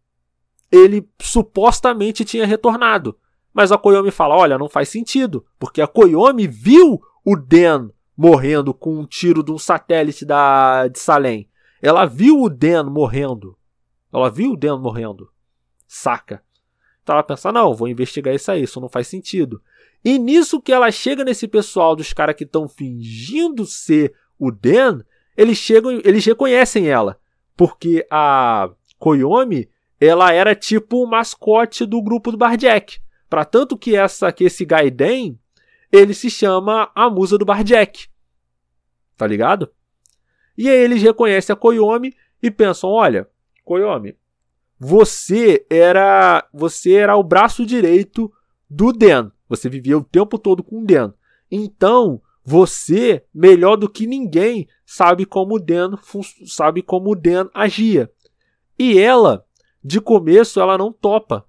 ele 0.75 1.07
supostamente 1.21 2.25
tinha 2.25 2.45
retornado. 2.45 3.17
Mas 3.53 3.71
a 3.71 3.77
Koyomi 3.77 4.11
fala: 4.11 4.35
olha, 4.35 4.57
não 4.57 4.67
faz 4.67 4.89
sentido, 4.89 5.45
porque 5.57 5.81
a 5.81 5.87
Koyomi 5.87 6.47
viu 6.47 7.01
o 7.23 7.35
Den 7.35 7.89
morrendo 8.17 8.73
com 8.73 8.99
um 8.99 9.05
tiro 9.05 9.41
de 9.41 9.51
um 9.51 9.57
satélite 9.57 10.25
da, 10.25 10.87
de 10.87 10.99
Salem. 10.99 11.49
Ela 11.81 12.05
viu 12.05 12.41
o 12.41 12.49
Den 12.49 12.83
morrendo. 12.83 13.57
Ela 14.13 14.29
viu 14.29 14.51
o 14.51 14.57
Den 14.57 14.77
morrendo. 14.79 15.29
Saca? 15.87 16.43
Então 17.01 17.13
ela 17.13 17.23
pensa: 17.23 17.51
não, 17.51 17.73
vou 17.73 17.87
investigar 17.87 18.35
isso 18.35 18.51
aí, 18.51 18.63
isso 18.63 18.81
não 18.81 18.89
faz 18.89 19.07
sentido. 19.07 19.61
E 20.03 20.19
nisso 20.19 20.61
que 20.61 20.73
ela 20.73 20.91
chega 20.91 21.23
nesse 21.23 21.47
pessoal 21.47 21.95
dos 21.95 22.11
caras 22.11 22.35
que 22.35 22.43
estão 22.43 22.67
fingindo 22.67 23.65
ser 23.65 24.13
o 24.37 24.51
Den, 24.51 25.01
eles 25.37 25.57
chegam, 25.57 26.01
eles 26.03 26.25
reconhecem 26.25 26.89
ela. 26.89 27.17
Porque 27.55 28.05
a 28.11 28.69
Koyomi 28.99 29.69
ela 29.99 30.31
era 30.31 30.55
tipo 30.55 31.03
o 31.03 31.07
mascote 31.07 31.85
do 31.85 32.01
grupo 32.01 32.31
do 32.31 32.37
Barjack. 32.37 32.99
Para 33.29 33.45
tanto 33.45 33.77
que 33.77 33.95
essa 33.95 34.31
que 34.31 34.43
esse 34.43 34.65
Gaiden, 34.65 35.39
ele 35.91 36.13
se 36.13 36.29
chama 36.29 36.91
a 36.93 37.09
musa 37.09 37.37
do 37.37 37.45
Barjack. 37.45 38.07
Tá 39.17 39.25
ligado? 39.25 39.71
E 40.57 40.69
aí 40.69 40.77
eles 40.77 41.01
reconhecem 41.01 41.53
a 41.53 41.55
Koyomi 41.55 42.13
e 42.41 42.51
pensam: 42.51 42.89
"Olha, 42.89 43.27
Koyomi, 43.63 44.15
você 44.79 45.65
era 45.69 46.47
você 46.53 46.93
era 46.93 47.15
o 47.15 47.23
braço 47.23 47.65
direito 47.65 48.31
do 48.69 48.91
Den. 48.91 49.31
Você 49.47 49.69
vivia 49.69 49.97
o 49.97 50.03
tempo 50.03 50.37
todo 50.37 50.63
com 50.63 50.81
o 50.81 50.85
Den. 50.85 51.13
Então, 51.49 52.21
você, 52.43 53.23
melhor 53.33 53.75
do 53.75 53.89
que 53.89 54.05
ninguém, 54.05 54.67
sabe 54.85 55.25
como 55.25 55.55
o 55.55 55.59
Den 55.59 55.91
sabe 56.45 56.81
como 56.81 57.11
o 57.11 57.15
Den 57.15 57.49
agia. 57.53 58.11
E 58.77 58.99
ela 58.99 59.44
de 59.85 60.01
começo 60.01 60.59
ela 60.59 60.79
não 60.79 60.91
topa 60.91 61.45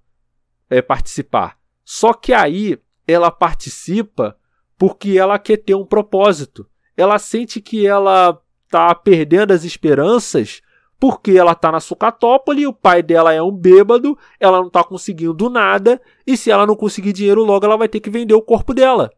é, 0.69 0.79
participar. 0.79 1.57
Só 1.83 2.13
que 2.13 2.33
aí 2.33 2.79
ela 3.07 3.31
participa 3.31 4.37
porque 4.77 5.17
ela 5.17 5.39
quer 5.39 5.57
ter 5.57 5.73
um 5.73 5.83
propósito. 5.83 6.69
Ela 6.95 7.17
sente 7.17 7.59
que 7.59 7.87
ela 7.87 8.39
tá 8.69 8.93
perdendo 8.93 9.53
as 9.53 9.63
esperanças 9.63 10.61
porque 10.99 11.31
ela 11.31 11.55
tá 11.55 11.71
na 11.71 11.79
Sucatópole, 11.79 12.67
o 12.67 12.73
pai 12.73 13.01
dela 13.01 13.33
é 13.33 13.41
um 13.41 13.51
bêbado, 13.51 14.15
ela 14.39 14.59
não 14.59 14.69
tá 14.69 14.83
conseguindo 14.83 15.49
nada, 15.49 15.99
e 16.25 16.35
se 16.35 16.49
ela 16.49 16.65
não 16.65 16.75
conseguir 16.75 17.13
dinheiro 17.13 17.43
logo, 17.43 17.65
ela 17.65 17.77
vai 17.77 17.87
ter 17.87 17.99
que 17.99 18.09
vender 18.09 18.33
o 18.33 18.41
corpo 18.41 18.73
dela. 18.73 19.11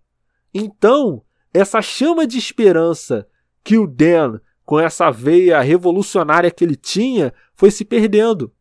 Então, 0.54 1.24
essa 1.54 1.82
chama 1.82 2.28
de 2.28 2.38
esperança 2.38 3.28
que 3.64 3.78
o 3.78 3.88
Dan, 3.88 4.40
com 4.66 4.78
essa 4.78 5.10
veia 5.10 5.62
revolucionária 5.62 6.52
que 6.52 6.66
ele 6.66 6.76
tinha, 6.76 7.34
foi 7.56 7.72
se 7.72 7.86
perdendo. 7.86 8.52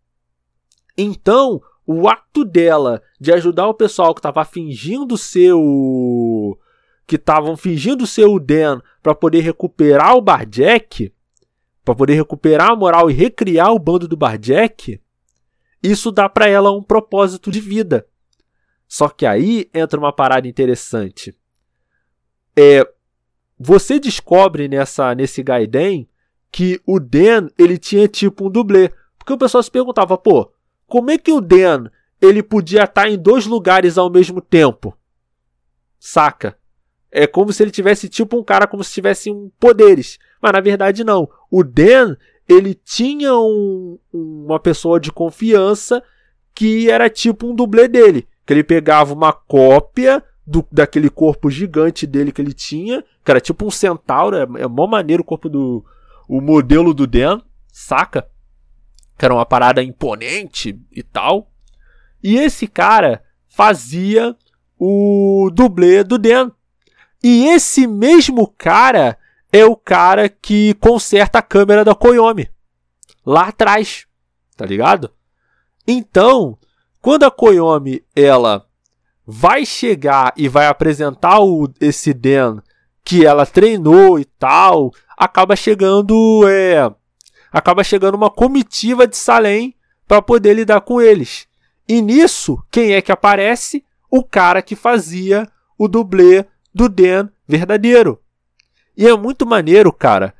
Então, 0.98 1.62
o 1.86 2.08
ato 2.08 2.44
dela 2.44 3.00
de 3.20 3.32
ajudar 3.32 3.68
o 3.68 3.74
pessoal 3.74 4.12
que 4.12 4.18
estava 4.18 4.44
fingindo 4.44 5.16
ser 5.16 5.52
o. 5.54 6.58
que 7.06 7.14
estavam 7.14 7.56
fingindo 7.56 8.06
ser 8.06 8.26
o 8.26 8.40
Dan 8.40 8.80
para 9.02 9.14
poder 9.14 9.40
recuperar 9.40 10.16
o 10.16 10.20
Barjack, 10.20 11.14
para 11.84 11.94
poder 11.94 12.14
recuperar 12.14 12.72
a 12.72 12.76
moral 12.76 13.08
e 13.08 13.14
recriar 13.14 13.72
o 13.72 13.78
bando 13.78 14.08
do 14.08 14.16
Barjack, 14.16 15.00
isso 15.82 16.10
dá 16.10 16.28
para 16.28 16.48
ela 16.48 16.72
um 16.72 16.82
propósito 16.82 17.50
de 17.50 17.60
vida. 17.60 18.06
Só 18.88 19.08
que 19.08 19.24
aí 19.24 19.70
entra 19.72 19.98
uma 19.98 20.12
parada 20.12 20.48
interessante. 20.48 21.34
é, 22.56 22.86
você 23.58 23.98
descobre 23.98 24.68
nessa 24.68 25.14
nesse 25.14 25.42
Gaiden 25.42 26.08
que 26.50 26.80
o 26.86 27.00
Dan 27.00 27.48
ele 27.58 27.78
tinha 27.78 28.08
tipo 28.08 28.46
um 28.46 28.50
dublê. 28.50 28.92
Porque 29.18 29.32
o 29.32 29.38
pessoal 29.38 29.62
se 29.62 29.70
perguntava, 29.70 30.16
pô, 30.16 30.52
como 30.88 31.10
é 31.10 31.18
que 31.18 31.30
o 31.30 31.40
Dan 31.40 31.90
ele 32.20 32.42
podia 32.42 32.84
estar 32.84 33.08
em 33.08 33.18
dois 33.18 33.46
lugares 33.46 33.98
ao 33.98 34.10
mesmo 34.10 34.40
tempo? 34.40 34.96
Saca? 36.00 36.56
É 37.12 37.26
como 37.26 37.52
se 37.52 37.62
ele 37.62 37.70
tivesse 37.70 38.08
tipo 38.08 38.38
um 38.38 38.42
cara 38.42 38.66
como 38.66 38.82
se 38.82 38.92
tivesse 38.92 39.30
um 39.30 39.50
poderes. 39.60 40.18
Mas 40.42 40.52
na 40.52 40.60
verdade 40.60 41.04
não. 41.04 41.28
O 41.50 41.62
Dan, 41.62 42.16
ele 42.48 42.74
tinha 42.74 43.34
um, 43.34 43.98
uma 44.12 44.58
pessoa 44.58 44.98
de 44.98 45.12
confiança 45.12 46.02
que 46.54 46.90
era 46.90 47.08
tipo 47.08 47.46
um 47.46 47.54
dublê 47.54 47.86
dele. 47.86 48.26
Que 48.46 48.54
ele 48.54 48.64
pegava 48.64 49.12
uma 49.12 49.32
cópia 49.32 50.24
do, 50.46 50.66
daquele 50.72 51.10
corpo 51.10 51.50
gigante 51.50 52.06
dele 52.06 52.32
que 52.32 52.40
ele 52.40 52.54
tinha, 52.54 53.04
que 53.22 53.30
era 53.30 53.40
tipo 53.40 53.66
um 53.66 53.70
centauro, 53.70 54.36
é, 54.36 54.62
é 54.62 54.66
mó 54.66 54.86
maneiro 54.86 55.22
o 55.22 55.26
corpo 55.26 55.48
do. 55.48 55.84
O 56.26 56.40
modelo 56.40 56.92
do 56.92 57.06
Dan, 57.06 57.40
saca? 57.72 58.26
Que 59.18 59.24
era 59.24 59.34
uma 59.34 59.44
parada 59.44 59.82
imponente 59.82 60.78
e 60.92 61.02
tal. 61.02 61.50
E 62.22 62.36
esse 62.36 62.66
cara 62.66 63.22
fazia 63.46 64.36
o 64.78 65.50
dublê 65.52 66.04
do 66.04 66.16
Dan. 66.16 66.52
E 67.22 67.48
esse 67.48 67.86
mesmo 67.86 68.46
cara 68.46 69.18
é 69.52 69.64
o 69.64 69.74
cara 69.74 70.28
que 70.28 70.74
conserta 70.74 71.40
a 71.40 71.42
câmera 71.42 71.84
da 71.84 71.94
Koyomi. 71.94 72.48
Lá 73.26 73.48
atrás. 73.48 74.06
Tá 74.56 74.64
ligado? 74.64 75.10
Então, 75.86 76.56
quando 77.00 77.24
a 77.24 77.30
Koyomi 77.30 78.04
ela 78.14 78.66
vai 79.26 79.66
chegar 79.66 80.32
e 80.36 80.48
vai 80.48 80.66
apresentar 80.66 81.40
o, 81.40 81.68
esse 81.80 82.14
Dan 82.14 82.60
que 83.04 83.24
ela 83.24 83.46
treinou 83.46 84.18
e 84.18 84.24
tal, 84.24 84.92
acaba 85.16 85.56
chegando 85.56 86.46
é, 86.46 86.92
acaba 87.52 87.84
chegando 87.84 88.14
uma 88.14 88.30
comitiva 88.30 89.06
de 89.06 89.16
Salem 89.16 89.74
para 90.06 90.22
poder 90.22 90.54
lidar 90.54 90.80
com 90.80 91.00
eles. 91.00 91.46
E 91.88 92.02
nisso, 92.02 92.62
quem 92.70 92.92
é 92.92 93.02
que 93.02 93.12
aparece? 93.12 93.84
O 94.10 94.22
cara 94.22 94.62
que 94.62 94.76
fazia 94.76 95.48
o 95.76 95.88
dublê 95.88 96.44
do 96.74 96.88
Dan 96.88 97.28
verdadeiro. 97.46 98.20
E 98.96 99.06
é 99.06 99.16
muito 99.16 99.46
maneiro, 99.46 99.92
cara, 99.92 100.34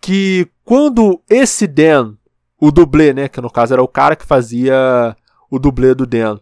que 0.00 0.48
quando 0.64 1.20
esse 1.28 1.66
Dan, 1.66 2.14
o 2.60 2.70
dublê, 2.70 3.12
né, 3.12 3.28
que 3.28 3.40
no 3.40 3.50
caso 3.50 3.72
era 3.72 3.82
o 3.82 3.88
cara 3.88 4.14
que 4.14 4.26
fazia 4.26 5.16
o 5.50 5.58
dublê 5.58 5.94
do 5.94 6.06
Dan, 6.06 6.38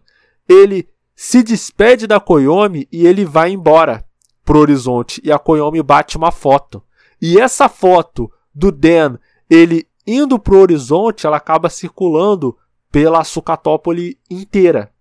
ele 0.47 0.87
se 1.15 1.43
despede 1.43 2.07
da 2.07 2.19
Koyomi 2.19 2.87
e 2.91 3.05
ele 3.05 3.23
vai 3.23 3.51
embora 3.51 4.03
pro 4.43 4.59
horizonte. 4.59 5.21
E 5.23 5.31
a 5.31 5.39
Koyomi 5.39 5.81
bate 5.81 6.17
uma 6.17 6.31
foto. 6.31 6.83
E 7.21 7.39
essa 7.39 7.69
foto 7.69 8.31
do 8.53 8.71
Dan, 8.71 9.17
ele 9.49 9.87
indo 10.05 10.39
pro 10.39 10.59
horizonte, 10.59 11.25
ela 11.25 11.37
acaba 11.37 11.69
circulando 11.69 12.57
pela 12.91 13.23
Sucatópole 13.23 14.19
inteira. 14.29 14.91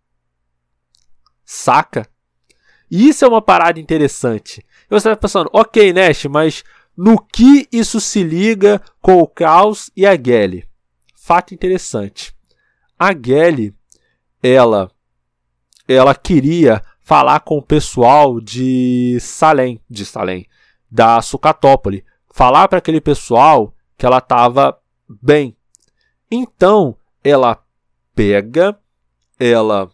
Saca? 1.44 2.08
Isso 2.90 3.24
é 3.24 3.28
uma 3.28 3.42
parada 3.42 3.80
interessante. 3.80 4.64
E 4.84 4.88
você 4.88 5.08
está 5.08 5.16
pensando, 5.16 5.50
ok, 5.52 5.92
Nash, 5.92 6.24
mas 6.26 6.64
no 6.96 7.18
que 7.18 7.68
isso 7.72 8.00
se 8.00 8.22
liga 8.22 8.80
com 9.00 9.20
o 9.20 9.26
Caos 9.26 9.90
e 9.96 10.06
a 10.06 10.14
Gelly? 10.14 10.68
Fato 11.14 11.54
interessante. 11.54 12.34
A 12.98 13.12
Gelly, 13.12 13.74
ela 14.42 14.90
ela 15.88 16.14
queria 16.14 16.82
falar 17.00 17.40
com 17.40 17.58
o 17.58 17.62
pessoal 17.62 18.40
de 18.40 19.18
Salem, 19.20 19.80
de 19.90 20.06
Salem, 20.06 20.46
da 20.88 21.20
Sucatópole, 21.20 22.04
falar 22.32 22.68
para 22.68 22.78
aquele 22.78 23.00
pessoal 23.00 23.74
que 23.98 24.06
ela 24.06 24.18
estava 24.18 24.79
bem. 25.20 25.56
Então, 26.30 26.96
ela 27.24 27.62
pega, 28.14 28.78
ela 29.38 29.90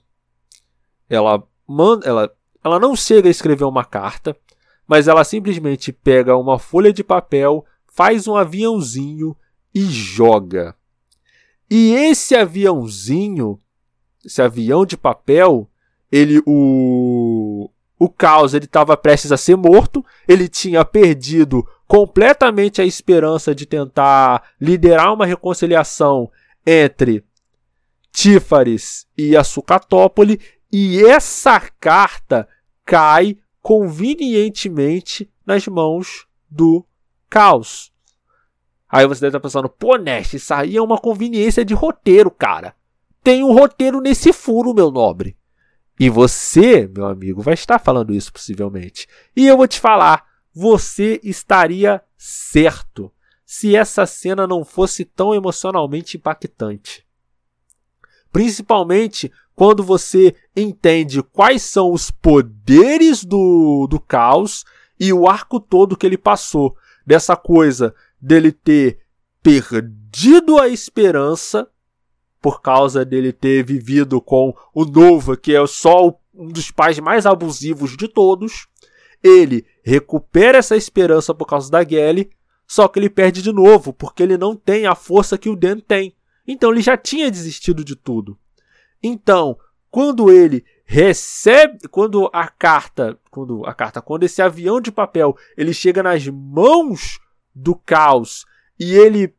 ela 1.09 1.43
manda, 1.67 2.07
ela 2.07 2.37
ela 2.63 2.81
não 2.81 2.97
chega 2.97 3.29
a 3.29 3.31
escrever 3.31 3.65
uma 3.65 3.85
carta, 3.85 4.37
mas 4.87 5.07
ela 5.07 5.23
simplesmente 5.23 5.93
pega 5.93 6.37
uma 6.37 6.59
folha 6.59 6.93
de 6.93 7.05
papel, 7.05 7.65
faz 7.87 8.27
um 8.27 8.35
aviãozinho 8.35 9.37
e 9.73 9.85
joga. 9.85 10.75
E 11.71 11.93
esse 11.95 12.35
aviãozinho, 12.35 13.61
esse 14.25 14.43
avião 14.43 14.85
de 14.85 14.97
papel, 14.97 15.71
ele 16.11 16.43
o 16.47 17.71
o 17.99 18.09
caos 18.09 18.55
ele 18.55 18.67
estava 18.67 18.97
prestes 18.97 19.33
a 19.33 19.37
ser 19.37 19.57
morto, 19.57 20.05
ele 20.29 20.49
tinha 20.49 20.85
perdido 20.85 21.67
completamente 21.87 22.83
a 22.83 22.85
esperança 22.85 23.55
de 23.55 23.65
tentar 23.65 24.43
liderar 24.61 25.13
uma 25.15 25.25
reconciliação 25.25 26.31
entre 26.67 27.25
Tífares 28.13 29.07
e 29.17 29.37
a 29.37 29.45
Sucatópole, 29.45 30.41
e 30.73 31.05
essa 31.05 31.61
carta 31.79 32.49
cai 32.85 33.37
convenientemente 33.63 35.31
nas 35.45 35.67
mãos 35.67 36.27
do 36.51 36.85
caos. 37.29 37.93
Aí 38.89 39.07
você 39.07 39.21
deve 39.21 39.37
estar 39.37 39.41
pensando, 39.41 39.69
pô, 39.69 39.97
Nest, 39.97 40.37
isso 40.37 40.55
aí 40.55 40.77
é 40.77 40.83
uma 40.83 40.99
conveniência 40.99 41.65
de 41.65 41.75
roteiro, 41.75 42.31
cara. 42.31 42.75
Tem 43.23 43.43
um 43.43 43.53
roteiro 43.53 44.01
nesse 44.01 44.33
furo, 44.33 44.73
meu 44.73 44.91
nobre. 44.91 45.37
E 45.99 46.11
você, 46.11 46.87
meu 46.87 47.07
amigo, 47.07 47.41
vai 47.41 47.55
estar 47.55 47.79
falando 47.79 48.15
isso 48.15 48.33
possivelmente. 48.33 49.09
E 49.35 49.47
eu 49.47 49.57
vou 49.57 49.67
te 49.67 49.81
falar, 49.81 50.27
você 50.55 51.21
estaria 51.23 52.03
certo 52.17 53.13
se 53.45 53.77
essa 53.77 54.05
cena 54.05 54.47
não 54.47 54.65
fosse 54.65 55.05
tão 55.05 55.35
emocionalmente 55.35 56.17
impactante. 56.17 57.07
Principalmente 58.31 59.33
quando 59.55 59.83
você 59.83 60.35
entende 60.55 61.23
quais 61.23 61.63
são 61.63 61.91
os 61.91 62.11
poderes 62.11 63.25
do, 63.25 63.87
do 63.89 63.99
caos 63.99 64.65
e 65.01 65.13
o 65.13 65.27
arco 65.27 65.59
todo 65.59 65.97
que 65.97 66.05
ele 66.05 66.19
passou. 66.19 66.77
Dessa 67.07 67.37
coisa 67.37 67.95
dele 68.21 68.53
ter 68.53 68.99
perdido 69.43 70.59
a 70.59 70.69
esperança 70.69 71.71
por 72.47 72.63
causa 72.63 73.05
dele 73.05 73.33
ter 73.33 73.65
vivido 73.65 74.21
com 74.21 74.55
o 74.73 74.85
Nova, 74.85 75.37
que 75.37 75.53
é 75.53 75.67
só 75.67 76.17
um 76.33 76.47
dos 76.47 76.71
pais 76.71 76.97
mais 77.01 77.27
abusivos 77.27 77.97
de 77.97 78.07
todos. 78.07 78.69
Ele 79.21 79.67
recupera 79.83 80.59
essa 80.59 80.77
esperança 80.77 81.35
por 81.35 81.45
causa 81.45 81.69
da 81.69 81.83
Gelly, 81.83 82.31
só 82.65 82.87
que 82.87 83.01
ele 83.01 83.11
perde 83.11 83.43
de 83.43 83.51
novo, 83.51 83.93
porque 83.93 84.23
ele 84.23 84.39
não 84.39 84.55
tem 84.55 84.87
a 84.87 84.95
força 84.95 85.37
que 85.37 85.49
o 85.49 85.57
Dan 85.57 85.81
tem. 85.81 86.15
Então 86.47 86.71
ele 86.71 86.83
já 86.83 86.97
tinha 86.97 87.33
desistido 87.33 87.85
de 87.85 87.97
tudo. 87.97 88.39
Então, 89.03 89.59
quando 89.91 90.31
ele 90.31 90.65
recebe, 90.85 91.89
quando 91.91 92.31
a 92.33 92.47
carta, 92.47 93.19
quando 93.29 93.67
a 93.67 93.75
carta, 93.75 94.01
quando 94.01 94.23
esse 94.23 94.41
avião 94.41 94.81
de 94.81 94.93
papel, 94.93 95.37
ele 95.57 95.75
chega 95.75 96.01
nas 96.01 96.25
mãos 96.29 97.19
do 97.53 97.75
caos 97.75 98.47
e 98.79 98.95
ele 98.95 99.35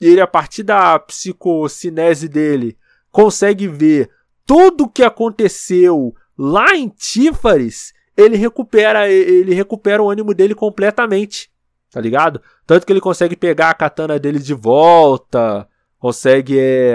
e 0.00 0.06
ele, 0.06 0.20
a 0.20 0.26
partir 0.26 0.62
da 0.62 0.98
psicocinese 0.98 2.28
dele, 2.28 2.76
consegue 3.10 3.66
ver 3.66 4.10
tudo 4.44 4.84
o 4.84 4.88
que 4.88 5.02
aconteceu 5.02 6.14
lá 6.38 6.74
em 6.74 6.88
Tífares, 6.88 7.92
ele 8.16 8.36
recupera, 8.36 9.10
ele 9.10 9.54
recupera 9.54 10.02
o 10.02 10.10
ânimo 10.10 10.34
dele 10.34 10.54
completamente. 10.54 11.50
Tá 11.90 12.00
ligado? 12.00 12.42
Tanto 12.66 12.84
que 12.84 12.92
ele 12.92 13.00
consegue 13.00 13.36
pegar 13.36 13.70
a 13.70 13.74
katana 13.74 14.18
dele 14.18 14.38
de 14.38 14.52
volta, 14.52 15.68
consegue 15.98 16.58
é, 16.58 16.94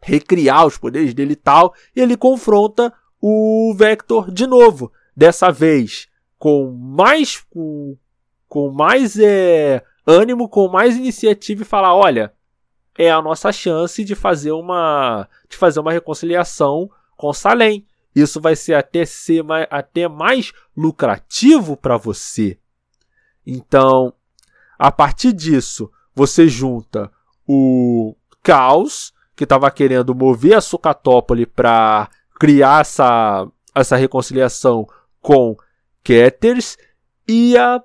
recriar 0.00 0.66
os 0.66 0.78
poderes 0.78 1.12
dele 1.12 1.32
e 1.32 1.36
tal, 1.36 1.74
e 1.94 2.00
ele 2.00 2.16
confronta 2.16 2.92
o 3.20 3.74
Vector 3.76 4.30
de 4.30 4.46
novo. 4.46 4.92
Dessa 5.16 5.50
vez 5.50 6.08
com 6.38 6.70
mais 6.70 7.44
com, 7.50 7.96
com 8.48 8.70
mais 8.70 9.18
é, 9.18 9.82
ânimo, 10.06 10.48
com 10.48 10.68
mais 10.68 10.96
iniciativa 10.96 11.62
e 11.62 11.66
falar, 11.66 11.94
olha, 11.94 12.32
é 12.98 13.10
a 13.10 13.22
nossa 13.22 13.52
chance 13.52 14.04
de 14.04 14.14
fazer 14.14 14.52
uma 14.52 15.28
de 15.48 15.56
fazer 15.56 15.80
uma 15.80 15.92
reconciliação 15.92 16.90
com 17.16 17.32
Salem. 17.32 17.86
Isso 18.14 18.40
vai 18.40 18.56
ser 18.56 18.74
até 18.74 19.04
ser 19.04 19.44
até 19.70 20.08
mais 20.08 20.52
lucrativo 20.76 21.76
para 21.76 21.96
você. 21.96 22.58
Então, 23.46 24.12
a 24.78 24.90
partir 24.90 25.32
disso, 25.32 25.90
você 26.14 26.48
junta 26.48 27.10
o 27.46 28.16
caos 28.42 29.12
que 29.36 29.44
estava 29.44 29.70
querendo 29.70 30.14
mover 30.14 30.54
a 30.54 30.60
Sucatópole 30.60 31.46
para 31.46 32.08
criar 32.38 32.82
essa, 32.82 33.46
essa 33.74 33.96
reconciliação 33.96 34.86
com 35.20 35.56
Ketters 36.02 36.76
e 37.26 37.56
a, 37.56 37.82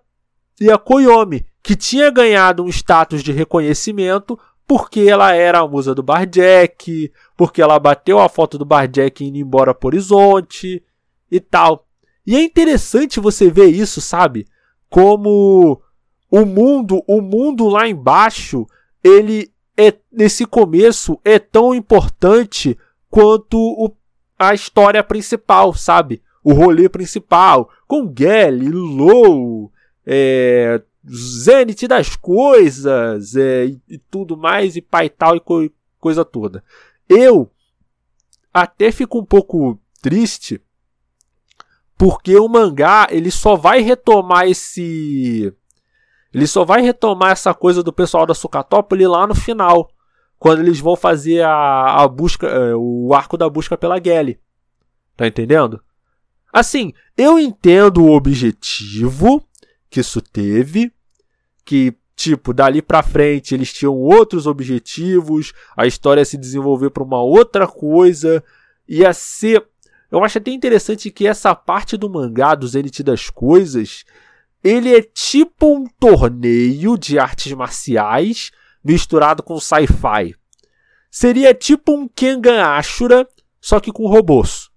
e 0.60 0.72
a 0.72 0.78
Koyomi, 0.78 1.46
que 1.66 1.76
tinha 1.76 2.12
ganhado 2.12 2.64
um 2.64 2.70
status 2.70 3.24
de 3.24 3.32
reconhecimento 3.32 4.40
porque 4.68 5.02
ela 5.02 5.34
era 5.34 5.62
a 5.62 5.68
musa 5.68 5.96
do 5.96 6.04
Barjack, 6.04 7.12
porque 7.36 7.60
ela 7.60 7.80
bateu 7.80 8.20
a 8.20 8.30
foto 8.30 8.56
do 8.56 8.64
Barjack 8.64 9.26
indo 9.26 9.40
embora 9.40 9.74
por 9.74 9.88
Horizonte 9.88 10.84
e 11.30 11.40
tal. 11.40 11.88
E 12.26 12.36
é 12.36 12.44
interessante 12.44 13.20
você 13.20 13.50
ver 13.50 13.66
isso, 13.66 14.00
sabe? 14.00 14.46
Como 14.92 15.82
o 16.30 16.46
mundo, 16.46 17.04
o 17.08 17.20
mundo 17.20 17.68
lá 17.68 17.88
embaixo, 17.88 18.68
ele 19.04 19.52
é 19.76 19.92
nesse 20.12 20.46
começo 20.46 21.20
é 21.26 21.40
tão 21.40 21.74
importante 21.74 22.78
quanto 23.10 23.58
o, 23.58 23.92
a 24.38 24.54
história 24.54 25.04
principal, 25.04 25.74
sabe? 25.74 26.22
O 26.44 26.54
rolê 26.54 26.88
principal, 26.88 27.72
com 27.88 28.14
Gelly, 28.16 28.70
Low, 28.70 29.72
é, 30.06 30.80
Zenith 31.08 31.88
das 31.88 32.16
coisas 32.16 33.36
é, 33.36 33.66
e, 33.66 33.82
e, 33.88 33.98
tudo 33.98 34.36
mais, 34.36 34.76
e 34.76 34.82
pai 34.82 35.10
tal 35.10 35.36
e 35.36 35.40
co 35.40 35.70
coisa 36.00 36.24
toda. 36.24 36.64
Eu 37.08 37.52
até 38.54 38.92
fico 38.92 39.20
um 39.20 39.26
pouco 39.26 39.80
triste 40.02 40.62
porque 41.98 42.36
o 42.38 42.48
mangá 42.48 43.08
ele 43.10 43.32
só 43.32 43.56
vai 43.56 43.82
retomar 43.82 44.48
esse 44.48 45.54
ele 46.34 46.48
só 46.48 46.66
vai 46.66 46.82
retomar 46.82 47.32
essa 47.32 47.54
coisa 47.54 47.82
do 47.82 47.94
pessoal 47.94 48.26
da 48.26 48.34
Sucatópolis 48.34 49.08
lá 49.08 49.26
no 49.26 49.34
final, 49.34 49.90
quando 50.38 50.60
eles 50.60 50.82
vão 50.82 50.94
fazer 50.94 51.42
a, 51.42 52.04
a 52.04 52.08
busca, 52.10 52.46
é, 52.46 52.76
o 52.76 53.14
arco 53.14 53.38
da 53.38 53.50
busca 53.50 53.78
pela 53.78 54.04
Gelly. 54.04 54.38
Tá 55.16 55.26
entendendo? 55.26 55.82
Assim, 56.52 56.92
eu 57.18 57.40
entendo 57.40 58.04
o 58.04 58.12
objetivo 58.12 59.42
que 59.90 60.02
isso 60.02 60.22
teve, 60.22 60.92
que 61.66 61.94
tipo, 62.16 62.54
dali 62.54 62.82
para 62.82 63.04
frente 63.04 63.54
eles 63.54 63.74
tinham 63.74 63.94
outros 63.94 64.48
objetivos, 64.48 65.52
a 65.76 65.86
história 65.86 66.22
ia 66.22 66.26
se 66.26 66.38
desenvolver 66.38 66.92
para 66.92 67.04
uma 67.04 67.22
outra 67.22 67.68
coisa, 67.68 68.42
ia 68.88 69.12
ser 69.12 69.68
eu 70.12 70.24
acho 70.24 70.38
até 70.38 70.52
interessante 70.52 71.12
que 71.12 71.28
essa 71.28 71.54
parte 71.56 71.98
do 71.98 72.10
mangá 72.10 72.56
do 72.56 72.68
Zenith 72.68 73.02
das 73.04 73.30
coisas, 73.30 74.06
ele 74.64 74.96
é 74.96 75.02
tipo 75.02 75.76
um 75.76 75.86
torneio 76.00 76.98
de 76.98 77.20
artes 77.20 77.52
marciais 77.52 78.52
misturado 78.84 79.42
com 79.44 79.60
sci-fi. 79.60 80.36
Seria 81.10 81.54
tipo 81.54 81.92
um 81.92 82.08
Kengan 82.08 82.64
Ashura, 82.64 83.28
só 83.60 83.80
que 83.80 83.92
com 83.92 84.08
robôs. 84.08 84.70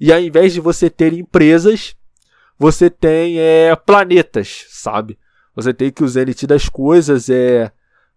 E 0.00 0.12
ao 0.12 0.20
invés 0.20 0.52
de 0.52 0.60
você 0.60 0.90
ter 0.90 1.12
empresas, 1.12 1.94
você 2.58 2.90
tem 2.90 3.38
é, 3.38 3.74
planetas, 3.76 4.66
sabe? 4.68 5.18
Você 5.54 5.74
tem 5.74 5.90
que 5.90 6.02
o 6.02 6.08
Zenith 6.08 6.46
das 6.46 6.68
coisas 6.68 7.28
é 7.28 7.70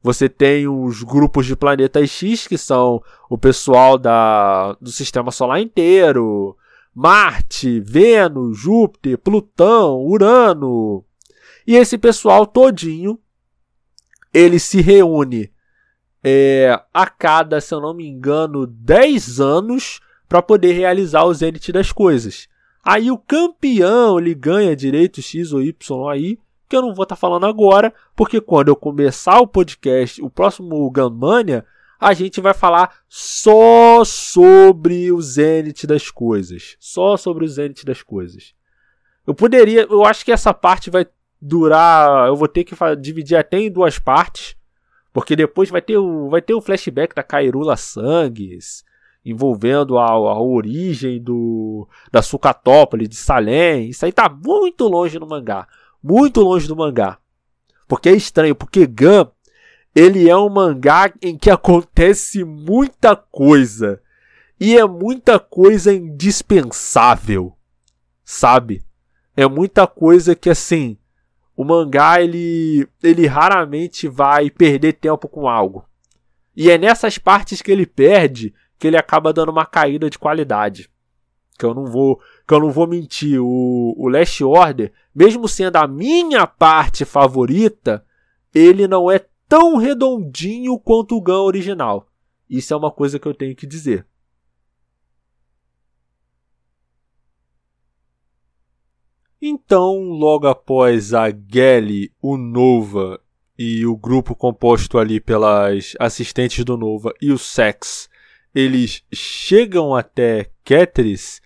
você 0.06 0.30
tem 0.30 0.68
os 0.68 1.02
grupos 1.02 1.48
de 1.48 1.56
planetas 1.56 2.12
X, 2.12 2.46
que 2.46 2.60
são 2.60 3.02
o 3.28 3.40
pessoal 3.40 3.98
da, 3.98 4.74
do 4.74 4.92
sistema 4.92 5.32
solar 5.32 5.60
inteiro, 5.60 6.56
Marte, 6.94 7.80
Vênus, 7.80 8.56
Júpiter, 8.56 9.18
Plutão, 9.18 10.00
Urano. 10.06 11.04
E 11.66 11.76
esse 11.76 11.98
pessoal 11.98 12.46
todinho, 12.46 13.20
ele 14.32 14.60
se 14.60 14.80
reúne 14.80 15.52
é, 16.24 16.80
a 16.94 17.08
cada, 17.08 17.60
se 17.60 17.74
eu 17.74 17.82
não 17.82 17.96
me 17.96 18.08
engano, 18.08 18.68
10 18.68 19.40
anos 19.40 20.00
para 20.30 20.40
poder 20.40 20.74
realizar 20.74 21.24
o 21.24 21.34
Zenith 21.34 21.72
das 21.72 21.92
coisas. 21.92 22.48
Aí 22.84 23.10
o 23.10 23.18
campeão 23.18 24.20
ele 24.20 24.36
ganha 24.36 24.76
direito 24.76 25.20
X 25.20 25.52
ou 25.52 25.64
Y 25.64 26.10
aí 26.12 26.38
que 26.68 26.76
eu 26.76 26.82
não 26.82 26.94
vou 26.94 27.04
estar 27.04 27.16
tá 27.16 27.20
falando 27.20 27.46
agora, 27.46 27.94
porque 28.16 28.42
quando 28.42 28.70
eu 28.70 28.76
começar 28.76 29.40
o 29.40 29.48
podcast, 29.48 30.22
o 30.22 30.30
próximo 30.30 30.90
Gunmania, 30.90 31.66
a 32.00 32.14
gente 32.14 32.42
vai 32.42 32.54
falar 32.54 33.00
só 33.08 34.04
sobre 34.04 35.12
o 35.12 35.22
Zenith 35.22 35.86
das 35.86 36.12
coisas. 36.12 36.76
Só 36.80 37.18
sobre 37.18 37.46
o 37.46 37.48
Zenith 37.48 37.86
das 37.86 38.02
coisas. 38.02 38.54
Eu 39.26 39.34
poderia, 39.34 39.88
eu 39.90 40.06
acho 40.06 40.24
que 40.24 40.32
essa 40.32 40.54
parte 40.54 40.90
vai 40.90 41.08
durar, 41.42 42.28
eu 42.28 42.36
vou 42.36 42.48
ter 42.48 42.64
que 42.64 42.76
dividir 43.00 43.36
até 43.36 43.60
em 43.60 43.72
duas 43.72 43.98
partes, 43.98 44.56
porque 45.14 45.36
depois 45.36 45.70
vai 45.70 45.82
ter 45.82 45.98
o, 45.98 46.30
vai 46.30 46.42
ter 46.42 46.54
o 46.54 46.62
flashback 46.62 47.16
da 47.16 47.24
Kairula 47.24 47.78
Sangues, 47.78 48.84
envolvendo 49.24 49.98
a, 49.98 50.12
a 50.12 50.40
origem 50.40 51.22
do 51.22 51.88
da 52.12 52.22
Sucatópolis, 52.22 53.10
de 53.10 53.16
Salem. 53.16 53.90
Isso 53.90 54.06
aí 54.06 54.12
tá 54.12 54.30
muito 54.30 54.88
longe 54.88 55.18
no 55.18 55.28
mangá 55.28 55.68
muito 56.08 56.42
longe 56.42 56.68
do 56.68 56.76
mangá. 56.76 57.18
Porque 57.88 58.10
é 58.10 58.16
estranho, 58.16 58.54
porque 58.54 58.86
Gun 58.86 59.26
ele 59.96 60.30
é 60.30 60.38
um 60.38 60.50
mangá 60.50 61.12
em 61.20 61.36
que 61.36 61.50
acontece 61.50 62.44
muita 62.44 63.16
coisa. 63.16 64.00
E 64.60 64.78
é 64.78 64.86
muita 64.86 65.40
coisa 65.40 65.92
indispensável. 65.92 67.58
Sabe? 68.24 68.84
É 69.36 69.48
muita 69.48 69.88
coisa 69.88 70.36
que 70.36 70.50
assim, 70.50 70.98
o 71.58 71.64
mangá 71.64 72.22
ele 72.22 72.88
ele 73.02 73.26
raramente 73.26 74.08
vai 74.08 74.52
perder 74.52 74.94
tempo 74.94 75.28
com 75.28 75.48
algo. 75.48 75.86
E 76.56 76.70
é 76.70 76.78
nessas 76.78 77.18
partes 77.18 77.64
que 77.64 77.72
ele 77.72 77.86
perde 77.86 78.54
que 78.78 78.86
ele 78.86 78.98
acaba 78.98 79.34
dando 79.34 79.50
uma 79.50 79.66
caída 79.66 80.08
de 80.10 80.20
qualidade 80.20 80.90
que 81.58 81.66
eu 81.66 81.74
não 81.74 81.86
vou, 81.86 82.20
que 82.48 82.54
eu 82.54 82.60
não 82.60 82.72
vou 82.72 82.88
mentir, 82.88 83.40
o, 83.42 83.94
o 83.98 84.10
Last 84.10 84.44
Order, 84.44 84.92
mesmo 85.14 85.48
sendo 85.48 85.78
a 85.78 85.88
minha 85.88 86.46
parte 86.46 87.06
favorita, 87.06 88.06
ele 88.54 88.88
não 88.88 89.10
é 89.10 89.26
tão 89.48 89.78
redondinho 89.78 90.78
quanto 90.80 91.16
o 91.16 91.22
Gun 91.22 91.44
original. 91.44 92.08
Isso 92.50 92.74
é 92.74 92.78
uma 92.78 92.92
coisa 92.92 93.18
que 93.20 93.28
eu 93.28 93.34
tenho 93.34 93.56
que 93.56 93.66
dizer. 93.66 94.06
Então, 99.42 100.00
logo 100.10 100.48
após 100.48 101.14
a 101.14 101.26
Gelly, 101.30 102.12
o 102.22 102.36
Nova 102.36 103.22
e 103.58 103.86
o 103.86 103.96
grupo 103.96 104.36
composto 104.36 104.98
ali 104.98 105.20
pelas 105.20 105.94
assistentes 106.00 106.66
do 106.66 106.76
Nova 106.76 107.14
e 107.22 107.32
o 107.32 107.38
Sex, 107.38 108.10
eles 108.54 109.04
chegam 109.14 109.94
até 109.94 110.50
Ketris 110.64 111.42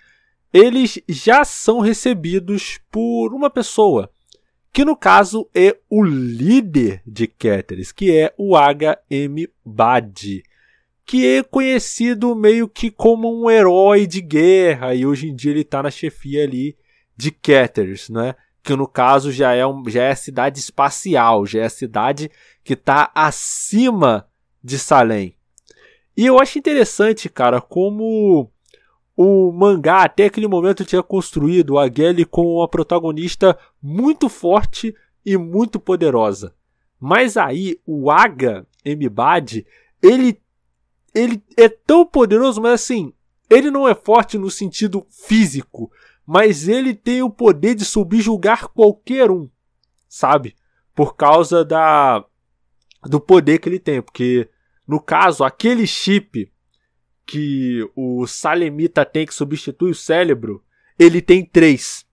eles 0.54 1.00
já 1.08 1.43
são 1.43 1.80
recebidos 1.80 2.80
por 2.91 3.34
uma 3.34 3.50
pessoa, 3.50 4.12
que 4.72 4.86
no 4.86 4.95
caso 4.95 5.50
é 5.54 5.78
o 5.89 6.04
líder 6.04 7.02
de 7.06 7.28
Keteris, 7.28 7.91
que 7.91 8.16
é 8.16 8.34
o 8.38 8.56
HM 8.56 9.47
Bad, 9.64 10.43
que 11.06 11.26
é 11.26 11.43
conhecido 11.43 12.36
meio 12.36 12.68
que 12.68 12.91
como 12.91 13.43
um 13.43 13.50
herói 13.50 14.06
de 14.06 14.22
guerra, 14.22 14.93
e 14.93 15.06
hoje 15.06 15.30
em 15.30 15.36
dia 15.36 15.52
ele 15.52 15.62
está 15.62 15.82
na 15.84 15.91
chefia 15.91 16.43
ali 16.43 16.78
de 17.16 17.32
Keteris, 17.32 18.10
né? 18.10 18.36
que 18.64 18.76
no 18.76 18.88
caso 18.88 19.32
já 19.32 19.54
é, 19.54 19.66
um, 19.66 19.84
já 19.89 20.04
é 20.04 20.12
a 20.12 20.16
cidade 20.16 20.60
espacial, 20.60 21.45
já 21.45 21.62
é 21.62 21.66
a 21.66 21.70
cidade 21.70 22.30
que 22.64 22.74
está 22.74 23.12
acima 23.16 24.28
de 24.64 24.78
Salem. 24.78 25.36
E 26.16 26.26
eu 26.26 26.39
acho 26.39 26.60
interessante, 26.60 27.30
cara, 27.30 27.62
como 27.62 28.52
o 29.22 29.51
mangá 29.51 30.03
até 30.03 30.28
aquele 30.28 30.47
momento 30.47 30.86
tinha 30.86 31.03
construído 31.03 31.78
a 31.78 31.89
Gelly 31.89 32.24
como 32.24 32.59
uma 32.59 32.70
protagonista 32.70 33.59
muito 33.84 34.30
forte 34.30 34.95
e 35.26 35.36
muito 35.36 35.78
poderosa. 35.78 36.55
Mas 36.97 37.36
aí 37.36 37.82
o 37.86 38.09
Aga 38.09 38.65
Mbad, 38.86 39.67
ele 40.01 40.41
ele 41.13 41.43
é 41.57 41.67
tão 41.67 42.05
poderoso, 42.05 42.61
mas 42.61 42.76
assim, 42.76 43.11
ele 43.49 43.70
não 43.70 43.86
é 43.86 43.93
forte 43.93 44.38
no 44.38 44.49
sentido 44.49 45.05
físico, 45.09 45.91
mas 46.26 46.70
ele 46.70 46.93
tem 46.93 47.22
o 47.22 47.30
poder 47.30 47.76
de 47.76 47.84
subjugar 47.84 48.70
qualquer 48.70 49.30
um, 49.30 49.49
sabe? 50.07 50.55
Por 50.95 51.17
causa 51.17 51.65
da 51.65 52.24
do 53.03 53.20
poder 53.20 53.59
que 53.59 53.67
ele 53.67 53.80
tem, 53.80 54.01
porque 54.01 54.47
no 54.88 55.01
caso, 55.01 55.43
aquele 55.43 55.86
chip 55.86 56.49
que 57.30 57.88
o 57.95 58.25
Salemita 58.25 59.05
tem 59.05 59.23
que 59.23 59.36
substitui 59.36 59.91
o 59.91 59.95
cérebro, 59.95 60.63
ele 60.97 61.21
tem 61.21 61.45
três. 61.45 62.03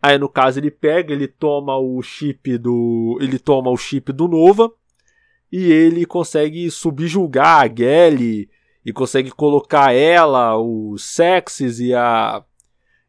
Aí 0.00 0.16
no 0.16 0.28
caso 0.28 0.60
ele 0.60 0.70
pega, 0.70 1.12
ele 1.12 1.26
toma 1.26 1.76
o 1.76 2.00
chip 2.00 2.56
do, 2.58 3.18
ele 3.20 3.40
toma 3.40 3.70
o 3.70 3.76
chip 3.76 4.12
do 4.12 4.28
Nova 4.28 4.72
e 5.50 5.64
ele 5.72 6.06
consegue 6.06 6.70
subjugar 6.70 7.64
a 7.64 7.74
Gelly 7.74 8.48
e 8.86 8.92
consegue 8.92 9.32
colocar 9.32 9.92
ela, 9.92 10.56
o 10.56 10.96
Sexes 10.96 11.80
e 11.80 11.92
a 11.92 12.44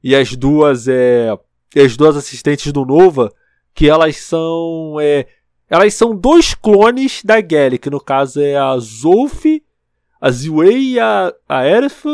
e 0.04 0.16
as 0.16 0.36
duas 0.36 0.88
é 0.88 1.38
as 1.76 1.96
duas 1.96 2.18
assistentes 2.18 2.72
do 2.74 2.84
Nova, 2.84 3.32
que 3.76 3.88
elas 3.88 4.18
são 4.18 4.98
é, 5.00 5.28
elas 5.70 5.94
são 5.94 6.16
dois 6.16 6.56
clones 6.56 7.22
da 7.24 7.40
Gelly, 7.40 7.78
que 7.78 7.92
no 7.92 8.02
caso 8.02 8.42
é 8.42 8.56
a 8.56 8.76
Zolf 8.80 9.46
a 10.24 10.32
Ziwei, 10.32 10.98
a, 11.00 11.34
a 11.50 11.66
Erf 11.66 12.06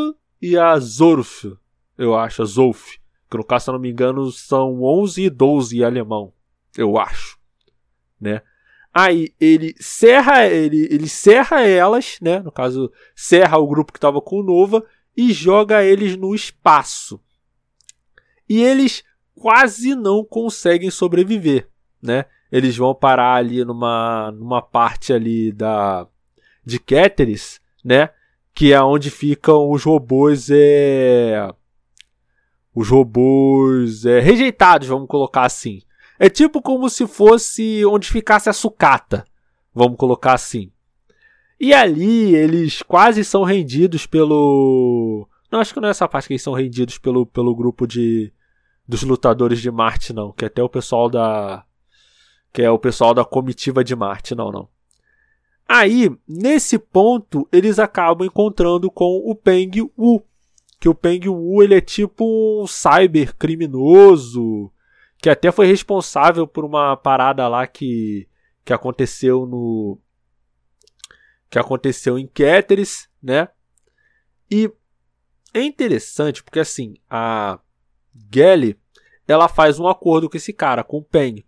e 0.41 0.57
a 0.57 0.79
Zorf, 0.79 1.55
eu 1.95 2.17
acho, 2.17 2.41
a 2.41 2.45
Zolf. 2.45 2.97
Que 3.29 3.37
no 3.37 3.43
caso, 3.43 3.65
se 3.65 3.69
eu 3.69 3.73
não 3.73 3.79
me 3.79 3.91
engano, 3.91 4.31
são 4.31 4.81
11 4.81 5.25
e 5.25 5.29
12 5.29 5.77
em 5.77 5.83
alemão, 5.83 6.33
eu 6.75 6.97
acho, 6.97 7.37
né? 8.19 8.41
Aí 8.91 9.31
ele 9.39 9.75
serra, 9.79 10.47
ele, 10.47 10.87
ele 10.89 11.07
serra 11.07 11.61
elas, 11.61 12.17
né? 12.19 12.39
No 12.39 12.51
caso, 12.51 12.91
serra 13.15 13.59
o 13.59 13.67
grupo 13.67 13.93
que 13.93 13.99
estava 13.99 14.19
com 14.19 14.39
o 14.39 14.43
Nova 14.43 14.83
e 15.15 15.31
joga 15.31 15.83
eles 15.83 16.17
no 16.17 16.33
espaço. 16.33 17.21
e 18.49 18.59
eles 18.59 19.03
quase 19.35 19.93
não 19.93 20.25
conseguem 20.25 20.89
sobreviver, 20.89 21.69
né? 22.01 22.25
Eles 22.51 22.75
vão 22.75 22.95
parar 22.95 23.35
ali 23.35 23.63
numa, 23.63 24.31
numa 24.31 24.63
parte 24.63 25.13
ali 25.13 25.51
da 25.51 26.07
de 26.65 26.79
Keteris, 26.79 27.61
né? 27.89 28.11
Que 28.53 28.71
é 28.71 28.79
onde 28.79 29.09
ficam 29.09 29.71
os 29.71 29.83
robôs 29.83 30.49
é 30.51 31.51
os 32.75 32.87
robôs 32.87 34.05
é, 34.05 34.19
rejeitados, 34.19 34.87
vamos 34.87 35.07
colocar 35.07 35.41
assim. 35.41 35.81
É 36.19 36.29
tipo 36.29 36.61
como 36.61 36.87
se 36.87 37.07
fosse 37.07 37.83
onde 37.83 38.07
ficasse 38.07 38.47
a 38.47 38.53
sucata, 38.53 39.25
vamos 39.73 39.97
colocar 39.97 40.33
assim. 40.33 40.71
E 41.59 41.73
ali 41.73 42.35
eles 42.35 42.83
quase 42.83 43.23
são 43.23 43.43
rendidos 43.43 44.05
pelo. 44.05 45.27
Não, 45.51 45.59
acho 45.59 45.73
que 45.73 45.79
não 45.79 45.87
é 45.87 45.91
essa 45.91 46.07
parte 46.07 46.27
que 46.27 46.33
eles 46.33 46.43
são 46.43 46.53
rendidos 46.53 46.99
pelo, 46.99 47.25
pelo 47.25 47.55
grupo 47.55 47.87
de 47.87 48.31
dos 48.87 49.01
lutadores 49.01 49.59
de 49.59 49.71
Marte, 49.71 50.13
não. 50.13 50.31
Que 50.31 50.45
é 50.45 50.47
até 50.47 50.61
o 50.61 50.69
pessoal 50.69 51.09
da. 51.09 51.65
Que 52.53 52.61
é 52.61 52.69
o 52.69 52.79
pessoal 52.79 53.15
da 53.15 53.25
comitiva 53.25 53.83
de 53.83 53.95
Marte, 53.95 54.35
não, 54.35 54.51
não. 54.51 54.69
Aí, 55.71 56.09
nesse 56.27 56.79
ponto, 56.79 57.47
eles 57.51 57.77
acabam 57.77 58.25
encontrando 58.25 58.89
com 58.89 59.21
o 59.23 59.35
Peng 59.35 59.69
Wu. 59.95 60.25
Que 60.79 60.89
o 60.89 60.95
Peng 60.95 61.29
Wu 61.29 61.61
ele 61.61 61.75
é 61.75 61.81
tipo 61.81 62.25
um 62.63 62.65
cyber 62.65 63.35
criminoso. 63.35 64.71
Que 65.19 65.29
até 65.29 65.51
foi 65.51 65.67
responsável 65.67 66.47
por 66.47 66.65
uma 66.65 66.97
parada 66.97 67.47
lá 67.47 67.67
que, 67.67 68.27
que 68.65 68.73
aconteceu 68.73 69.45
no. 69.45 69.99
Que 71.51 71.59
aconteceu 71.59 72.17
em 72.17 72.25
Keteris, 72.25 73.07
né? 73.21 73.47
E 74.49 74.71
é 75.53 75.61
interessante 75.61 76.43
porque 76.43 76.59
assim, 76.59 76.95
a 77.07 77.59
Gelly, 78.33 78.75
ela 79.27 79.47
faz 79.47 79.79
um 79.79 79.87
acordo 79.87 80.27
com 80.27 80.35
esse 80.35 80.51
cara, 80.51 80.83
com 80.83 80.97
o 80.97 81.03
Pen. 81.03 81.45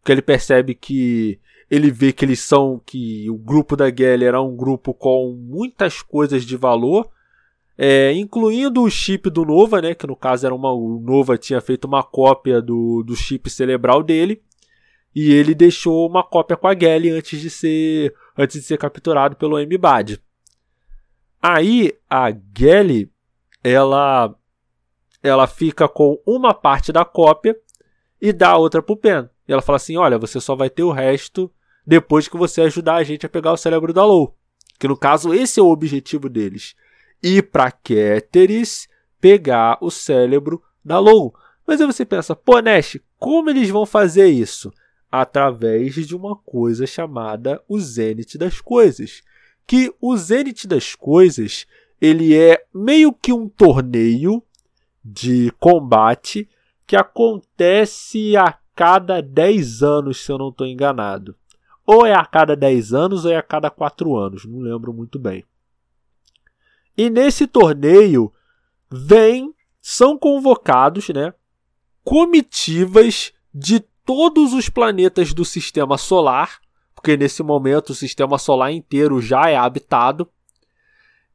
Porque 0.00 0.12
ele 0.12 0.22
percebe 0.22 0.74
que 0.74 1.38
ele 1.70 1.90
vê 1.90 2.12
que 2.12 2.24
eles 2.24 2.40
são 2.40 2.80
que 2.84 3.28
o 3.30 3.36
grupo 3.36 3.76
da 3.76 3.94
Gelly 3.94 4.24
era 4.24 4.40
um 4.40 4.56
grupo 4.56 4.94
com 4.94 5.32
muitas 5.38 6.00
coisas 6.00 6.44
de 6.44 6.56
valor, 6.56 7.08
é, 7.76 8.12
incluindo 8.12 8.82
o 8.82 8.90
chip 8.90 9.28
do 9.30 9.44
Nova, 9.44 9.80
né, 9.80 9.94
que 9.94 10.06
no 10.06 10.16
caso 10.16 10.46
era 10.46 10.54
uma 10.54 10.72
o 10.72 10.98
Nova 10.98 11.36
tinha 11.36 11.60
feito 11.60 11.84
uma 11.84 12.02
cópia 12.02 12.60
do, 12.60 13.02
do 13.02 13.14
chip 13.14 13.48
cerebral 13.50 14.02
dele, 14.02 14.42
e 15.14 15.32
ele 15.32 15.54
deixou 15.54 16.08
uma 16.08 16.22
cópia 16.22 16.56
com 16.56 16.66
a 16.66 16.78
Gelly 16.78 17.10
antes 17.10 17.40
de 17.40 17.50
ser 17.50 18.14
antes 18.36 18.60
de 18.60 18.66
ser 18.66 18.78
capturado 18.78 19.36
pelo 19.36 19.58
M-Bad. 19.58 20.20
Aí 21.42 21.92
a 22.08 22.32
Gelly 22.56 23.10
ela 23.62 24.34
ela 25.22 25.46
fica 25.46 25.88
com 25.88 26.20
uma 26.24 26.54
parte 26.54 26.92
da 26.92 27.04
cópia 27.04 27.56
e 28.20 28.32
dá 28.32 28.50
a 28.50 28.56
outra 28.56 28.82
pro 28.82 28.96
Pen. 28.96 29.28
E 29.46 29.52
ela 29.52 29.62
fala 29.62 29.76
assim: 29.76 29.96
olha, 29.96 30.18
você 30.18 30.40
só 30.40 30.54
vai 30.54 30.70
ter 30.70 30.82
o 30.82 30.92
resto 30.92 31.50
depois 31.88 32.28
que 32.28 32.36
você 32.36 32.60
ajudar 32.60 32.96
a 32.96 33.02
gente 33.02 33.24
a 33.24 33.30
pegar 33.30 33.50
o 33.50 33.56
cérebro 33.56 33.94
da 33.94 34.04
Lou. 34.04 34.36
Que 34.78 34.86
no 34.86 34.94
caso, 34.94 35.32
esse 35.32 35.58
é 35.58 35.62
o 35.62 35.70
objetivo 35.70 36.28
deles. 36.28 36.74
Ir 37.22 37.44
pra 37.50 37.72
Keteris 37.72 38.86
pegar 39.18 39.78
o 39.80 39.90
cérebro 39.90 40.62
da 40.84 40.98
Lou. 40.98 41.34
Mas 41.66 41.80
aí 41.80 41.86
você 41.86 42.04
pensa, 42.04 42.36
pô, 42.36 42.60
Nash, 42.60 42.98
como 43.18 43.48
eles 43.48 43.70
vão 43.70 43.86
fazer 43.86 44.28
isso? 44.28 44.70
Através 45.10 45.94
de 46.06 46.14
uma 46.14 46.36
coisa 46.36 46.86
chamada 46.86 47.62
o 47.66 47.80
Zenith 47.80 48.36
das 48.36 48.60
Coisas. 48.60 49.22
Que 49.66 49.90
o 49.98 50.14
Zenith 50.14 50.66
das 50.66 50.94
Coisas 50.94 51.66
ele 51.98 52.36
é 52.36 52.62
meio 52.72 53.14
que 53.14 53.32
um 53.32 53.48
torneio 53.48 54.42
de 55.02 55.50
combate 55.58 56.46
que 56.86 56.96
acontece 56.96 58.36
a 58.36 58.58
cada 58.76 59.22
10 59.22 59.82
anos, 59.82 60.22
se 60.22 60.30
eu 60.30 60.36
não 60.36 60.50
estou 60.50 60.66
enganado. 60.66 61.34
Ou 61.90 62.04
é 62.04 62.12
a 62.12 62.26
cada 62.26 62.54
10 62.54 62.92
anos 62.92 63.24
ou 63.24 63.30
é 63.30 63.36
a 63.36 63.42
cada 63.42 63.70
4 63.70 64.14
anos, 64.14 64.44
não 64.44 64.60
lembro 64.60 64.92
muito 64.92 65.18
bem. 65.18 65.42
E 66.94 67.08
nesse 67.08 67.46
torneio 67.46 68.30
vem, 68.90 69.54
são 69.80 70.18
convocados, 70.18 71.08
né, 71.08 71.32
comitivas 72.04 73.32
de 73.54 73.80
todos 74.04 74.52
os 74.52 74.68
planetas 74.68 75.32
do 75.32 75.46
sistema 75.46 75.96
solar, 75.96 76.60
porque 76.94 77.16
nesse 77.16 77.42
momento 77.42 77.90
o 77.90 77.94
sistema 77.94 78.36
solar 78.36 78.70
inteiro 78.70 79.18
já 79.22 79.48
é 79.48 79.56
habitado 79.56 80.28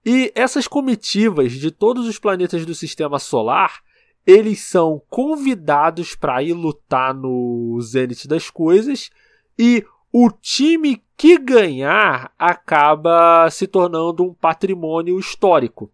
e 0.06 0.32
essas 0.36 0.68
comitivas 0.68 1.54
de 1.54 1.72
todos 1.72 2.08
os 2.08 2.20
planetas 2.20 2.64
do 2.64 2.76
sistema 2.76 3.18
solar, 3.18 3.82
eles 4.24 4.62
são 4.62 5.02
convidados 5.10 6.14
para 6.14 6.44
ir 6.44 6.54
lutar 6.54 7.12
no 7.12 7.80
Zenith 7.82 8.28
das 8.28 8.52
coisas 8.52 9.10
e 9.58 9.84
o 10.14 10.30
time 10.30 11.04
que 11.18 11.40
ganhar 11.40 12.32
acaba 12.38 13.50
se 13.50 13.66
tornando 13.66 14.24
um 14.24 14.32
patrimônio 14.32 15.20
histórico. 15.20 15.92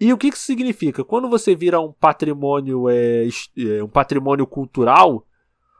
E 0.00 0.12
o 0.12 0.18
que 0.18 0.26
isso 0.26 0.42
significa? 0.42 1.04
Quando 1.04 1.30
você 1.30 1.54
vira 1.54 1.80
um 1.80 1.92
patrimônio, 1.92 2.88
é, 2.88 3.28
é, 3.56 3.84
um 3.84 3.88
patrimônio 3.88 4.46
cultural, 4.48 5.24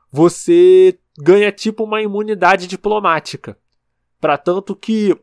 você 0.09 0.97
ganha 1.19 1.51
tipo 1.51 1.83
uma 1.83 2.01
imunidade 2.01 2.67
diplomática. 2.67 3.59
Para 4.19 4.37
tanto 4.37 4.73
que 4.73 5.15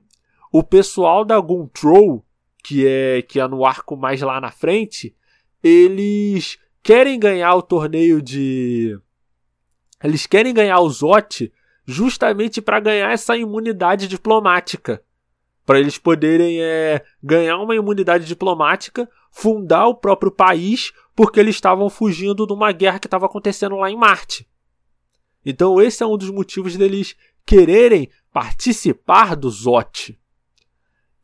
o 0.53 0.62
pessoal 0.62 1.24
da 1.24 1.40
Guntrow, 1.40 2.24
que 2.62 2.86
é 2.86 3.22
que 3.22 3.40
é 3.40 3.49
no 3.49 3.64
arco 3.64 3.97
mais 3.97 4.20
lá 4.20 4.38
na 4.38 4.51
frente, 4.51 5.16
eles 5.62 6.59
querem 6.82 7.18
ganhar 7.18 7.55
o 7.55 7.62
torneio 7.62 8.20
de 8.20 8.99
eles 10.03 10.26
querem 10.26 10.53
ganhar 10.53 10.80
o 10.80 10.90
Zot 10.90 11.51
justamente 11.87 12.61
para 12.61 12.80
ganhar 12.80 13.12
essa 13.12 13.37
imunidade 13.37 14.09
diplomática. 14.09 15.03
Para 15.64 15.80
eles 15.80 15.99
poderem 15.99 16.61
é, 16.61 17.05
ganhar 17.22 17.59
uma 17.59 17.74
imunidade 17.74 18.26
diplomática, 18.26 19.09
fundar 19.30 19.87
o 19.87 19.95
próprio 19.95 20.30
país, 20.30 20.93
porque 21.14 21.41
eles 21.41 21.55
estavam 21.55 21.89
fugindo 21.89 22.47
de 22.47 22.53
uma 22.53 22.70
guerra 22.72 22.99
que 22.99 23.07
estava 23.07 23.26
acontecendo 23.26 23.76
lá 23.76 23.91
em 23.91 23.97
Marte. 23.97 24.47
Então, 25.45 25.80
esse 25.80 26.03
é 26.03 26.07
um 26.07 26.16
dos 26.16 26.30
motivos 26.30 26.76
deles 26.76 27.16
quererem 27.45 28.11
participar 28.32 29.37
do 29.37 29.51
Zot. 29.51 30.18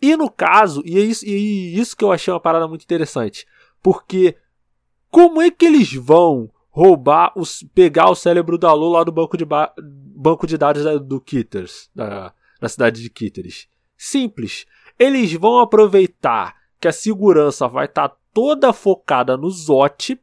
E 0.00 0.16
no 0.16 0.30
caso, 0.30 0.82
e 0.84 0.98
é 0.98 1.02
isso, 1.02 1.26
e 1.26 1.78
isso 1.78 1.96
que 1.96 2.04
eu 2.04 2.12
achei 2.12 2.32
uma 2.32 2.40
parada 2.40 2.66
muito 2.66 2.82
interessante, 2.82 3.46
porque 3.82 4.36
como 5.10 5.42
é 5.42 5.50
que 5.50 5.66
eles 5.66 5.92
vão 5.92 6.50
roubar, 6.70 7.32
os, 7.36 7.64
pegar 7.74 8.10
o 8.10 8.14
cérebro 8.14 8.56
da 8.56 8.72
Lu 8.72 8.90
lá 8.90 9.04
do 9.04 9.12
banco 9.12 9.36
de, 9.36 9.44
banco 10.16 10.46
de 10.46 10.56
dados 10.56 10.84
do 11.02 11.20
Kitters, 11.20 11.90
da, 11.94 12.32
da 12.60 12.68
cidade 12.68 13.02
de 13.02 13.10
Kitters? 13.10 13.68
Simples. 13.96 14.66
Eles 14.98 15.32
vão 15.32 15.58
aproveitar 15.58 16.54
que 16.80 16.88
a 16.88 16.92
segurança 16.92 17.68
vai 17.68 17.86
estar 17.86 18.08
tá 18.08 18.16
toda 18.32 18.72
focada 18.72 19.36
no 19.36 19.50
Zot 19.50 20.18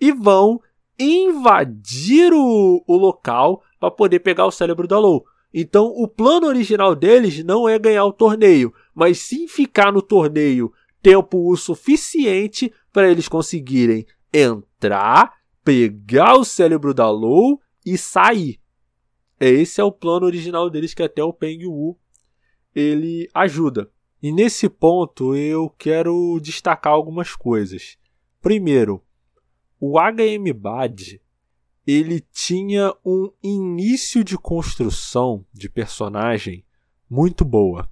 e 0.00 0.12
vão 0.12 0.60
invadir 0.98 2.32
o, 2.32 2.82
o 2.86 2.96
local 2.96 3.62
para 3.78 3.90
poder 3.90 4.20
pegar 4.20 4.46
o 4.46 4.50
cérebro 4.50 4.88
da 4.88 4.98
Lou. 4.98 5.24
Então, 5.52 5.86
o 5.86 6.06
plano 6.06 6.46
original 6.46 6.94
deles 6.94 7.42
não 7.44 7.68
é 7.68 7.78
ganhar 7.78 8.04
o 8.04 8.12
torneio, 8.12 8.72
mas 8.94 9.18
sim 9.18 9.48
ficar 9.48 9.92
no 9.92 10.02
torneio 10.02 10.72
tempo 11.02 11.50
o 11.50 11.56
suficiente 11.56 12.72
para 12.92 13.10
eles 13.10 13.28
conseguirem 13.28 14.04
entrar, 14.32 15.37
pegar 15.68 16.34
o 16.38 16.46
cérebro 16.46 16.94
da 16.94 17.10
Lou 17.10 17.60
e 17.84 17.98
sair. 17.98 18.58
Esse 19.38 19.82
é 19.82 19.84
o 19.84 19.92
plano 19.92 20.24
original 20.24 20.70
deles 20.70 20.94
que 20.94 21.02
até 21.02 21.22
o 21.22 21.30
Peng 21.30 21.66
Wu 21.66 21.94
ele 22.74 23.28
ajuda. 23.34 23.90
E 24.22 24.32
nesse 24.32 24.66
ponto 24.66 25.36
eu 25.36 25.68
quero 25.68 26.40
destacar 26.40 26.94
algumas 26.94 27.36
coisas. 27.36 27.98
Primeiro, 28.40 29.04
o 29.78 29.98
HM 29.98 30.50
Bad 30.54 31.20
ele 31.86 32.24
tinha 32.32 32.94
um 33.04 33.30
início 33.42 34.24
de 34.24 34.38
construção 34.38 35.44
de 35.52 35.68
personagem 35.68 36.64
muito 37.10 37.44
boa. 37.44 37.90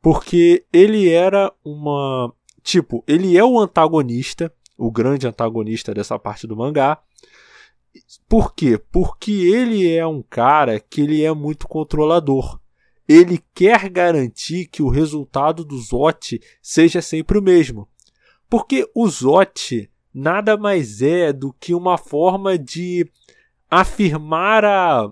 Porque 0.00 0.64
ele 0.72 1.10
era 1.10 1.52
uma. 1.62 2.32
Tipo, 2.62 3.04
ele 3.06 3.36
é 3.36 3.44
o 3.44 3.60
antagonista, 3.60 4.50
o 4.76 4.90
grande 4.90 5.26
antagonista 5.26 5.92
dessa 5.94 6.18
parte 6.18 6.46
do 6.46 6.56
mangá. 6.56 6.98
Por 8.28 8.54
quê? 8.54 8.78
Porque 8.90 9.32
ele 9.32 9.90
é 9.90 10.06
um 10.06 10.22
cara 10.22 10.80
que 10.80 11.02
ele 11.02 11.22
é 11.22 11.32
muito 11.32 11.68
controlador. 11.68 12.60
Ele 13.08 13.42
quer 13.54 13.88
garantir 13.88 14.66
que 14.66 14.82
o 14.82 14.88
resultado 14.88 15.64
do 15.64 15.78
Zot 15.78 16.40
seja 16.62 17.02
sempre 17.02 17.38
o 17.38 17.42
mesmo. 17.42 17.88
Porque 18.48 18.88
o 18.94 19.08
Zot 19.08 19.90
nada 20.14 20.56
mais 20.56 21.02
é 21.02 21.32
do 21.32 21.52
que 21.52 21.74
uma 21.74 21.96
forma 21.96 22.58
de 22.58 23.10
afirmar 23.70 24.64
a, 24.64 25.10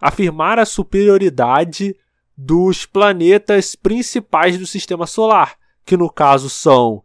afirmar 0.00 0.58
a 0.58 0.64
superioridade 0.64 1.96
dos 2.36 2.86
planetas 2.86 3.74
principais 3.74 4.56
do 4.56 4.66
sistema 4.66 5.06
solar, 5.06 5.56
que 5.84 5.96
no 5.96 6.08
caso 6.08 6.48
são, 6.48 7.02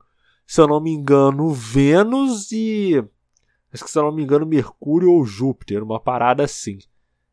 se 0.54 0.62
eu 0.62 0.68
não 0.68 0.80
me 0.80 0.91
engano, 0.91 1.49
Vênus 1.49 2.51
e 2.51 3.04
acho 3.74 3.84
que 3.84 3.89
se 3.89 3.97
eu 3.97 4.04
não 4.04 4.12
me 4.12 4.22
engano, 4.22 4.45
Mercúrio 4.45 5.12
ou 5.12 5.26
Júpiter, 5.26 5.82
uma 5.82 5.99
parada 5.99 6.43
assim, 6.43 6.78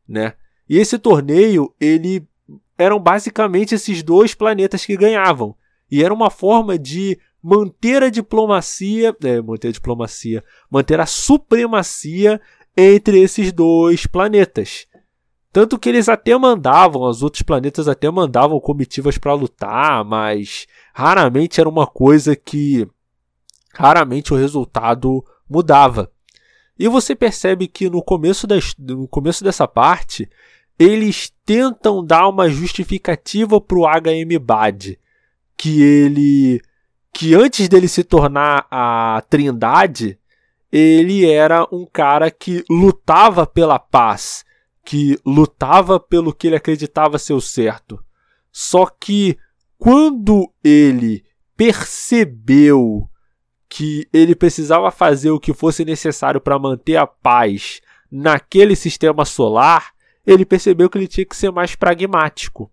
né? 0.07 0.33
E 0.67 0.79
esse 0.79 0.97
torneio, 0.97 1.71
ele 1.79 2.27
eram 2.75 2.99
basicamente 2.99 3.75
esses 3.75 4.01
dois 4.01 4.33
planetas 4.33 4.87
que 4.87 4.97
ganhavam. 4.97 5.55
E 5.91 6.03
era 6.03 6.11
uma 6.11 6.31
forma 6.31 6.79
de 6.79 7.19
manter 7.43 8.01
a 8.01 8.09
diplomacia, 8.09 9.15
é, 9.23 9.39
manter 9.39 9.67
a 9.67 9.71
diplomacia, 9.73 10.43
manter 10.67 10.99
a 10.99 11.05
supremacia 11.05 12.41
entre 12.75 13.21
esses 13.21 13.51
dois 13.51 14.07
planetas. 14.07 14.87
Tanto 15.53 15.77
que 15.77 15.89
eles 15.89 16.09
até 16.09 16.35
mandavam, 16.35 17.03
os 17.03 17.21
outros 17.21 17.43
planetas 17.43 17.87
até 17.87 18.09
mandavam 18.09 18.59
comitivas 18.59 19.19
para 19.19 19.35
lutar, 19.35 20.03
mas 20.03 20.65
raramente 20.91 21.61
era 21.61 21.69
uma 21.69 21.85
coisa 21.85 22.35
que 22.35 22.89
raramente 23.73 24.33
o 24.33 24.37
resultado 24.37 25.23
mudava. 25.49 26.11
E 26.77 26.87
você 26.87 27.15
percebe 27.15 27.67
que 27.67 27.89
no 27.89 28.01
começo, 28.01 28.47
das, 28.47 28.73
no 28.77 29.07
começo 29.07 29.43
dessa 29.43 29.67
parte, 29.67 30.29
eles 30.79 31.31
tentam 31.45 32.03
dar 32.03 32.27
uma 32.27 32.49
justificativa 32.49 33.61
para 33.61 33.77
o 33.77 33.85
HM 33.85 34.39
Bad, 34.39 34.99
que 35.55 35.81
ele 35.81 36.61
que 37.13 37.35
antes 37.35 37.67
dele 37.67 37.87
se 37.87 38.03
tornar 38.03 38.65
a 38.71 39.21
Trindade, 39.29 40.17
ele 40.71 41.29
era 41.29 41.67
um 41.71 41.85
cara 41.85 42.31
que 42.31 42.63
lutava 42.69 43.45
pela 43.45 43.77
paz, 43.77 44.45
que 44.83 45.19
lutava 45.25 45.99
pelo 45.99 46.33
que 46.33 46.47
ele 46.47 46.55
acreditava 46.55 47.19
ser 47.19 47.33
o 47.33 47.41
certo. 47.41 48.03
Só 48.51 48.85
que 48.85 49.37
quando 49.77 50.51
ele 50.63 51.23
percebeu 51.55 53.09
que 53.71 54.05
ele 54.11 54.35
precisava 54.35 54.91
fazer 54.91 55.31
o 55.31 55.39
que 55.39 55.53
fosse 55.53 55.85
necessário 55.85 56.41
para 56.41 56.59
manter 56.59 56.97
a 56.97 57.07
paz 57.07 57.79
naquele 58.11 58.75
sistema 58.75 59.23
solar, 59.23 59.93
ele 60.27 60.45
percebeu 60.45 60.89
que 60.89 60.97
ele 60.97 61.07
tinha 61.07 61.25
que 61.25 61.37
ser 61.37 61.53
mais 61.53 61.73
pragmático. 61.73 62.69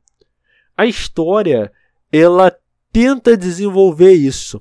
A 0.76 0.86
história, 0.86 1.72
ela 2.10 2.52
tenta 2.92 3.36
desenvolver 3.36 4.12
isso. 4.12 4.60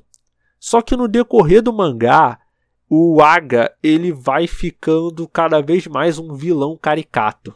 Só 0.59 0.79
que 0.79 0.95
no 0.95 1.07
decorrer 1.07 1.63
do 1.63 1.73
mangá, 1.73 2.39
o 2.87 3.19
Aga 3.19 3.75
ele 3.81 4.11
vai 4.11 4.45
ficando 4.45 5.27
cada 5.27 5.59
vez 5.59 5.87
mais 5.87 6.19
um 6.19 6.35
vilão 6.35 6.77
caricato. 6.77 7.55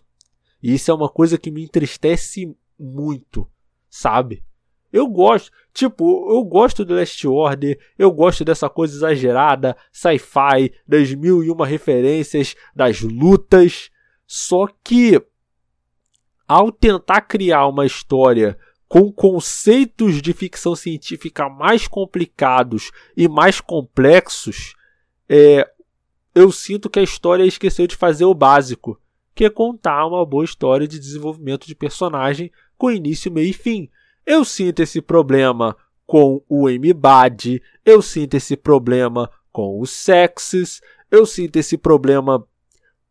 E 0.61 0.73
isso 0.73 0.89
é 0.89 0.93
uma 0.95 1.07
coisa 1.07 1.38
que 1.38 1.51
me 1.51 1.63
entristece 1.63 2.51
muito, 2.79 3.47
sabe? 3.91 4.43
Eu 4.91 5.07
gosto, 5.07 5.51
tipo, 5.73 6.33
eu 6.33 6.43
gosto 6.43 6.83
do 6.83 6.93
Last 6.93 7.25
Order, 7.27 7.79
eu 7.97 8.11
gosto 8.11 8.43
dessa 8.43 8.69
coisa 8.69 8.95
exagerada, 8.95 9.75
sci-fi, 9.91 10.73
das 10.87 11.13
mil 11.13 11.43
e 11.43 11.49
uma 11.49 11.65
referências, 11.65 12.55
das 12.75 13.01
lutas. 13.01 13.89
Só 14.27 14.67
que, 14.83 15.21
ao 16.47 16.71
tentar 16.71 17.21
criar 17.21 17.67
uma 17.67 17.85
história 17.85 18.57
com 18.87 19.09
conceitos 19.09 20.21
de 20.21 20.33
ficção 20.33 20.75
científica 20.75 21.47
mais 21.47 21.87
complicados 21.87 22.91
e 23.15 23.29
mais 23.29 23.61
complexos, 23.61 24.75
é, 25.29 25.65
eu 26.35 26.51
sinto 26.51 26.89
que 26.89 26.99
a 26.99 27.03
história 27.03 27.45
esqueceu 27.45 27.87
de 27.87 27.95
fazer 27.95 28.25
o 28.25 28.33
básico, 28.33 28.99
que 29.33 29.45
é 29.45 29.49
contar 29.49 30.05
uma 30.05 30.25
boa 30.25 30.43
história 30.43 30.85
de 30.85 30.99
desenvolvimento 30.99 31.65
de 31.65 31.73
personagem 31.73 32.51
com 32.77 32.91
início, 32.91 33.31
meio 33.31 33.49
e 33.49 33.53
fim. 33.53 33.89
Eu 34.26 34.45
sinto 34.45 34.82
esse 34.82 35.01
problema 35.01 35.76
com 36.05 36.43
o 36.49 36.69
M-Bad, 36.69 37.61
eu 37.86 38.01
sinto 38.01 38.36
esse 38.36 38.57
problema 38.57 39.30
com 39.51 39.80
os 39.80 39.91
Sexes, 39.91 40.82
eu 41.09 41.26
sinto 41.26 41.57
esse 41.57 41.78
problema 41.78 42.45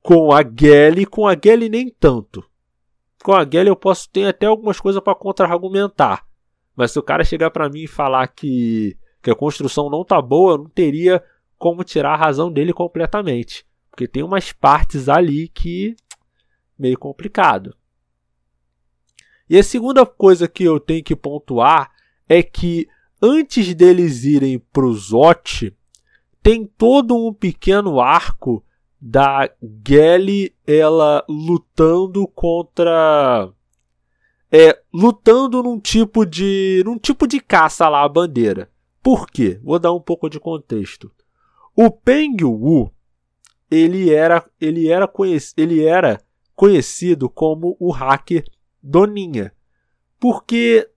com 0.03 0.33
a 0.33 0.43
Gelly, 0.43 1.07
com 1.07 1.27
a 1.27 1.35
Gelly 1.35 1.69
nem 1.69 1.89
tanto. 1.89 2.45
Com 3.23 3.33
a 3.33 3.45
Gelly 3.45 3.69
eu 3.69 3.77
posso 3.77 4.09
ter 4.11 4.27
até 4.27 4.47
algumas 4.47 4.81
coisas 4.81 5.03
para 5.03 5.15
contra-argumentar. 5.15 6.27
Mas 6.75 6.93
se 6.93 6.99
o 6.99 7.03
cara 7.03 7.25
chegar 7.25 7.51
para 7.51 7.69
mim 7.69 7.81
e 7.81 7.89
falar 7.89 8.27
que, 8.29 8.97
que 9.23 9.31
a 9.31 9.35
construção 9.35 9.91
não 9.91 10.05
tá 10.05 10.21
boa, 10.21 10.55
eu 10.55 10.59
não 10.59 10.69
teria 10.69 11.23
como 11.59 11.85
tirar 11.85 12.15
a 12.15 12.17
razão 12.17 12.51
dele 12.51 12.73
completamente. 12.73 13.67
Porque 13.91 14.09
tem 14.09 14.23
umas 14.23 14.53
partes 14.53 15.09
ali 15.09 15.49
que 15.49 15.95
meio 16.79 16.99
complicado. 16.99 17.77
E 19.51 19.59
a 19.59 19.65
segunda 19.65 20.07
coisa 20.07 20.47
que 20.47 20.63
eu 20.63 20.79
tenho 20.79 21.03
que 21.03 21.17
pontuar 21.17 21.91
é 22.29 22.41
que 22.41 22.87
antes 23.21 23.75
deles 23.75 24.23
irem 24.23 24.61
para 24.61 24.87
o 24.87 24.95
Zot, 24.95 25.77
tem 26.41 26.65
todo 26.65 27.17
um 27.17 27.35
pequeno 27.35 28.01
arco 28.01 28.65
da 29.01 29.51
Gelly 29.85 30.55
ela 30.65 31.25
lutando 31.29 32.29
contra 32.29 33.53
é 34.53 34.81
lutando 34.95 35.65
num 35.65 35.81
tipo 35.81 36.25
de 36.25 36.83
num 36.87 36.97
tipo 36.97 37.27
de 37.27 37.41
caça 37.41 37.89
lá 37.89 38.05
à 38.05 38.09
bandeira. 38.09 38.71
Por 39.03 39.29
quê? 39.29 39.59
Vou 39.65 39.81
dar 39.81 39.93
um 39.93 40.01
pouco 40.01 40.31
de 40.31 40.39
contexto. 40.39 41.11
O 41.75 41.91
Peng 41.91 42.37
Wu, 42.45 42.93
ele 43.69 44.15
era, 44.15 44.49
ele 44.61 44.89
era, 44.89 45.11
ele 45.57 45.85
era 45.85 46.21
conhecido 46.55 47.29
como 47.29 47.77
o 47.81 47.91
hacker 47.91 48.45
Doninha. 48.83 49.53
Porque 50.19 50.89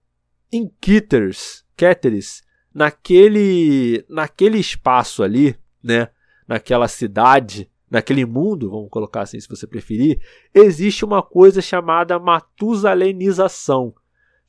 em 0.52 0.70
Kitters, 0.80 1.64
Ketters, 1.76 2.42
naquele, 2.72 4.04
naquele 4.08 4.58
espaço 4.58 5.22
ali, 5.22 5.56
né, 5.82 6.08
naquela 6.46 6.88
cidade, 6.88 7.70
naquele 7.90 8.24
mundo, 8.24 8.70
vamos 8.70 8.90
colocar 8.90 9.22
assim 9.22 9.40
se 9.40 9.48
você 9.48 9.66
preferir, 9.66 10.20
existe 10.52 11.04
uma 11.04 11.22
coisa 11.22 11.62
chamada 11.62 12.18
matusalenização, 12.18 13.94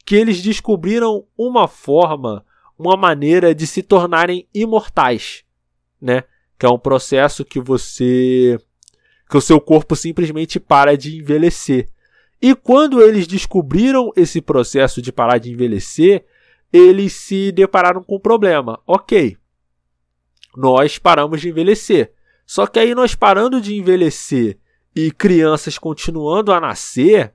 que 0.06 0.16
eles 0.16 0.42
descobriram 0.42 1.26
uma 1.38 1.68
forma, 1.68 2.46
uma 2.78 2.98
maneira 2.98 3.56
de 3.56 3.66
se 3.66 3.82
tornarem 3.82 4.48
imortais 4.54 5.46
né? 6.06 6.24
Que 6.58 6.66
é 6.66 6.70
um 6.70 6.78
processo 6.78 7.44
que 7.44 7.60
você. 7.60 8.60
que 9.30 9.38
o 9.38 9.42
seu 9.42 9.60
corpo 9.60 9.96
simplesmente 9.96 10.60
para 10.60 10.96
de 10.96 11.18
envelhecer. 11.18 11.90
E 12.42 12.54
quando 12.54 13.02
eles 13.02 13.28
descobriram 13.28 14.12
esse 14.16 14.42
processo 14.42 15.02
de 15.02 15.12
parar 15.12 15.38
de 15.38 15.52
envelhecer, 15.52 16.26
eles 16.72 17.14
se 17.14 17.52
depararam 17.52 18.04
com 18.04 18.18
um 18.18 18.20
problema. 18.20 18.80
Ok, 18.86 19.38
nós 20.56 20.98
paramos 20.98 21.42
de 21.42 21.50
envelhecer. 21.50 22.12
Só 22.46 22.68
que 22.68 22.80
aí 22.80 22.94
nós 22.94 23.16
parando 23.16 23.60
de 23.60 23.76
envelhecer 23.76 24.58
e 24.96 25.12
crianças 25.12 25.78
continuando 25.78 26.54
a 26.54 26.60
nascer, 26.60 27.34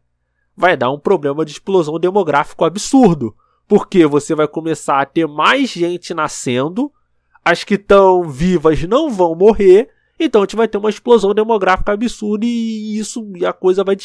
vai 0.57 0.77
dar 0.77 0.91
um 0.91 0.99
problema 0.99 1.45
de 1.45 1.53
explosão 1.53 1.99
demográfico 1.99 2.65
absurdo. 2.65 3.35
Porque 3.67 4.07
você 4.07 4.35
vai 4.35 4.49
começar 4.49 5.01
a 5.01 5.07
ter 5.07 5.27
mais 5.27 5.71
gente 5.71 6.15
nascendo 6.15 6.93
as 7.45 7.65
que 7.65 7.75
estão 7.75 8.29
vivas 8.29 8.83
não 8.85 9.11
vão 9.11 9.35
morrer, 9.35 9.89
então 10.21 10.43
a 10.43 10.45
gente 10.45 10.57
vai 10.57 10.69
ter 10.69 10.77
uma 10.77 10.91
explosão 10.91 11.35
demográfica 11.35 11.93
absurda 11.93 12.45
e 12.45 12.99
isso 12.99 13.27
e 13.35 13.47
a 13.47 13.53
coisa 13.55 13.83
vai, 13.83 13.97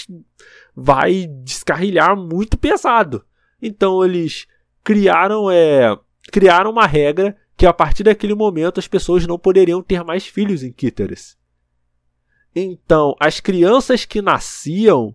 vai 0.74 1.28
descarrilhar 1.44 2.16
muito 2.16 2.58
pesado. 2.58 3.26
Então 3.62 4.04
eles 4.04 4.48
criaram, 4.82 5.52
é, 5.52 5.98
criaram 6.32 6.72
uma 6.72 6.88
regra 6.88 7.36
que 7.58 7.66
a 7.66 7.74
partir 7.74 8.04
daquele 8.04 8.34
momento 8.34 8.80
as 8.80 8.88
pessoas 8.88 9.28
não 9.28 9.38
poderiam 9.38 9.82
ter 9.82 10.04
mais 10.04 10.26
filhos 10.26 10.64
em 10.64 10.72
Kitteris. 10.72 11.38
Então, 12.56 13.16
as 13.20 13.42
crianças 13.42 14.06
que 14.06 14.22
nasciam, 14.22 15.14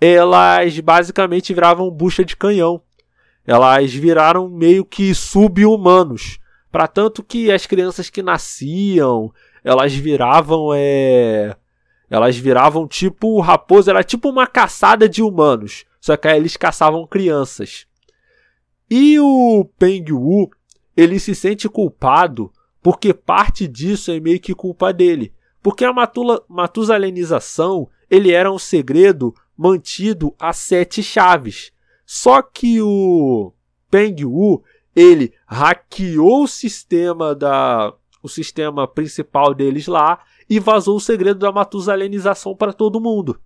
elas 0.00 0.80
basicamente 0.80 1.52
viravam 1.52 1.90
bucha 1.90 2.24
de 2.24 2.34
canhão. 2.34 2.80
Elas 3.46 3.92
viraram 3.92 4.48
meio 4.48 4.84
que 4.84 5.14
sub-humanos. 5.14 6.38
Para 6.70 6.86
tanto 6.86 7.22
que 7.22 7.50
as 7.50 7.66
crianças 7.66 8.08
que 8.08 8.22
nasciam, 8.22 9.32
elas 9.68 9.94
viravam 9.94 10.70
é 10.74 11.54
elas 12.10 12.38
viravam 12.38 12.88
tipo 12.88 13.38
raposa, 13.40 13.90
era 13.90 14.02
tipo 14.02 14.30
uma 14.30 14.46
caçada 14.46 15.06
de 15.06 15.22
humanos, 15.22 15.84
só 16.00 16.16
que 16.16 16.26
aí 16.26 16.38
eles 16.38 16.56
caçavam 16.56 17.06
crianças. 17.06 17.86
E 18.90 19.20
o 19.20 19.68
Peng 19.78 20.10
Wu, 20.10 20.50
ele 20.96 21.20
se 21.20 21.34
sente 21.34 21.68
culpado 21.68 22.50
porque 22.82 23.12
parte 23.12 23.68
disso 23.68 24.10
é 24.10 24.18
meio 24.18 24.40
que 24.40 24.54
culpa 24.54 24.90
dele. 24.90 25.34
Porque 25.62 25.84
a 25.84 25.92
matula, 25.92 26.42
matusalenização, 26.48 27.90
ele 28.10 28.32
era 28.32 28.50
um 28.50 28.58
segredo 28.58 29.34
mantido 29.54 30.34
a 30.38 30.54
sete 30.54 31.02
chaves. 31.02 31.70
Só 32.06 32.40
que 32.40 32.80
o 32.80 33.52
Peng 33.90 34.24
Wu, 34.24 34.64
ele 34.96 35.34
hackeou 35.46 36.44
o 36.44 36.48
sistema 36.48 37.34
da 37.34 37.92
o 38.28 38.30
sistema 38.30 38.86
principal 38.86 39.52
deles 39.52 39.86
lá 39.86 40.22
e 40.48 40.60
vazou 40.60 40.96
o 40.96 41.00
segredo 41.00 41.40
da 41.40 41.50
matusalenização 41.50 42.54
para 42.54 42.72
todo 42.72 43.00
mundo. 43.00 43.40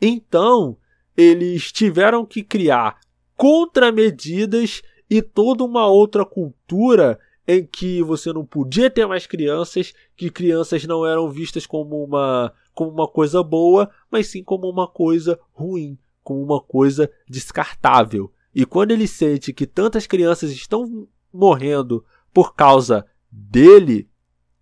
Então, 0.00 0.76
eles 1.16 1.72
tiveram 1.72 2.24
que 2.24 2.42
criar 2.42 3.00
contramedidas 3.36 4.82
e 5.08 5.20
toda 5.22 5.64
uma 5.64 5.86
outra 5.86 6.24
cultura 6.24 7.18
em 7.46 7.66
que 7.66 8.02
você 8.02 8.32
não 8.32 8.44
podia 8.44 8.90
ter 8.90 9.06
mais 9.06 9.26
crianças, 9.26 9.92
que 10.16 10.30
crianças 10.30 10.84
não 10.84 11.06
eram 11.06 11.30
vistas 11.30 11.66
como 11.66 12.02
uma, 12.02 12.52
como 12.74 12.90
uma 12.90 13.06
coisa 13.06 13.42
boa, 13.42 13.90
mas 14.10 14.28
sim 14.28 14.42
como 14.42 14.68
uma 14.68 14.88
coisa 14.88 15.38
ruim, 15.52 15.98
como 16.22 16.42
uma 16.42 16.60
coisa 16.60 17.10
descartável. 17.28 18.32
E 18.54 18.64
quando 18.64 18.92
ele 18.92 19.06
sente 19.06 19.52
que 19.52 19.66
tantas 19.66 20.06
crianças 20.06 20.50
estão 20.50 21.06
morrendo 21.32 22.04
por 22.32 22.54
causa 22.54 23.04
dele, 23.34 24.08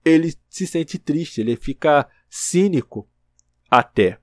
ele 0.05 0.35
se 0.49 0.67
sente 0.67 0.99
triste, 0.99 1.41
ele 1.41 1.57
fica 1.57 2.09
cínico 2.29 3.07
até. 3.71 4.19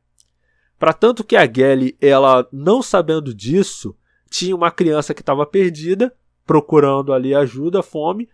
Para 0.78 0.94
tanto 0.94 1.24
que 1.24 1.36
a 1.36 1.46
Gelly, 1.46 1.96
ela 2.02 2.48
não 2.52 2.82
sabendo 2.82 3.34
disso, 3.34 3.96
tinha 4.30 4.56
uma 4.56 4.72
criança 4.72 5.14
que 5.14 5.22
estava 5.22 5.46
perdida, 5.46 6.14
procurando 6.46 7.14
ali 7.14 7.36
ajuda, 7.36 7.84
fome, 7.84 8.28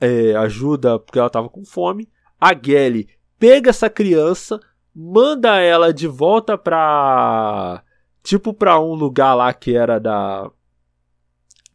é, 0.00 0.34
ajuda 0.34 0.98
porque 0.98 1.18
ela 1.18 1.28
estava 1.28 1.48
com 1.48 1.64
fome. 1.64 2.08
A 2.38 2.52
Gelly 2.54 3.08
pega 3.38 3.70
essa 3.70 3.88
criança, 3.88 4.60
manda 4.94 5.58
ela 5.60 5.92
de 5.92 6.06
volta 6.06 6.58
para 6.58 7.82
tipo 8.22 8.52
para 8.52 8.78
um 8.78 8.94
lugar 8.94 9.34
lá 9.34 9.52
que 9.54 9.74
era 9.74 9.98
da 9.98 10.50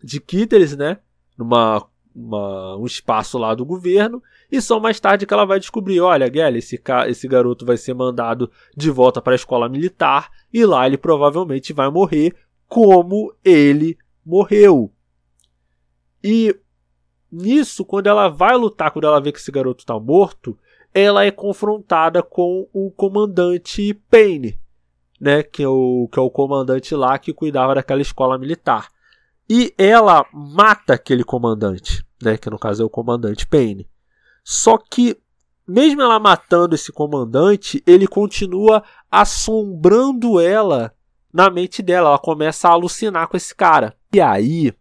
de 0.04 0.20
Kitteris, 0.20 0.78
né? 0.78 1.00
Numa 1.38 1.88
uma, 2.18 2.76
um 2.76 2.86
espaço 2.86 3.38
lá 3.38 3.54
do 3.54 3.64
governo. 3.64 4.22
E 4.52 4.60
só 4.60 4.80
mais 4.80 5.00
tarde 5.00 5.26
que 5.26 5.34
ela 5.34 5.46
vai 5.46 5.60
descobrir: 5.60 6.00
olha, 6.00 6.32
Gelly, 6.34 6.58
esse, 6.58 6.82
esse 7.08 7.28
garoto 7.28 7.66
vai 7.66 7.78
ser 7.78 7.94
mandado 7.94 8.52
de 8.76 8.90
volta 8.90 9.22
para 9.22 9.34
a 9.34 9.36
escola 9.36 9.70
militar. 9.70 10.32
E 10.52 10.66
lá 10.66 10.88
ele 10.88 10.98
provavelmente 10.98 11.74
vai 11.74 11.90
morrer 11.90 12.36
como 12.68 13.34
ele 13.46 13.98
morreu. 14.26 14.92
E 16.24 16.58
nisso, 17.32 17.86
quando 17.86 18.08
ela 18.08 18.28
vai 18.28 18.58
lutar, 18.58 18.92
quando 18.92 19.06
ela 19.06 19.22
vê 19.22 19.32
que 19.32 19.38
esse 19.38 19.52
garoto 19.52 19.84
está 19.84 19.98
morto, 20.00 20.58
ela 20.94 21.24
é 21.24 21.32
confrontada 21.32 22.24
com 22.24 22.68
o 22.74 22.90
comandante 22.90 23.94
Payne, 24.10 24.60
né, 25.20 25.44
que 25.44 25.62
é 25.62 25.68
o, 25.68 26.10
que 26.12 26.18
é 26.18 26.22
o 26.22 26.30
comandante 26.30 26.96
lá 26.96 27.20
que 27.20 27.34
cuidava 27.34 27.76
daquela 27.76 28.02
escola 28.02 28.38
militar. 28.38 28.90
E 29.50 29.74
ela 29.78 30.26
mata 30.34 30.94
aquele 30.94 31.24
comandante, 31.24 32.04
né, 32.22 32.38
que 32.38 32.50
no 32.50 32.60
caso 32.60 32.84
é 32.84 32.86
o 32.86 32.90
comandante 32.90 33.48
Payne. 33.48 33.88
Só 34.44 34.78
que 34.78 35.18
mesmo 35.68 36.02
ela 36.02 36.20
matando 36.20 36.76
esse 36.76 36.92
comandante, 36.92 37.84
ele 37.86 38.08
continua 38.08 38.84
assombrando 39.12 40.40
ela 40.40 40.94
na 41.34 41.50
mente 41.50 41.82
dela. 41.82 42.10
Ela 42.10 42.20
começa 42.20 42.70
a 42.70 42.72
alucinar 42.72 43.28
com 43.28 43.36
esse 43.36 43.54
cara. 43.54 43.94
E 44.14 44.22
aí, 44.22 44.74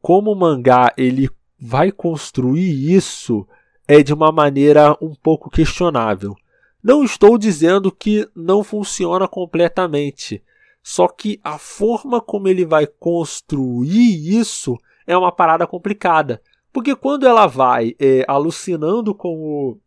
como 0.00 0.30
o 0.30 0.36
mangá 0.36 0.94
ele 0.96 1.28
vai 1.60 1.90
construir 1.90 2.94
isso 2.94 3.46
é 3.86 4.02
de 4.02 4.14
uma 4.14 4.30
maneira 4.30 4.96
um 5.02 5.14
pouco 5.14 5.50
questionável. 5.50 6.36
Não 6.82 7.02
estou 7.02 7.36
dizendo 7.36 7.90
que 7.90 8.28
não 8.36 8.62
funciona 8.62 9.26
completamente, 9.26 10.42
só 10.82 11.08
que 11.08 11.40
a 11.42 11.58
forma 11.58 12.20
como 12.20 12.46
ele 12.46 12.64
vai 12.64 12.86
construir 12.86 14.38
isso 14.38 14.78
é 15.06 15.16
uma 15.16 15.32
parada 15.32 15.66
complicada. 15.66 16.40
Porque 16.72 16.94
quando 16.94 17.26
ela 17.26 17.46
vai 17.46 17.94
é, 17.98 18.24
alucinando 18.28 19.14
com 19.14 19.34
o, 19.36 19.78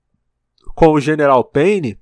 com 0.75 0.93
o 0.93 0.99
General 0.99 1.43
Payne, 1.43 1.99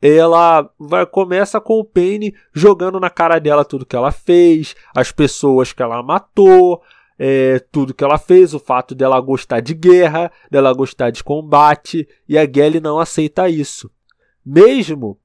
ela 0.00 0.68
vai 0.78 1.06
começa 1.06 1.60
com 1.60 1.78
o 1.78 1.84
Payne 1.84 2.34
jogando 2.52 2.98
na 2.98 3.08
cara 3.08 3.38
dela 3.38 3.64
tudo 3.64 3.86
que 3.86 3.94
ela 3.94 4.10
fez, 4.10 4.74
as 4.94 5.12
pessoas 5.12 5.72
que 5.72 5.82
ela 5.82 6.02
matou, 6.02 6.82
é, 7.16 7.60
tudo 7.70 7.94
que 7.94 8.02
ela 8.02 8.18
fez, 8.18 8.52
o 8.52 8.58
fato 8.58 8.96
dela 8.96 9.20
gostar 9.20 9.60
de 9.60 9.74
guerra, 9.74 10.32
dela 10.50 10.72
gostar 10.72 11.10
de 11.10 11.22
combate, 11.22 12.08
e 12.28 12.36
a 12.36 12.44
Gelly 12.44 12.80
não 12.80 12.98
aceita 12.98 13.48
isso. 13.48 13.88
Mesmo 14.44 15.16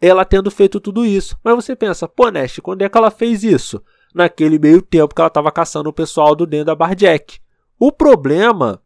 ela 0.00 0.24
tendo 0.24 0.50
feito 0.50 0.80
tudo 0.80 1.04
isso. 1.04 1.38
Mas 1.44 1.54
você 1.54 1.76
pensa, 1.76 2.08
pô, 2.08 2.30
Nest, 2.30 2.62
quando 2.62 2.80
é 2.80 2.88
que 2.88 2.96
ela 2.96 3.10
fez 3.10 3.44
isso? 3.44 3.82
Naquele 4.14 4.58
meio 4.58 4.80
tempo 4.80 5.14
que 5.14 5.20
ela 5.20 5.28
estava 5.28 5.52
caçando 5.52 5.90
o 5.90 5.92
pessoal 5.92 6.34
do 6.34 6.46
dentro 6.46 6.66
da 6.66 6.74
Barjack. 6.74 7.38
O 7.84 7.90
problema 7.90 8.80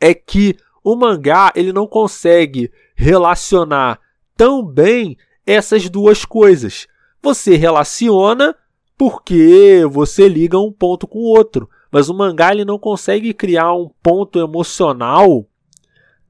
é 0.00 0.14
que 0.14 0.56
o 0.84 0.94
mangá 0.94 1.52
ele 1.56 1.72
não 1.72 1.84
consegue 1.84 2.70
relacionar 2.94 3.98
tão 4.36 4.64
bem 4.64 5.16
essas 5.44 5.90
duas 5.90 6.24
coisas. 6.24 6.86
Você 7.20 7.56
relaciona 7.56 8.54
porque 8.96 9.84
você 9.90 10.28
liga 10.28 10.60
um 10.60 10.70
ponto 10.70 11.08
com 11.08 11.18
o 11.18 11.36
outro. 11.36 11.68
Mas 11.90 12.08
o 12.08 12.14
mangá 12.14 12.52
ele 12.52 12.64
não 12.64 12.78
consegue 12.78 13.34
criar 13.34 13.72
um 13.74 13.90
ponto 14.00 14.38
emocional 14.38 15.44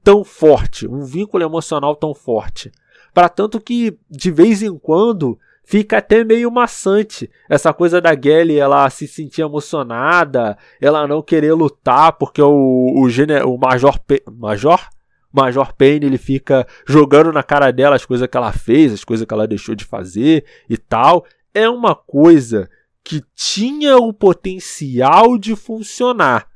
tão 0.03 0.23
forte, 0.23 0.87
um 0.87 1.05
vínculo 1.05 1.43
emocional 1.43 1.95
tão 1.95 2.15
forte. 2.15 2.71
Para 3.13 3.29
tanto 3.29 3.61
que 3.61 3.95
de 4.09 4.31
vez 4.31 4.63
em 4.63 4.75
quando 4.75 5.37
fica 5.63 5.97
até 5.97 6.23
meio 6.23 6.51
maçante 6.51 7.29
essa 7.49 7.73
coisa 7.73 8.01
da 8.01 8.13
Gelly 8.19 8.59
ela 8.59 8.89
se 8.89 9.07
sentir 9.07 9.41
emocionada, 9.41 10.57
ela 10.79 11.07
não 11.07 11.21
querer 11.21 11.53
lutar 11.53 12.13
porque 12.13 12.41
o 12.41 12.93
o, 12.95 13.05
o 13.05 13.57
Major 13.57 13.99
Major 14.31 14.89
Major 15.31 15.73
Payne 15.75 16.05
ele 16.05 16.17
fica 16.17 16.67
jogando 16.85 17.31
na 17.31 17.41
cara 17.41 17.71
dela 17.71 17.95
as 17.95 18.05
coisas 18.05 18.27
que 18.27 18.37
ela 18.37 18.51
fez, 18.51 18.93
as 18.93 19.03
coisas 19.03 19.25
que 19.25 19.33
ela 19.33 19.47
deixou 19.47 19.73
de 19.73 19.83
fazer 19.83 20.45
e 20.69 20.77
tal 20.77 21.25
é 21.53 21.67
uma 21.67 21.95
coisa 21.95 22.69
que 23.03 23.21
tinha 23.35 23.97
o 23.97 24.13
potencial 24.13 25.37
de 25.37 25.55
funcionar. 25.55 26.47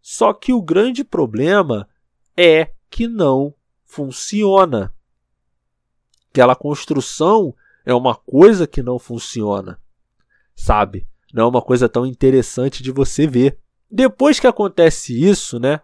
Só 0.00 0.32
que 0.32 0.52
o 0.52 0.62
grande 0.62 1.04
problema 1.04 1.88
é 2.36 2.70
que 2.88 3.06
não 3.06 3.54
funciona. 3.84 4.92
Aquela 6.30 6.56
construção 6.56 7.54
é 7.84 7.94
uma 7.94 8.14
coisa 8.14 8.66
que 8.66 8.82
não 8.82 8.98
funciona. 8.98 9.78
Sabe? 10.54 11.06
Não 11.32 11.44
é 11.44 11.48
uma 11.48 11.62
coisa 11.62 11.88
tão 11.88 12.04
interessante 12.04 12.82
de 12.82 12.90
você 12.90 13.26
ver. 13.26 13.58
Depois 13.90 14.38
que 14.38 14.46
acontece 14.46 15.20
isso, 15.20 15.58
né? 15.58 15.80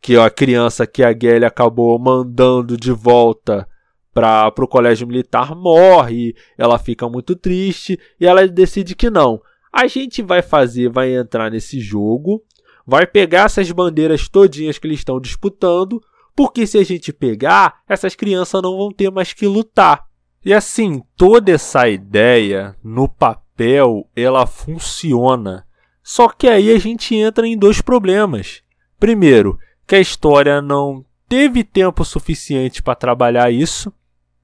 Que 0.00 0.16
a 0.16 0.30
criança 0.30 0.86
que 0.86 1.02
a 1.02 1.12
Gelly 1.12 1.44
acabou 1.44 1.98
mandando 1.98 2.76
de 2.76 2.92
volta 2.92 3.68
para 4.12 4.52
o 4.58 4.68
colégio 4.68 5.06
militar 5.06 5.54
morre, 5.54 6.36
ela 6.58 6.78
fica 6.78 7.08
muito 7.08 7.34
triste 7.34 7.98
e 8.20 8.26
ela 8.26 8.46
decide 8.46 8.94
que 8.94 9.08
não. 9.08 9.40
A 9.72 9.86
gente 9.86 10.20
vai 10.20 10.42
fazer, 10.42 10.90
vai 10.90 11.14
entrar 11.14 11.50
nesse 11.50 11.80
jogo, 11.80 12.44
vai 12.86 13.06
pegar 13.06 13.46
essas 13.46 13.70
bandeiras 13.70 14.28
todinhas 14.28 14.78
que 14.78 14.86
eles 14.86 14.98
estão 14.98 15.18
disputando, 15.18 16.02
porque 16.36 16.66
se 16.66 16.76
a 16.76 16.84
gente 16.84 17.12
pegar, 17.12 17.82
essas 17.88 18.14
crianças 18.14 18.60
não 18.60 18.76
vão 18.76 18.92
ter 18.92 19.10
mais 19.10 19.32
que 19.32 19.46
lutar. 19.46 20.04
E 20.44 20.52
assim, 20.52 21.02
toda 21.16 21.52
essa 21.52 21.88
ideia 21.88 22.76
no 22.82 23.08
papel, 23.08 24.08
ela 24.16 24.46
funciona. 24.46 25.66
Só 26.02 26.28
que 26.28 26.48
aí 26.48 26.72
a 26.72 26.78
gente 26.78 27.14
entra 27.14 27.46
em 27.46 27.56
dois 27.56 27.80
problemas. 27.80 28.62
Primeiro, 28.98 29.58
que 29.86 29.94
a 29.94 30.00
história 30.00 30.60
não 30.60 31.04
teve 31.28 31.62
tempo 31.62 32.04
suficiente 32.04 32.82
para 32.82 32.94
trabalhar 32.94 33.50
isso 33.50 33.92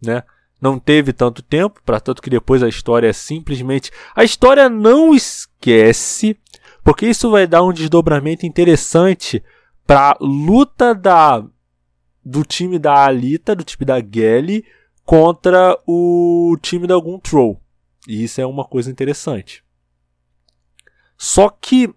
né? 0.01 0.23
Não 0.61 0.79
teve 0.79 1.13
tanto 1.13 1.43
tempo, 1.43 1.81
para 1.85 2.01
tanto 2.01 2.21
que 2.23 2.31
depois 2.31 2.63
a 2.63 2.69
história 2.69 3.09
é 3.09 3.13
simplesmente. 3.13 3.91
A 4.15 4.25
história 4.25 4.69
não 4.69 5.15
esquece, 5.15 6.37
porque 6.83 7.07
isso 7.07 7.31
vai 7.31 7.47
dar 7.47 7.63
um 7.63 7.73
desdobramento 7.73 8.45
interessante 8.45 9.43
para 9.87 10.17
luta 10.21 10.95
da 10.95 11.45
do 12.25 12.45
time 12.45 12.79
da 12.79 13.07
Alita, 13.07 13.55
do 13.55 13.65
time 13.65 13.87
da 13.87 14.01
Gelly, 14.01 14.65
contra 15.09 15.75
o 15.87 16.55
time 16.61 16.87
da 16.87 16.99
Guntrow. 16.99 17.59
E 18.07 18.25
isso 18.25 18.43
é 18.43 18.47
uma 18.47 18.67
coisa 18.67 18.91
interessante. 18.91 19.65
Só 21.17 21.49
que 21.49 21.89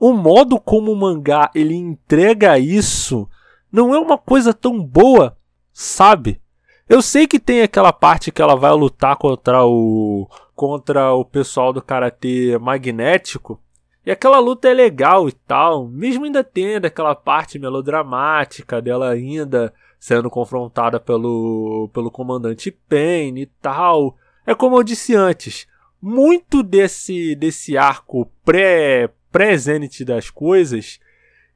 o 0.00 0.14
modo 0.14 0.58
como 0.58 0.90
o 0.90 0.96
mangá 0.96 1.50
ele 1.54 1.74
entrega 1.74 2.58
isso 2.58 3.28
não 3.70 3.94
é 3.94 3.98
uma 3.98 4.16
coisa 4.16 4.54
tão 4.54 4.82
boa, 4.82 5.36
sabe? 5.74 6.40
Eu 6.88 7.02
sei 7.02 7.26
que 7.26 7.38
tem 7.38 7.60
aquela 7.60 7.92
parte 7.92 8.32
que 8.32 8.40
ela 8.40 8.56
vai 8.56 8.72
lutar 8.72 9.16
contra 9.16 9.62
o 9.66 10.26
contra 10.56 11.12
o 11.12 11.22
pessoal 11.22 11.70
do 11.70 11.82
karatê 11.82 12.56
magnético. 12.58 13.60
E 14.06 14.10
aquela 14.10 14.38
luta 14.38 14.70
é 14.70 14.72
legal 14.72 15.28
e 15.28 15.32
tal, 15.32 15.86
mesmo 15.86 16.24
ainda 16.24 16.42
tendo 16.42 16.86
aquela 16.86 17.14
parte 17.14 17.58
melodramática 17.58 18.80
dela 18.80 19.10
ainda 19.10 19.70
sendo 20.04 20.28
confrontada 20.28 21.00
pelo, 21.00 21.88
pelo 21.90 22.10
comandante 22.10 22.70
Pain 22.70 23.38
e 23.38 23.46
tal. 23.46 24.18
É 24.44 24.54
como 24.54 24.76
eu 24.76 24.82
disse 24.82 25.14
antes, 25.14 25.66
muito 25.98 26.62
desse, 26.62 27.34
desse 27.34 27.78
arco 27.78 28.30
pré, 28.44 29.08
pré-Zenith 29.32 30.04
das 30.04 30.28
coisas, 30.28 31.00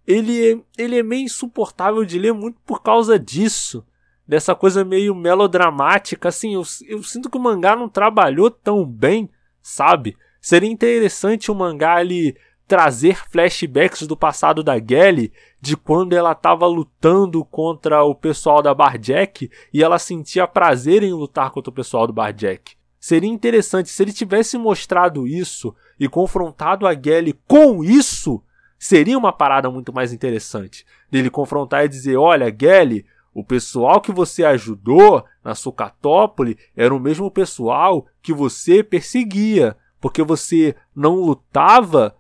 ele, 0.06 0.64
ele 0.78 0.98
é 0.98 1.02
meio 1.02 1.24
insuportável 1.24 2.06
de 2.06 2.18
ler 2.18 2.32
muito 2.32 2.58
por 2.64 2.82
causa 2.82 3.18
disso 3.18 3.84
dessa 4.26 4.54
coisa 4.54 4.82
meio 4.82 5.14
melodramática, 5.14 6.30
assim, 6.30 6.54
eu, 6.54 6.62
eu 6.86 7.02
sinto 7.02 7.28
que 7.28 7.36
o 7.36 7.40
mangá 7.40 7.76
não 7.76 7.86
trabalhou 7.86 8.50
tão 8.50 8.82
bem, 8.82 9.28
sabe? 9.60 10.16
Seria 10.40 10.70
interessante 10.70 11.50
o 11.50 11.54
mangá 11.54 11.96
ali 11.96 12.34
trazer 12.68 13.16
flashbacks 13.30 14.06
do 14.06 14.14
passado 14.14 14.62
da 14.62 14.78
Gelly, 14.78 15.32
de 15.58 15.74
quando 15.74 16.12
ela 16.12 16.32
estava 16.32 16.66
lutando 16.66 17.42
contra 17.42 18.04
o 18.04 18.14
pessoal 18.14 18.60
da 18.60 18.74
Barjack 18.74 19.50
e 19.72 19.82
ela 19.82 19.98
sentia 19.98 20.46
prazer 20.46 21.02
em 21.02 21.14
lutar 21.14 21.50
contra 21.50 21.70
o 21.70 21.74
pessoal 21.74 22.06
do 22.06 22.12
Barjack. 22.12 22.76
Seria 23.00 23.30
interessante 23.30 23.88
se 23.88 24.02
ele 24.02 24.12
tivesse 24.12 24.58
mostrado 24.58 25.26
isso 25.26 25.74
e 25.98 26.08
confrontado 26.08 26.86
a 26.86 26.92
Gelly 26.92 27.32
com 27.46 27.82
isso, 27.82 28.42
seria 28.78 29.16
uma 29.16 29.32
parada 29.32 29.70
muito 29.70 29.92
mais 29.92 30.12
interessante. 30.12 30.84
Dele 31.10 31.30
confrontar 31.30 31.86
e 31.86 31.88
dizer: 31.88 32.16
Olha, 32.16 32.54
Gelly, 32.54 33.06
o 33.32 33.42
pessoal 33.42 34.00
que 34.00 34.12
você 34.12 34.44
ajudou 34.44 35.24
na 35.42 35.54
Sucatópole 35.54 36.58
era 36.76 36.94
o 36.94 37.00
mesmo 37.00 37.30
pessoal 37.30 38.06
que 38.20 38.32
você 38.32 38.82
perseguia, 38.82 39.76
porque 40.00 40.22
você 40.22 40.74
não 40.94 41.14
lutava 41.14 42.17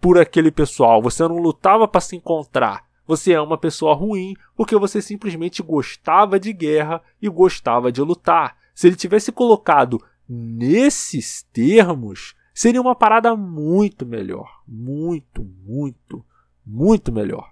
por 0.00 0.18
aquele 0.18 0.50
pessoal, 0.50 1.02
você 1.02 1.22
não 1.22 1.38
lutava 1.38 1.88
para 1.88 2.00
se 2.00 2.16
encontrar. 2.16 2.86
Você 3.06 3.32
é 3.32 3.40
uma 3.40 3.56
pessoa 3.56 3.94
ruim 3.94 4.34
porque 4.54 4.76
você 4.76 5.00
simplesmente 5.00 5.62
gostava 5.62 6.38
de 6.38 6.52
guerra 6.52 7.02
e 7.20 7.28
gostava 7.28 7.90
de 7.90 8.02
lutar. 8.02 8.56
Se 8.74 8.86
ele 8.86 8.96
tivesse 8.96 9.32
colocado 9.32 10.02
nesses 10.28 11.42
termos, 11.52 12.34
seria 12.52 12.80
uma 12.80 12.94
parada 12.94 13.34
muito 13.34 14.04
melhor. 14.04 14.62
Muito, 14.66 15.42
muito, 15.64 16.24
muito 16.64 17.10
melhor. 17.10 17.50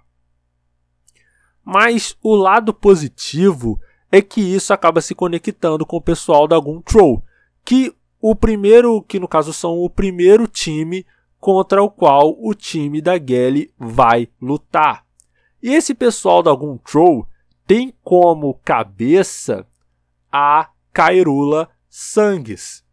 Mas 1.63 2.15
o 2.21 2.35
lado 2.35 2.73
positivo 2.73 3.79
é 4.11 4.21
que 4.21 4.39
isso 4.39 4.73
acaba 4.73 5.01
se 5.01 5.13
conectando 5.13 5.85
com 5.85 5.97
o 5.97 6.01
pessoal 6.01 6.47
da 6.47 6.57
Guntrow, 6.57 7.21
que 7.65 7.93
o 8.21 8.35
primeiro, 8.35 9.01
que 9.01 9.19
no 9.19 9.27
caso 9.27 9.51
são 9.51 9.77
o 9.79 9.89
primeiro 9.89 10.47
time 10.47 11.05
contra 11.39 11.81
o 11.81 11.89
qual 11.89 12.35
o 12.39 12.53
time 12.53 13.01
da 13.01 13.17
Gelly 13.17 13.71
vai 13.77 14.29
lutar. 14.41 15.05
E 15.61 15.73
esse 15.73 15.93
pessoal 15.93 16.43
da 16.43 16.53
Guntrow 16.53 17.27
tem 17.65 17.93
como 18.03 18.59
cabeça 18.63 19.65
a 20.31 20.69
Kairula 20.93 21.69
Sangues, 21.89 22.83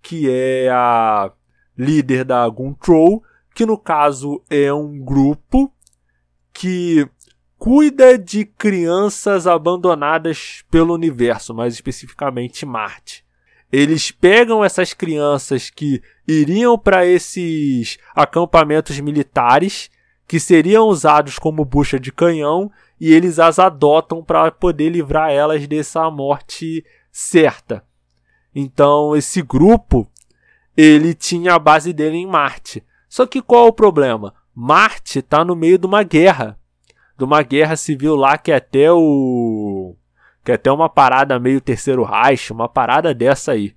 que 0.00 0.30
é 0.30 0.68
a 0.70 1.32
líder 1.76 2.24
da 2.24 2.48
Guntrow, 2.48 3.22
que 3.54 3.66
no 3.66 3.78
caso 3.78 4.42
é 4.48 4.72
um 4.72 4.98
grupo 4.98 5.72
que 6.52 7.08
cuida 7.58 8.18
de 8.18 8.44
crianças 8.44 9.46
abandonadas 9.46 10.64
pelo 10.70 10.94
universo, 10.94 11.54
mais 11.54 11.74
especificamente 11.74 12.66
Marte. 12.66 13.24
Eles 13.72 14.10
pegam 14.10 14.64
essas 14.64 14.92
crianças 14.92 15.70
que 15.70 16.02
iriam 16.26 16.78
para 16.78 17.06
esses 17.06 17.98
acampamentos 18.14 18.98
militares, 19.00 19.90
que 20.26 20.40
seriam 20.40 20.86
usados 20.86 21.38
como 21.38 21.64
bucha 21.64 21.98
de 22.00 22.10
canhão, 22.10 22.70
e 23.00 23.12
eles 23.12 23.38
as 23.38 23.58
adotam 23.58 24.22
para 24.22 24.50
poder 24.50 24.88
livrar 24.88 25.30
elas 25.30 25.66
dessa 25.66 26.10
morte 26.10 26.84
certa. 27.12 27.84
Então, 28.54 29.16
esse 29.16 29.42
grupo, 29.42 30.08
ele 30.76 31.12
tinha 31.14 31.54
a 31.54 31.58
base 31.58 31.92
dele 31.92 32.16
em 32.16 32.26
Marte. 32.26 32.82
Só 33.08 33.26
que 33.26 33.42
qual 33.42 33.66
é 33.66 33.68
o 33.68 33.72
problema? 33.72 34.34
Marte 34.54 35.18
está 35.18 35.44
no 35.44 35.56
meio 35.56 35.78
de 35.78 35.86
uma 35.86 36.02
guerra. 36.02 36.58
De 37.18 37.24
uma 37.24 37.42
guerra 37.42 37.76
civil 37.76 38.16
lá 38.16 38.38
que 38.38 38.50
é 38.50 38.56
até 38.56 38.90
o. 38.92 39.96
Que 40.44 40.52
é 40.52 40.54
até 40.54 40.70
uma 40.70 40.88
parada 40.88 41.38
meio 41.38 41.60
terceiro 41.60 42.04
Reich, 42.04 42.52
uma 42.52 42.68
parada 42.68 43.14
dessa 43.14 43.52
aí. 43.52 43.74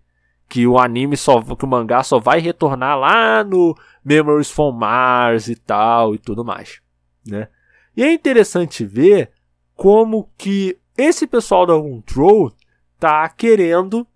Que 0.48 0.66
o 0.66 0.78
anime 0.80 1.18
só. 1.18 1.41
Que 1.41 1.66
o 1.66 1.68
mangá 1.68 2.04
só 2.04 2.20
vai 2.20 2.39
retornar 2.39 2.98
lá 2.98 3.43
no 3.43 3.76
Memories 4.04 4.50
from 4.50 4.72
Mars 4.72 5.48
e 5.48 5.56
tal 5.56 6.16
e 6.16 6.18
tudo 6.18 6.43
mais. 6.43 6.82
Né? 7.26 7.48
E 7.95 8.04
é 8.04 8.14
interessante 8.14 8.86
ver 8.86 9.32
como 9.76 10.30
que 10.38 10.78
esse 10.98 11.28
pessoal 11.28 11.66
da 11.66 11.74
Control 11.74 12.52
tá 13.00 13.28
querendo 13.30 14.08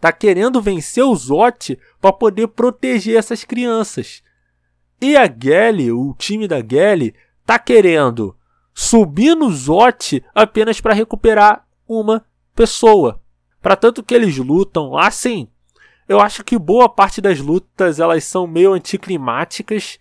tá 0.00 0.12
querendo 0.12 0.62
vencer 0.62 1.02
o 1.04 1.14
Zot 1.14 1.78
para 2.00 2.12
poder 2.12 2.48
proteger 2.48 3.16
essas 3.16 3.44
crianças. 3.44 4.22
E 5.00 5.16
a 5.16 5.26
Gelly, 5.26 5.90
o 5.90 6.14
time 6.16 6.46
da 6.46 6.60
Gelly, 6.60 7.14
tá 7.44 7.58
querendo 7.58 8.36
subir 8.72 9.34
no 9.34 9.50
Zot 9.50 10.24
apenas 10.34 10.80
para 10.80 10.94
recuperar 10.94 11.66
uma 11.86 12.24
pessoa. 12.54 13.20
Para 13.60 13.76
tanto 13.76 14.02
que 14.02 14.14
eles 14.14 14.36
lutam 14.36 14.90
lá, 14.90 15.10
sim. 15.10 15.48
Eu 16.08 16.20
acho 16.20 16.42
que 16.42 16.58
boa 16.58 16.88
parte 16.88 17.20
das 17.20 17.38
lutas 17.38 18.00
elas 18.00 18.24
são 18.24 18.46
meio 18.46 18.72
anticlimáticas, 18.72 19.98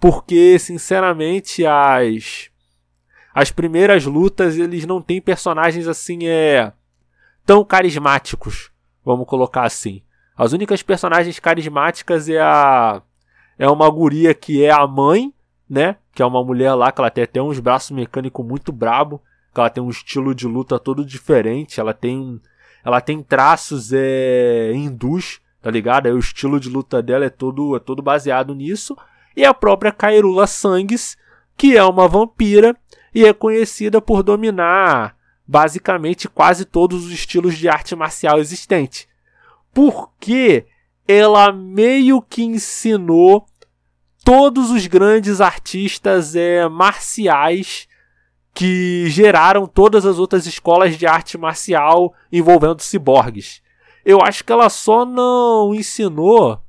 porque 0.00 0.58
sinceramente 0.58 1.64
as 1.64 2.50
as 3.32 3.50
primeiras 3.50 4.04
lutas 4.04 4.56
eles 4.56 4.86
não 4.86 5.02
têm 5.02 5.20
personagens 5.20 5.88
assim 5.88 6.26
é 6.26 6.72
tão 7.44 7.64
carismáticos, 7.64 8.70
vamos 9.04 9.26
colocar 9.26 9.64
assim. 9.64 10.02
As 10.36 10.52
únicas 10.52 10.82
personagens 10.82 11.38
carismáticas 11.38 12.28
é 12.28 12.40
a 12.40 13.02
é 13.56 13.68
uma 13.68 13.88
guria 13.88 14.34
que 14.34 14.64
é 14.64 14.72
a 14.72 14.86
mãe, 14.86 15.32
né? 15.70 15.96
Que 16.12 16.22
é 16.22 16.26
uma 16.26 16.42
mulher 16.42 16.74
lá 16.74 16.90
que 16.90 17.00
ela 17.00 17.10
tem 17.10 17.22
até 17.24 17.40
uns 17.40 17.60
braços 17.60 17.92
mecânicos 17.92 18.44
muito 18.44 18.72
brabo, 18.72 19.22
que 19.52 19.60
ela 19.60 19.70
tem 19.70 19.82
um 19.82 19.90
estilo 19.90 20.34
de 20.34 20.48
luta 20.48 20.78
todo 20.80 21.04
diferente, 21.04 21.78
ela 21.78 21.94
tem 21.94 22.40
ela 22.84 23.00
tem 23.00 23.22
traços 23.22 23.92
é 23.92 24.72
hindus, 24.74 25.40
tá 25.62 25.70
ligado? 25.70 26.06
Aí 26.06 26.12
o 26.12 26.18
estilo 26.18 26.60
de 26.60 26.68
luta 26.68 27.02
dela 27.02 27.24
é 27.24 27.30
todo 27.30 27.74
é 27.76 27.80
todo 27.80 28.02
baseado 28.02 28.54
nisso. 28.54 28.96
E 29.36 29.44
a 29.44 29.54
própria 29.54 29.90
Kairula 29.90 30.46
Sangues, 30.46 31.16
que 31.56 31.76
é 31.76 31.82
uma 31.82 32.06
vampira 32.06 32.76
e 33.14 33.24
é 33.24 33.32
conhecida 33.32 34.00
por 34.00 34.22
dominar 34.22 35.16
basicamente 35.46 36.28
quase 36.28 36.64
todos 36.64 37.06
os 37.06 37.12
estilos 37.12 37.56
de 37.56 37.68
arte 37.68 37.94
marcial 37.94 38.38
existente. 38.38 39.08
Porque 39.72 40.66
ela 41.06 41.52
meio 41.52 42.22
que 42.22 42.42
ensinou 42.42 43.46
todos 44.24 44.70
os 44.70 44.86
grandes 44.86 45.40
artistas 45.40 46.34
é, 46.34 46.66
marciais 46.68 47.86
que 48.54 49.06
geraram 49.08 49.66
todas 49.66 50.06
as 50.06 50.18
outras 50.18 50.46
escolas 50.46 50.96
de 50.96 51.06
arte 51.06 51.36
marcial 51.36 52.14
envolvendo 52.30 52.80
ciborgues. 52.80 53.60
Eu 54.04 54.20
acho 54.22 54.44
que 54.44 54.52
ela 54.52 54.70
só 54.70 55.04
não 55.04 55.74
ensinou 55.74 56.60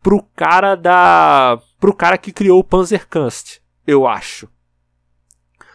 pro 0.00 0.22
cara 0.36 0.76
da 0.76 1.58
pro 1.80 1.94
cara 1.94 2.16
que 2.16 2.32
criou 2.32 2.60
o 2.60 2.64
Panzerkunst, 2.64 3.58
eu 3.86 4.06
acho. 4.06 4.48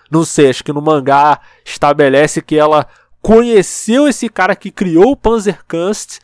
Não 0.10 0.23
sei, 0.23 0.49
acho 0.49 0.64
que 0.64 0.73
no 0.73 0.81
mangá 0.81 1.40
estabelece 1.64 2.41
que 2.41 2.56
ela 2.56 2.88
conheceu 3.22 4.07
esse 4.07 4.30
cara 4.30 4.56
que 4.56 4.72
criou 4.72 5.11
o 5.11 5.18
Panzerkunst, 5.18 6.19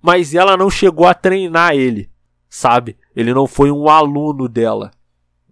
mas 0.00 0.34
ela 0.34 0.56
não 0.56 0.70
chegou 0.70 1.06
a 1.06 1.14
treinar 1.14 1.74
ele, 1.74 2.10
sabe? 2.48 2.96
Ele 3.14 3.34
não 3.34 3.46
foi 3.46 3.70
um 3.70 3.88
aluno 3.88 4.48
dela. 4.48 4.90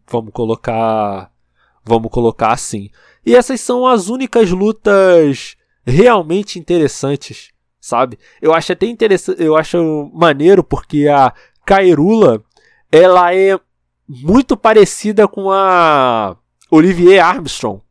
Vamos 0.09 0.33
colocar, 0.33 1.31
vamos 1.85 2.11
colocar 2.11 2.53
assim. 2.53 2.91
E 3.27 3.35
essas 3.35 3.61
são 3.61 3.85
as 3.85 4.09
únicas 4.09 4.53
lutas 4.53 5.57
realmente 5.85 6.61
interessantes, 6.61 7.51
sabe? 7.81 8.19
Eu 8.40 8.55
acho 8.55 8.73
até 8.73 8.86
interessante, 8.86 9.43
eu 9.43 9.57
acho 9.57 10.11
maneiro 10.15 10.62
porque 10.62 11.09
a 11.09 11.35
Kairula, 11.66 12.44
ela 12.90 13.35
é 13.35 13.59
muito 14.09 14.57
parecida 14.57 15.27
com 15.27 15.51
a 15.51 16.36
Olivier 16.70 17.24
Armstrong 17.24 17.82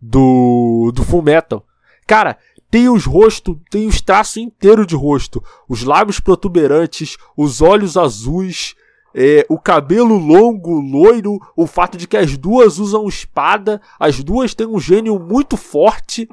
do, 0.00 0.92
do 0.94 1.02
Full 1.02 1.22
Metal. 1.22 1.66
Cara, 2.06 2.38
tem 2.70 2.88
os 2.88 3.04
rostos, 3.04 3.56
tem 3.70 3.88
os 3.88 4.00
traços 4.00 4.36
inteiros 4.36 4.86
de 4.86 4.94
rosto, 4.94 5.42
os 5.68 5.82
lábios 5.82 6.20
protuberantes, 6.20 7.16
os 7.36 7.60
olhos 7.60 7.96
azuis, 7.96 8.76
é, 9.14 9.46
o 9.48 9.58
cabelo 9.58 10.18
longo, 10.18 10.80
loiro, 10.80 11.38
o 11.56 11.66
fato 11.66 11.96
de 11.96 12.08
que 12.08 12.16
as 12.16 12.36
duas 12.36 12.78
usam 12.78 13.06
espada, 13.06 13.80
as 13.98 14.22
duas 14.24 14.54
têm 14.54 14.66
um 14.66 14.80
gênio 14.80 15.18
muito 15.20 15.56
forte. 15.56 16.28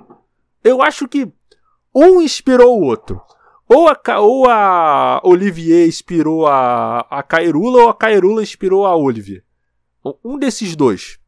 Eu 0.63 0.81
acho 0.81 1.07
que 1.07 1.31
um 1.93 2.21
inspirou 2.21 2.79
o 2.79 2.83
outro. 2.83 3.21
Ou 3.69 3.87
a, 3.87 4.19
ou 4.19 4.49
a 4.49 5.21
Olivier 5.23 5.87
inspirou 5.87 6.47
a, 6.47 7.01
a 7.01 7.23
Kairula, 7.23 7.83
ou 7.83 7.89
a 7.89 7.93
Kairula 7.93 8.41
inspirou 8.41 8.85
a 8.85 8.95
Olivier. 8.95 9.43
Um 10.25 10.37
desses 10.37 10.75
dois. 10.75 11.19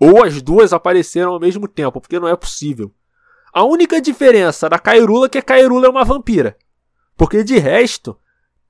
Ou 0.00 0.24
as 0.24 0.40
duas 0.40 0.72
apareceram 0.72 1.32
ao 1.32 1.40
mesmo 1.40 1.68
tempo, 1.68 2.00
porque 2.00 2.18
não 2.18 2.26
é 2.26 2.34
possível. 2.34 2.92
A 3.52 3.64
única 3.64 4.00
diferença 4.00 4.68
da 4.68 4.78
Kairula 4.78 5.26
é 5.26 5.28
que 5.28 5.38
a 5.38 5.42
Kairula 5.42 5.86
é 5.86 5.90
uma 5.90 6.04
vampira. 6.04 6.56
Porque 7.16 7.44
de 7.44 7.58
resto, 7.58 8.18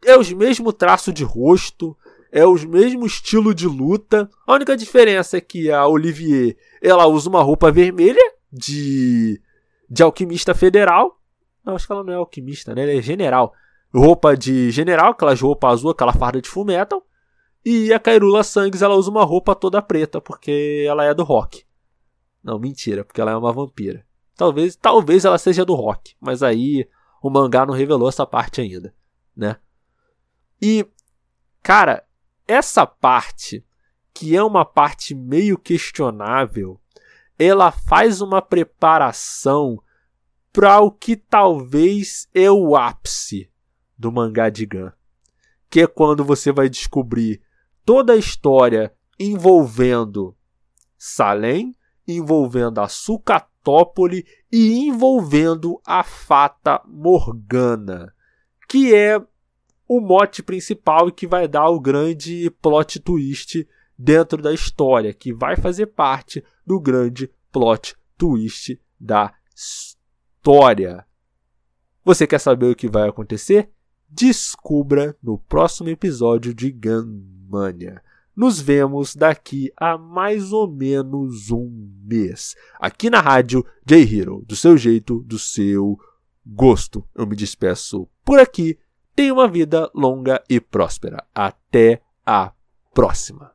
é 0.04 0.16
os 0.16 0.32
mesmo 0.32 0.72
traço 0.72 1.12
de 1.12 1.24
rosto, 1.24 1.96
é 2.30 2.46
o 2.46 2.54
mesmo 2.68 3.06
estilo 3.06 3.54
de 3.54 3.66
luta. 3.66 4.28
A 4.46 4.54
única 4.54 4.76
diferença 4.76 5.36
é 5.36 5.40
que 5.40 5.70
a 5.70 5.86
Olivier, 5.86 6.56
ela 6.80 7.06
usa 7.06 7.28
uma 7.28 7.42
roupa 7.42 7.70
vermelha 7.70 8.22
de 8.50 9.40
de 9.92 10.02
alquimista 10.02 10.54
federal. 10.54 11.20
Não, 11.62 11.74
acho 11.74 11.86
que 11.86 11.92
ela 11.92 12.02
não 12.02 12.12
é 12.12 12.16
alquimista, 12.16 12.74
né? 12.74 12.82
Ela 12.82 12.92
é 12.92 13.02
general. 13.02 13.52
Roupa 13.94 14.34
de 14.34 14.70
general, 14.70 15.12
aquelas 15.12 15.38
roupas 15.38 15.74
azul, 15.74 15.90
aquela 15.90 16.14
farda 16.14 16.40
de 16.40 16.48
full 16.48 16.64
metal. 16.64 17.06
E 17.62 17.92
a 17.92 17.98
Kairula 17.98 18.42
Sangues, 18.42 18.80
ela 18.80 18.94
usa 18.94 19.10
uma 19.10 19.22
roupa 19.22 19.54
toda 19.54 19.82
preta, 19.82 20.18
porque 20.18 20.84
ela 20.88 21.04
é 21.04 21.12
do 21.12 21.22
rock. 21.22 21.62
Não, 22.42 22.58
mentira, 22.58 23.04
porque 23.04 23.20
ela 23.20 23.32
é 23.32 23.36
uma 23.36 23.52
vampira. 23.52 24.04
Talvez, 24.34 24.74
talvez 24.74 25.26
ela 25.26 25.36
seja 25.36 25.62
do 25.62 25.74
rock, 25.74 26.14
mas 26.18 26.42
aí 26.42 26.88
o 27.22 27.28
mangá 27.28 27.66
não 27.66 27.74
revelou 27.74 28.08
essa 28.08 28.26
parte 28.26 28.62
ainda, 28.62 28.94
né? 29.36 29.56
E, 30.62 30.86
cara, 31.60 32.06
essa 32.46 32.86
parte, 32.86 33.66
que 34.14 34.36
é 34.36 34.42
uma 34.42 34.64
parte 34.64 35.12
meio 35.12 35.58
questionável, 35.58 36.80
ela 37.36 37.72
faz 37.72 38.20
uma 38.20 38.40
preparação 38.40 39.82
para 40.52 40.80
o 40.80 40.92
que 40.92 41.16
talvez 41.16 42.28
é 42.32 42.48
o 42.48 42.76
ápice 42.76 43.50
do 43.98 44.12
mangá 44.12 44.50
de 44.50 44.64
Gun, 44.64 44.90
que 45.68 45.80
é 45.80 45.86
quando 45.88 46.24
você 46.24 46.52
vai 46.52 46.68
descobrir 46.68 47.42
toda 47.84 48.12
a 48.12 48.16
história 48.16 48.94
envolvendo 49.18 50.36
Salem, 50.96 51.74
envolvendo 52.06 52.80
a 52.80 52.86
Sucatópole 52.86 54.24
e 54.52 54.86
envolvendo 54.86 55.80
a 55.84 56.04
Fata 56.04 56.80
Morgana, 56.86 58.14
que 58.68 58.94
é 58.94 59.20
o 59.96 60.00
mote 60.00 60.42
principal 60.42 61.08
e 61.08 61.12
que 61.12 61.26
vai 61.26 61.46
dar 61.46 61.68
o 61.68 61.78
grande 61.78 62.50
plot 62.62 62.98
twist 63.00 63.68
dentro 63.98 64.40
da 64.40 64.50
história, 64.50 65.12
que 65.12 65.34
vai 65.34 65.54
fazer 65.54 65.86
parte 65.86 66.42
do 66.66 66.80
grande 66.80 67.30
plot 67.52 67.94
twist 68.16 68.80
da 68.98 69.34
história. 69.54 71.04
Você 72.02 72.26
quer 72.26 72.38
saber 72.38 72.70
o 72.70 72.74
que 72.74 72.88
vai 72.88 73.06
acontecer? 73.06 73.68
Descubra 74.08 75.14
no 75.22 75.36
próximo 75.36 75.90
episódio 75.90 76.54
de 76.54 76.70
Gunmania. 76.72 78.02
Nos 78.34 78.58
vemos 78.58 79.14
daqui 79.14 79.70
a 79.76 79.98
mais 79.98 80.54
ou 80.54 80.66
menos 80.66 81.50
um 81.50 81.70
mês. 82.02 82.56
Aqui 82.80 83.10
na 83.10 83.20
rádio 83.20 83.62
J-Hero, 83.84 84.42
do 84.48 84.56
seu 84.56 84.74
jeito, 84.78 85.20
do 85.20 85.38
seu 85.38 85.98
gosto. 86.46 87.06
Eu 87.14 87.26
me 87.26 87.36
despeço 87.36 88.08
por 88.24 88.38
aqui. 88.40 88.78
Tenha 89.14 89.32
uma 89.32 89.48
vida 89.48 89.90
longa 89.94 90.42
e 90.48 90.60
próspera. 90.60 91.24
Até 91.34 92.02
a 92.26 92.52
próxima. 92.94 93.52